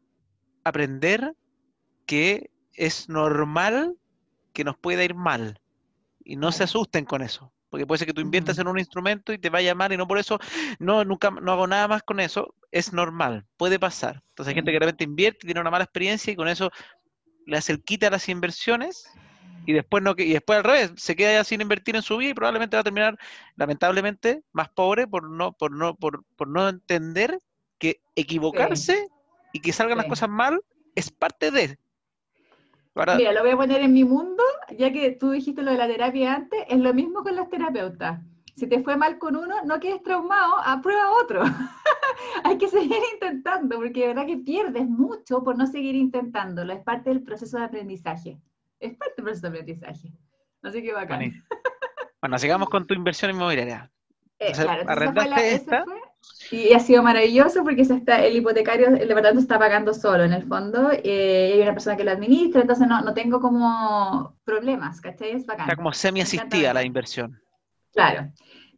aprender 0.63 1.33
que 2.05 2.50
es 2.73 3.09
normal 3.09 3.97
que 4.53 4.63
nos 4.63 4.77
pueda 4.77 5.03
ir 5.03 5.15
mal. 5.15 5.59
Y 6.23 6.35
no 6.35 6.51
se 6.51 6.63
asusten 6.63 7.05
con 7.05 7.21
eso. 7.21 7.51
Porque 7.69 7.87
puede 7.87 7.99
ser 7.99 8.07
que 8.07 8.13
tú 8.13 8.21
inviertas 8.21 8.57
en 8.59 8.67
un 8.67 8.77
instrumento 8.77 9.31
y 9.31 9.37
te 9.37 9.49
vaya 9.49 9.73
mal 9.73 9.93
y 9.93 9.97
no 9.97 10.07
por 10.07 10.17
eso, 10.17 10.39
no, 10.77 11.05
nunca, 11.05 11.31
no 11.31 11.53
hago 11.53 11.67
nada 11.67 11.87
más 11.87 12.03
con 12.03 12.19
eso. 12.19 12.53
Es 12.69 12.91
normal, 12.91 13.45
puede 13.55 13.79
pasar. 13.79 14.21
Entonces 14.29 14.49
hay 14.49 14.55
gente 14.55 14.71
que 14.71 14.79
realmente 14.79 15.05
invierte, 15.05 15.39
y 15.43 15.47
tiene 15.47 15.61
una 15.61 15.71
mala 15.71 15.85
experiencia 15.85 16.33
y 16.33 16.35
con 16.35 16.49
eso 16.49 16.69
le 17.45 17.57
hace 17.57 17.71
el 17.71 17.83
quita 17.83 18.07
a 18.07 18.11
las 18.11 18.27
inversiones 18.27 19.09
y 19.65 19.73
después 19.73 20.03
no 20.03 20.13
y 20.17 20.33
después 20.33 20.57
al 20.57 20.63
revés, 20.63 20.93
se 20.97 21.15
queda 21.15 21.43
sin 21.43 21.61
invertir 21.61 21.95
en 21.95 22.01
su 22.01 22.17
vida 22.17 22.31
y 22.31 22.33
probablemente 22.33 22.75
va 22.75 22.81
a 22.81 22.83
terminar, 22.83 23.17
lamentablemente, 23.55 24.43
más 24.51 24.69
pobre 24.69 25.07
por 25.07 25.29
no, 25.29 25.53
por 25.53 25.71
no, 25.71 25.95
por, 25.95 26.23
por 26.35 26.47
no 26.47 26.67
entender 26.67 27.39
que 27.77 28.01
equivocarse 28.15 29.07
y 29.53 29.59
que 29.59 29.73
salgan 29.73 29.97
las 29.97 30.07
cosas 30.07 30.29
mal 30.29 30.61
es 30.95 31.11
parte 31.11 31.51
de. 31.51 31.77
Mira, 32.95 33.31
lo 33.31 33.41
voy 33.41 33.51
a 33.51 33.57
poner 33.57 33.81
en 33.81 33.93
mi 33.93 34.03
mundo, 34.03 34.43
ya 34.77 34.91
que 34.91 35.11
tú 35.11 35.31
dijiste 35.31 35.61
lo 35.61 35.71
de 35.71 35.77
la 35.77 35.87
terapia 35.87 36.35
antes, 36.35 36.59
es 36.67 36.77
lo 36.77 36.93
mismo 36.93 37.23
con 37.23 37.35
los 37.35 37.49
terapeutas. 37.49 38.19
Si 38.55 38.67
te 38.67 38.83
fue 38.83 38.97
mal 38.97 39.17
con 39.17 39.37
uno, 39.37 39.55
no 39.63 39.79
quedes 39.79 40.03
traumado, 40.03 40.55
aprueba 40.63 41.09
otro. 41.11 41.41
Hay 42.43 42.57
que 42.57 42.67
seguir 42.67 42.99
intentando, 43.13 43.77
porque 43.77 44.01
de 44.01 44.07
verdad 44.07 44.25
que 44.25 44.37
pierdes 44.37 44.87
mucho 44.87 45.41
por 45.43 45.57
no 45.57 45.65
seguir 45.67 45.95
intentándolo. 45.95 46.73
Es 46.73 46.83
parte 46.83 47.09
del 47.09 47.23
proceso 47.23 47.57
de 47.57 47.63
aprendizaje. 47.63 48.37
Es 48.79 48.95
parte 48.97 49.15
del 49.17 49.25
proceso 49.25 49.49
de 49.49 49.59
aprendizaje. 49.59 50.11
Así 50.61 50.83
que 50.83 50.93
bacán. 50.93 51.31
Bueno, 52.19 52.37
sigamos 52.37 52.69
con 52.69 52.85
tu 52.85 52.93
inversión 52.93 53.31
inmobiliaria. 53.31 53.89
Eh, 54.37 54.51
claro, 54.51 54.83
arrendaste 54.87 55.55
esta. 55.55 55.85
Y 56.51 56.73
ha 56.73 56.79
sido 56.79 57.01
maravilloso 57.01 57.63
porque 57.63 57.85
se 57.85 57.95
está, 57.95 58.25
el 58.25 58.35
hipotecario, 58.35 58.87
el 58.87 59.07
departamento 59.07 59.39
está 59.39 59.57
pagando 59.57 59.93
solo 59.93 60.25
en 60.25 60.33
el 60.33 60.45
fondo, 60.45 60.91
eh, 60.91 61.51
hay 61.53 61.61
una 61.61 61.71
persona 61.71 61.95
que 61.95 62.03
lo 62.03 62.11
administra, 62.11 62.61
entonces 62.61 62.87
no, 62.87 63.01
no 63.01 63.13
tengo 63.13 63.39
como 63.39 64.35
problemas, 64.43 64.99
¿cachai? 64.99 65.31
Es 65.31 65.45
bacán. 65.45 65.69
Está 65.69 65.77
como 65.77 65.93
semi-asistida 65.93 66.73
la 66.73 66.83
inversión. 66.83 67.41
Claro. 67.93 68.31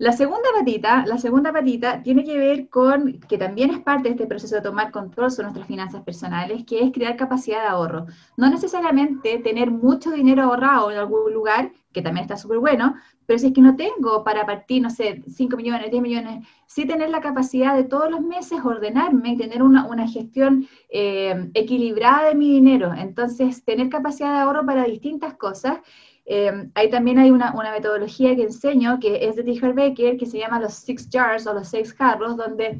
La 0.03 0.11
segunda 0.11 0.49
patita, 0.53 1.05
la 1.05 1.17
segunda 1.17 1.53
patita 1.53 2.03
tiene 2.03 2.25
que 2.25 2.37
ver 2.37 2.67
con, 2.67 3.21
que 3.21 3.37
también 3.37 3.69
es 3.69 3.79
parte 3.79 4.09
de 4.09 4.15
este 4.15 4.27
proceso 4.27 4.55
de 4.55 4.61
tomar 4.61 4.91
control 4.91 5.31
sobre 5.31 5.45
nuestras 5.45 5.65
finanzas 5.65 6.03
personales, 6.03 6.65
que 6.65 6.83
es 6.83 6.91
crear 6.91 7.15
capacidad 7.15 7.61
de 7.61 7.69
ahorro. 7.69 8.07
No 8.35 8.49
necesariamente 8.49 9.39
tener 9.39 9.71
mucho 9.71 10.11
dinero 10.11 10.43
ahorrado 10.43 10.91
en 10.91 10.97
algún 10.97 11.33
lugar, 11.33 11.71
que 11.93 12.01
también 12.01 12.23
está 12.23 12.35
súper 12.35 12.59
bueno, 12.59 12.95
pero 13.25 13.39
si 13.39 13.47
es 13.47 13.53
que 13.53 13.61
no 13.61 13.77
tengo 13.77 14.25
para 14.25 14.45
partir, 14.45 14.81
no 14.81 14.89
sé, 14.89 15.23
5 15.25 15.55
millones, 15.55 15.89
10 15.89 16.03
millones, 16.03 16.45
sí 16.65 16.85
tener 16.85 17.09
la 17.09 17.21
capacidad 17.21 17.73
de 17.73 17.85
todos 17.85 18.11
los 18.11 18.19
meses 18.19 18.59
ordenarme 18.61 19.29
y 19.29 19.37
tener 19.37 19.63
una, 19.63 20.05
gestión 20.09 20.67
eh, 20.89 21.49
equilibrada 21.53 22.27
de 22.27 22.35
mi 22.35 22.51
dinero. 22.51 22.93
Entonces, 22.93 23.63
tener 23.63 23.87
capacidad 23.87 24.33
de 24.33 24.39
ahorro 24.39 24.65
para 24.65 24.83
distintas 24.83 25.35
cosas 25.35 25.77
eh, 26.25 26.69
ahí 26.75 26.89
también 26.89 27.19
hay 27.19 27.31
una, 27.31 27.53
metodología 27.71 28.35
que 28.35 28.43
enseño, 28.43 28.99
que 28.99 29.27
es 29.27 29.35
de 29.35 29.43
T. 29.43 29.59
Baker, 29.73 30.17
que 30.17 30.25
se 30.25 30.39
llama 30.39 30.59
los 30.59 30.73
six 30.73 31.09
jars 31.11 31.47
o 31.47 31.53
los 31.53 31.67
seis 31.67 31.93
jarros, 31.93 32.37
donde 32.37 32.79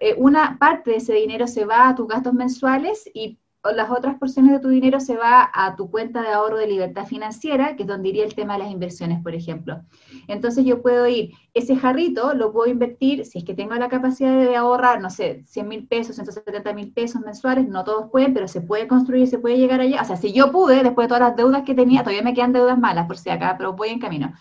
eh, 0.00 0.14
una 0.18 0.56
parte 0.58 0.90
de 0.90 0.96
ese 0.98 1.14
dinero 1.14 1.46
se 1.46 1.64
va 1.64 1.88
a 1.88 1.94
tus 1.94 2.06
gastos 2.06 2.34
mensuales 2.34 3.08
y 3.12 3.38
las 3.74 3.90
otras 3.90 4.18
porciones 4.18 4.52
de 4.52 4.60
tu 4.60 4.68
dinero 4.68 5.00
se 5.00 5.16
va 5.16 5.50
a 5.52 5.76
tu 5.76 5.90
cuenta 5.90 6.22
de 6.22 6.28
ahorro 6.28 6.58
de 6.58 6.66
libertad 6.66 7.06
financiera, 7.06 7.76
que 7.76 7.82
es 7.82 7.88
donde 7.88 8.08
iría 8.08 8.24
el 8.24 8.34
tema 8.34 8.54
de 8.54 8.60
las 8.60 8.70
inversiones, 8.70 9.22
por 9.22 9.34
ejemplo. 9.34 9.82
Entonces 10.28 10.64
yo 10.64 10.82
puedo 10.82 11.06
ir, 11.06 11.32
ese 11.54 11.76
jarrito 11.76 12.34
lo 12.34 12.52
puedo 12.52 12.70
invertir, 12.70 13.24
si 13.24 13.38
es 13.38 13.44
que 13.44 13.54
tengo 13.54 13.74
la 13.74 13.88
capacidad 13.88 14.38
de 14.38 14.56
ahorrar, 14.56 15.00
no 15.00 15.10
sé, 15.10 15.44
100 15.46 15.68
mil 15.68 15.86
pesos, 15.86 16.16
170 16.16 16.72
mil 16.74 16.92
pesos 16.92 17.22
mensuales, 17.22 17.68
no 17.68 17.84
todos 17.84 18.10
pueden, 18.10 18.34
pero 18.34 18.48
se 18.48 18.60
puede 18.60 18.86
construir, 18.88 19.26
se 19.28 19.38
puede 19.38 19.58
llegar 19.58 19.80
allá. 19.80 20.02
O 20.02 20.04
sea, 20.04 20.16
si 20.16 20.32
yo 20.32 20.52
pude, 20.52 20.82
después 20.82 21.06
de 21.06 21.08
todas 21.08 21.28
las 21.28 21.36
deudas 21.36 21.62
que 21.62 21.74
tenía, 21.74 22.00
todavía 22.00 22.22
me 22.22 22.34
quedan 22.34 22.52
deudas 22.52 22.78
malas 22.78 23.06
por 23.06 23.18
si 23.18 23.30
acá, 23.30 23.54
pero 23.56 23.72
voy 23.72 23.88
en 23.88 23.98
camino. 23.98 24.32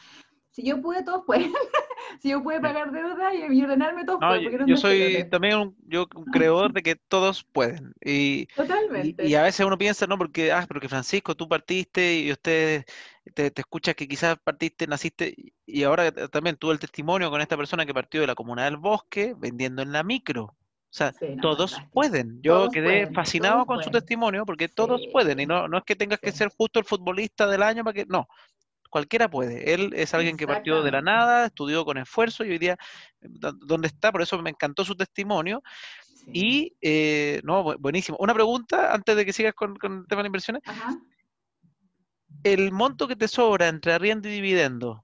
Si 0.55 0.63
yo 0.63 0.81
pude, 0.81 1.03
todos 1.03 1.25
pueden. 1.25 1.51
si 2.21 2.29
yo 2.29 2.41
pude 2.41 2.61
pagar 2.61 2.89
deuda 2.89 3.35
y, 3.35 3.61
ordenarme, 3.61 4.05
todos 4.05 4.19
pueden. 4.21 4.65
yo, 4.65 4.77
soy 4.77 5.27
también 5.29 5.57
un, 5.57 5.75
yo, 5.85 6.07
un 6.15 6.25
creador 6.31 6.71
de 6.71 6.81
que 6.81 6.95
todos 6.95 7.43
pueden. 7.43 7.93
Y, 7.99 8.45
Totalmente. 8.55 9.27
Y, 9.27 9.35
a 9.35 9.43
veces 9.43 9.65
uno 9.65 9.77
piensa, 9.77 10.07
no, 10.07 10.17
porque, 10.17 10.53
ah, 10.53 10.63
pero 10.65 10.79
que 10.79 10.87
Francisco, 10.87 11.35
tú 11.35 11.49
partiste 11.49 12.19
y 12.21 12.31
usted 12.31 12.85
te, 13.33 13.51
te 13.51 13.61
escuchas 13.61 13.95
que 13.95 14.07
quizás 14.07 14.37
partiste, 14.41 14.87
naciste, 14.87 15.35
y 15.65 15.83
ahora 15.83 16.09
también 16.29 16.55
tuve 16.55 16.71
el 16.71 16.79
testimonio 16.79 17.29
con 17.29 17.41
esta 17.41 17.57
persona 17.57 17.85
que 17.85 17.93
partió 17.93 18.21
de 18.21 18.27
la 18.27 18.35
comuna 18.35 18.63
del 18.63 18.77
bosque 18.77 19.35
vendiendo 19.37 19.81
en 19.81 19.91
la 19.91 20.03
micro. 20.03 20.43
O 20.95 20.97
sea, 20.97 21.13
todos 21.41 21.75
pueden. 21.91 22.39
Yo 22.41 22.69
quedé 22.69 23.11
fascinado 23.11 23.65
con 23.65 23.83
su 23.83 23.91
testimonio 23.91 24.45
porque 24.45 24.69
todos 24.69 25.01
pueden. 25.11 25.41
Y 25.41 25.45
no, 25.45 25.67
no 25.67 25.79
es 25.79 25.83
que 25.83 25.97
tengas 25.97 26.19
que 26.19 26.31
ser 26.31 26.49
justo 26.57 26.79
el 26.79 26.85
futbolista 26.85 27.45
del 27.45 27.63
año 27.63 27.83
para 27.83 27.93
que. 27.93 28.05
No, 28.05 28.29
cualquiera 28.95 29.29
puede. 29.29 29.73
Él 29.73 29.91
es 29.93 30.13
alguien 30.13 30.37
que 30.37 30.47
partió 30.47 30.81
de 30.81 30.89
la 30.89 31.01
nada, 31.01 31.47
estudió 31.47 31.83
con 31.83 31.97
esfuerzo 31.97 32.45
y 32.45 32.51
hoy 32.51 32.57
día, 32.57 32.77
eh, 33.19 33.27
¿dónde 33.67 33.89
está? 33.89 34.09
Por 34.09 34.21
eso 34.21 34.41
me 34.41 34.51
encantó 34.51 34.85
su 34.85 34.95
testimonio. 34.95 35.61
Y, 36.27 36.77
eh, 36.79 37.41
no, 37.43 37.77
buenísimo. 37.77 38.17
Una 38.21 38.33
pregunta 38.33 38.93
antes 38.93 39.17
de 39.17 39.25
que 39.25 39.33
sigas 39.33 39.53
con, 39.53 39.71
el 39.83 40.07
tema 40.07 40.21
de 40.21 40.27
inversiones. 40.27 40.63
El 42.41 42.71
monto 42.71 43.05
que 43.05 43.17
te 43.17 43.27
sobra 43.27 43.67
entre 43.67 43.91
arriendo 43.91 44.29
y 44.29 44.31
dividendo, 44.31 45.03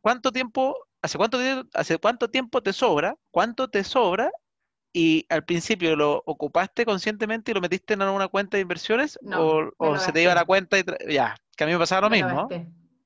¿cuánto 0.00 0.32
tiempo, 0.32 0.74
hace 1.00 1.16
cuánto, 1.16 1.38
hace 1.74 1.98
cuánto 1.98 2.28
tiempo 2.28 2.60
te 2.60 2.72
sobra? 2.72 3.14
¿Cuánto 3.30 3.68
te 3.68 3.84
sobra? 3.84 4.32
Y 4.92 5.26
al 5.28 5.44
principio 5.44 5.96
lo 5.96 6.22
ocupaste 6.24 6.84
conscientemente 6.84 7.50
y 7.50 7.54
lo 7.54 7.60
metiste 7.60 7.94
en 7.94 8.02
alguna 8.02 8.28
cuenta 8.28 8.56
de 8.56 8.62
inversiones 8.62 9.18
o, 9.36 9.98
se 9.98 10.12
te 10.12 10.22
iba 10.22 10.34
la 10.34 10.44
cuenta 10.44 10.78
y 10.78 10.84
ya, 11.08 11.36
que 11.56 11.64
a 11.64 11.66
mí 11.66 11.72
me 11.72 11.78
pasaba 11.78 12.02
lo 12.02 12.10
mismo. 12.10 12.48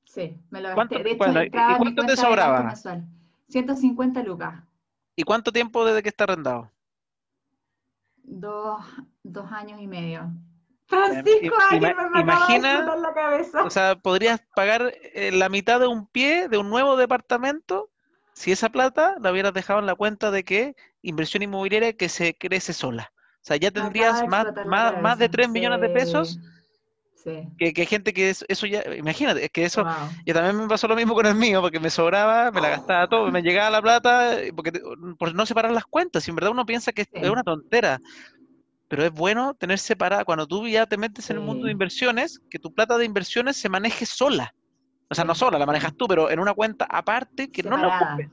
Sí, 0.05 0.37
me 0.49 0.61
lo 0.61 0.75
gasté. 0.75 1.03
De 1.03 1.11
hecho, 1.11 1.43
¿Y 1.43 1.77
cuánto 1.77 2.05
te 2.05 2.15
sobraba? 2.15 2.73
150 3.49 4.23
lucas. 4.23 4.63
¿Y 5.15 5.23
cuánto 5.23 5.51
tiempo 5.51 5.85
desde 5.85 6.01
que 6.01 6.09
está 6.09 6.23
arrendado? 6.23 6.71
Dos, 8.23 8.83
dos 9.23 9.51
años 9.51 9.81
y 9.81 9.87
medio. 9.87 10.31
Francisco, 10.85 11.55
años 11.69 11.93
me 12.11 12.21
imagina, 12.21 12.95
la 12.95 13.13
cabeza. 13.13 13.63
O 13.63 13.69
sea, 13.69 13.95
podrías 13.95 14.41
pagar 14.55 14.93
eh, 15.13 15.31
la 15.31 15.49
mitad 15.49 15.79
de 15.79 15.87
un 15.87 16.07
pie 16.07 16.47
de 16.47 16.57
un 16.57 16.69
nuevo 16.69 16.95
departamento 16.95 17.89
si 18.33 18.51
esa 18.51 18.69
plata 18.69 19.15
la 19.21 19.31
hubieras 19.31 19.53
dejado 19.53 19.79
en 19.79 19.85
la 19.85 19.95
cuenta 19.95 20.31
de 20.31 20.43
que 20.43 20.75
inversión 21.03 21.43
inmobiliaria 21.43 21.93
que 21.93 22.09
se 22.09 22.33
crece 22.33 22.73
sola. 22.73 23.11
O 23.15 23.45
sea, 23.45 23.57
ya 23.57 23.69
tendrías 23.69 24.25
más, 24.27 24.47
más, 24.65 25.01
más, 25.01 25.19
de 25.19 25.29
3 25.29 25.49
millones 25.49 25.81
de 25.81 25.89
pesos 25.89 26.39
que, 27.57 27.73
que, 27.73 27.85
gente 27.85 28.13
que 28.13 28.29
eso, 28.29 28.65
ya, 28.65 28.83
imagínate, 28.95 29.45
es 29.45 29.51
que 29.51 29.63
eso, 29.63 29.85
y 30.25 30.33
también 30.33 30.57
me 30.57 30.67
pasó 30.67 30.87
lo 30.87 30.95
mismo 30.95 31.13
con 31.13 31.25
el 31.25 31.35
mío, 31.35 31.61
porque 31.61 31.79
me 31.79 31.89
sobraba, 31.89 32.51
me 32.51 32.61
la 32.61 32.69
gastaba 32.69 33.07
todo, 33.07 33.31
me 33.31 33.41
llegaba 33.41 33.69
la 33.69 33.81
plata, 33.81 34.37
porque 34.55 34.71
por 35.17 35.33
no 35.33 35.45
separar 35.45 35.71
las 35.71 35.85
cuentas, 35.85 36.27
y 36.27 36.31
en 36.31 36.35
verdad 36.35 36.51
uno 36.51 36.65
piensa 36.65 36.91
que 36.91 37.05
es 37.11 37.29
una 37.29 37.43
tontera, 37.43 37.99
pero 38.87 39.05
es 39.05 39.11
bueno 39.11 39.53
tener 39.53 39.79
separada, 39.79 40.25
cuando 40.25 40.47
tú 40.47 40.67
ya 40.67 40.85
te 40.85 40.97
metes 40.97 41.29
en 41.29 41.37
el 41.37 41.43
mundo 41.43 41.65
de 41.65 41.71
inversiones, 41.71 42.41
que 42.49 42.59
tu 42.59 42.73
plata 42.73 42.97
de 42.97 43.05
inversiones 43.05 43.55
se 43.57 43.69
maneje 43.69 44.05
sola, 44.05 44.53
o 45.09 45.15
sea, 45.15 45.23
no 45.23 45.35
sola, 45.35 45.57
la 45.57 45.65
manejas 45.65 45.95
tú, 45.95 46.07
pero 46.07 46.29
en 46.29 46.39
una 46.39 46.53
cuenta 46.53 46.85
aparte 46.89 47.49
que 47.51 47.63
no 47.63 47.77
la 47.77 47.87
ocupes. 47.87 48.29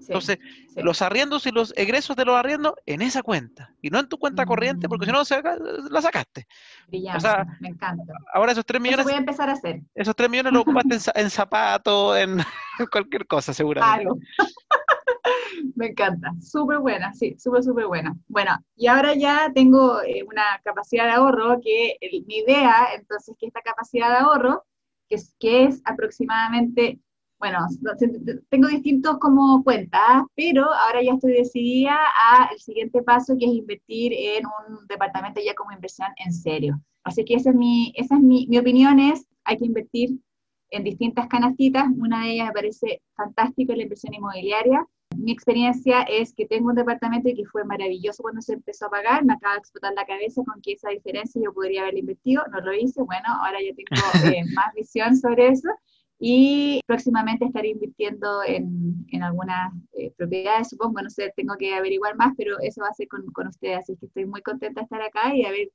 Entonces, 0.00 0.38
los 0.76 1.02
arriendos 1.02 1.46
y 1.46 1.50
los 1.50 1.72
egresos 1.76 2.16
de 2.16 2.24
los 2.24 2.36
arriendos 2.36 2.74
en 2.86 3.02
esa 3.02 3.22
cuenta 3.22 3.74
y 3.80 3.90
no 3.90 3.98
en 3.98 4.08
tu 4.08 4.18
cuenta 4.18 4.44
corriente, 4.44 4.88
porque 4.88 5.06
si 5.06 5.12
no 5.12 5.22
la 5.90 6.02
sacaste. 6.02 6.46
Brillante, 6.88 7.28
me 7.60 7.68
encanta. 7.68 8.12
Ahora 8.32 8.52
esos 8.52 8.64
tres 8.64 8.80
millones. 8.80 9.04
voy 9.04 9.14
a 9.14 9.18
empezar 9.18 9.48
a 9.48 9.52
hacer. 9.52 9.80
Esos 9.94 10.16
tres 10.16 10.30
millones 10.30 10.52
los 10.52 10.62
ocupaste 10.62 10.98
en, 11.14 11.30
zapatos, 11.30 12.18
en 12.18 12.38
cualquier 12.92 13.26
cosa, 13.26 13.52
seguramente. 13.52 14.08
me 15.76 15.88
encanta, 15.88 16.32
súper 16.40 16.78
buena, 16.78 17.12
sí, 17.12 17.36
súper, 17.38 17.62
súper 17.62 17.86
buena. 17.86 18.16
Bueno, 18.28 18.52
y 18.76 18.86
ahora 18.86 19.14
ya 19.14 19.50
tengo 19.54 20.02
eh, 20.02 20.22
una 20.26 20.60
capacidad 20.64 21.04
de 21.04 21.12
ahorro 21.12 21.60
que 21.62 21.96
mi 22.26 22.38
idea, 22.38 22.88
entonces, 22.94 23.34
que 23.38 23.46
esta 23.46 23.60
capacidad 23.60 24.10
de 24.10 24.16
ahorro, 24.16 24.64
que 25.08 25.16
es, 25.16 25.34
que 25.38 25.64
es 25.64 25.82
aproximadamente 25.84 27.00
bueno, 27.40 27.66
tengo 28.50 28.68
distintos 28.68 29.18
como 29.18 29.64
cuentas, 29.64 30.24
pero 30.36 30.64
ahora 30.72 31.02
ya 31.02 31.14
estoy 31.14 31.32
decidida 31.32 31.96
a 31.96 32.50
el 32.52 32.60
siguiente 32.60 33.02
paso, 33.02 33.34
que 33.38 33.46
es 33.46 33.52
invertir 33.52 34.12
en 34.12 34.44
un 34.46 34.86
departamento 34.86 35.40
ya 35.44 35.54
como 35.54 35.72
inversión 35.72 36.08
en 36.24 36.32
serio. 36.34 36.78
Así 37.02 37.24
que 37.24 37.34
esa 37.34 37.50
es 37.50 37.56
mi, 37.56 37.94
esa 37.96 38.16
es 38.16 38.20
mi, 38.20 38.46
mi 38.46 38.58
opinión 38.58 39.00
es, 39.00 39.26
hay 39.44 39.56
que 39.56 39.64
invertir 39.64 40.18
en 40.68 40.84
distintas 40.84 41.28
canastitas, 41.28 41.86
una 41.98 42.24
de 42.24 42.32
ellas 42.32 42.48
me 42.48 42.52
parece 42.52 43.02
fantástico 43.16 43.72
la 43.72 43.82
inversión 43.82 44.12
inmobiliaria. 44.12 44.86
Mi 45.16 45.32
experiencia 45.32 46.02
es 46.02 46.34
que 46.34 46.46
tengo 46.46 46.68
un 46.68 46.76
departamento 46.76 47.30
que 47.34 47.46
fue 47.46 47.64
maravilloso 47.64 48.22
cuando 48.22 48.42
se 48.42 48.52
empezó 48.52 48.86
a 48.86 48.90
pagar, 48.90 49.24
me 49.24 49.32
acaba 49.32 49.54
de 49.54 49.60
explotar 49.60 49.94
la 49.94 50.04
cabeza 50.04 50.42
con 50.44 50.60
que 50.60 50.72
esa 50.72 50.90
diferencia 50.90 51.40
yo 51.42 51.54
podría 51.54 51.82
haber 51.82 51.98
invertido, 51.98 52.44
no 52.52 52.60
lo 52.60 52.72
hice, 52.74 53.02
bueno, 53.02 53.26
ahora 53.42 53.58
ya 53.60 53.74
tengo 53.74 53.90
eh, 54.36 54.44
más 54.54 54.74
visión 54.74 55.16
sobre 55.16 55.48
eso 55.48 55.70
y 56.22 56.82
próximamente 56.86 57.46
estaré 57.46 57.70
invirtiendo 57.70 58.42
en, 58.46 59.06
en 59.10 59.22
algunas 59.22 59.72
eh, 59.94 60.12
propiedades, 60.18 60.68
supongo, 60.68 61.00
no 61.00 61.08
sé, 61.08 61.32
tengo 61.34 61.56
que 61.56 61.74
averiguar 61.74 62.14
más, 62.16 62.34
pero 62.36 62.58
eso 62.60 62.82
va 62.82 62.88
a 62.88 62.94
ser 62.94 63.08
con, 63.08 63.24
con 63.32 63.48
ustedes, 63.48 63.78
así 63.78 63.96
que 63.96 64.04
estoy 64.04 64.26
muy 64.26 64.42
contenta 64.42 64.82
de 64.82 64.84
estar 64.84 65.00
acá 65.00 65.34
y 65.34 65.46
a 65.46 65.50
ver 65.50 65.70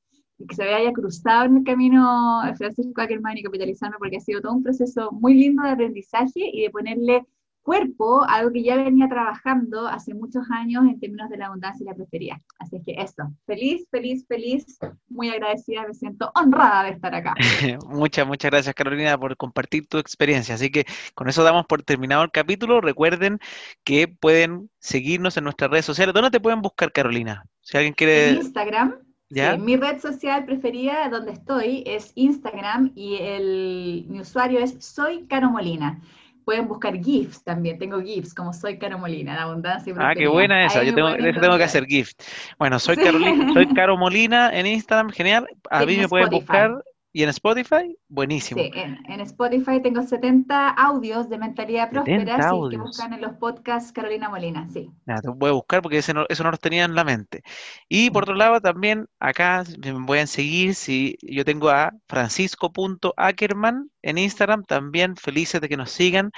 que 0.48 0.54
se 0.56 0.64
haya 0.64 0.94
cruzado 0.94 1.46
en 1.46 1.58
el 1.58 1.64
camino 1.64 2.42
Francisco 2.58 3.02
Ackerman 3.02 3.38
y 3.38 3.44
capitalizarme 3.44 3.98
porque 3.98 4.18
ha 4.18 4.22
sido 4.22 4.42
todo 4.42 4.54
un 4.54 4.64
proceso 4.64 5.12
muy 5.12 5.34
lindo 5.34 5.64
de 5.64 5.70
aprendizaje 5.70 6.52
y 6.54 6.62
de 6.62 6.70
ponerle 6.70 7.26
cuerpo, 7.66 8.24
algo 8.30 8.54
que 8.54 8.64
ya 8.64 8.76
venía 8.76 9.10
trabajando 9.10 9.88
hace 9.88 10.14
muchos 10.14 10.44
años 10.52 10.86
en 10.86 11.00
términos 11.00 11.30
de 11.32 11.38
la 11.38 11.48
abundancia 11.48 11.84
y 11.84 11.88
la 11.88 11.96
prosperidad. 11.96 12.38
Así 12.60 12.80
que 12.86 12.94
eso, 12.94 13.24
feliz, 13.48 13.88
feliz, 13.90 14.24
feliz, 14.28 14.78
muy 15.10 15.30
agradecida, 15.30 15.86
me 15.88 15.96
siento 15.96 16.32
honrada 16.36 16.84
de 16.84 16.92
estar 16.92 17.16
acá. 17.16 17.34
muchas, 17.90 18.28
muchas 18.28 18.52
gracias 18.52 18.76
Carolina 18.76 19.18
por 19.18 19.36
compartir 19.36 19.88
tu 19.88 19.98
experiencia. 19.98 20.54
Así 20.54 20.70
que 20.70 20.86
con 21.16 21.28
eso 21.28 21.44
damos 21.44 21.66
por 21.66 21.82
terminado 21.82 22.24
el 22.24 22.32
capítulo. 22.32 22.82
Recuerden 22.82 23.40
que 23.84 24.08
pueden 24.08 24.70
seguirnos 24.78 25.36
en 25.38 25.46
nuestras 25.46 25.72
redes 25.72 25.86
sociales. 25.86 26.14
¿Dónde 26.14 26.30
te 26.30 26.40
pueden 26.40 26.62
buscar 26.62 26.92
Carolina? 26.92 27.46
Si 27.62 27.78
alguien 27.78 27.96
quiere... 27.96 28.30
En 28.30 28.36
Instagram. 28.38 28.96
¿Ya? 29.28 29.58
mi 29.58 29.76
red 29.76 30.00
social 30.00 30.46
preferida 30.46 31.10
donde 31.10 31.32
estoy 31.32 31.84
es 31.88 32.12
Instagram 32.14 32.92
y 32.94 33.16
el, 33.16 34.06
mi 34.08 34.22
usuario 34.22 34.60
es 34.60 34.76
Soy 34.86 35.26
Caro 35.26 35.50
Molina 35.50 36.00
pueden 36.46 36.68
buscar 36.68 36.98
GIFs 36.98 37.44
también. 37.44 37.78
Tengo 37.78 38.00
GIFs, 38.00 38.34
como 38.34 38.54
soy 38.54 38.78
Caro 38.78 39.00
Molina, 39.00 39.36
la 39.36 39.44
abundancia 39.44 39.92
y 39.92 39.96
Ah, 40.00 40.14
qué 40.16 40.28
buena 40.28 40.66
esa. 40.66 40.84
Yo 40.84 40.94
tengo, 40.94 41.14
tengo 41.16 41.58
que 41.58 41.64
hacer 41.64 41.86
GIFs. 41.86 42.16
Bueno, 42.58 42.80
soy, 42.80 42.96
Carolina, 42.96 43.52
soy 43.52 43.68
Caro 43.74 43.98
Molina 43.98 44.58
en 44.58 44.68
Instagram, 44.68 45.10
genial. 45.10 45.48
A 45.72 45.86
mí 45.86 45.98
me 45.98 46.08
pueden 46.08 46.30
buscar 46.30 46.84
¿Y 47.16 47.24
en 47.24 47.30
Spotify? 47.30 47.98
Buenísimo. 48.10 48.62
Sí, 48.62 48.72
en, 48.74 49.22
Spotify 49.22 49.82
tengo 49.82 50.04
70 50.04 50.68
audios 50.72 51.30
de 51.30 51.38
mentalidad 51.38 51.90
próspera, 51.90 52.36
así 52.36 52.58
que 52.70 52.76
buscan 52.76 53.14
en 53.14 53.22
los 53.22 53.38
podcasts 53.38 53.94
Carolina 53.94 54.28
Molina, 54.28 54.68
sí. 54.68 54.92
Nada, 55.06 55.22
te 55.22 55.30
voy 55.30 55.52
a 55.52 55.54
buscar 55.54 55.82
porque 55.82 56.00
eso 56.00 56.14
no, 56.14 56.26
eso 56.28 56.44
no 56.44 56.52
los 56.52 56.60
tenía 56.60 56.84
en 56.84 56.94
la 56.94 57.06
mente. 57.06 57.42
Y 57.88 58.10
por 58.10 58.24
otro 58.24 58.36
lado, 58.36 58.60
también 58.60 59.08
acá 59.18 59.64
me 59.82 59.94
voy 59.94 60.20
a 60.20 60.28
seguir, 60.28 60.76
si 60.76 61.16
yo 61.22 61.46
tengo 61.46 61.70
a 61.70 61.94
francisco.ackerman 62.10 63.90
en 64.02 64.18
Instagram, 64.18 64.66
también 64.66 65.16
felices 65.16 65.62
de 65.62 65.70
que 65.70 65.78
nos 65.78 65.92
sigan. 65.92 66.32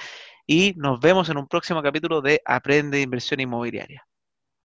y 0.46 0.74
nos 0.76 1.00
vemos 1.00 1.28
en 1.28 1.38
un 1.38 1.48
próximo 1.48 1.82
capítulo 1.82 2.20
de 2.20 2.40
Aprende 2.44 3.00
Inversión 3.00 3.40
Inmobiliaria. 3.40 4.07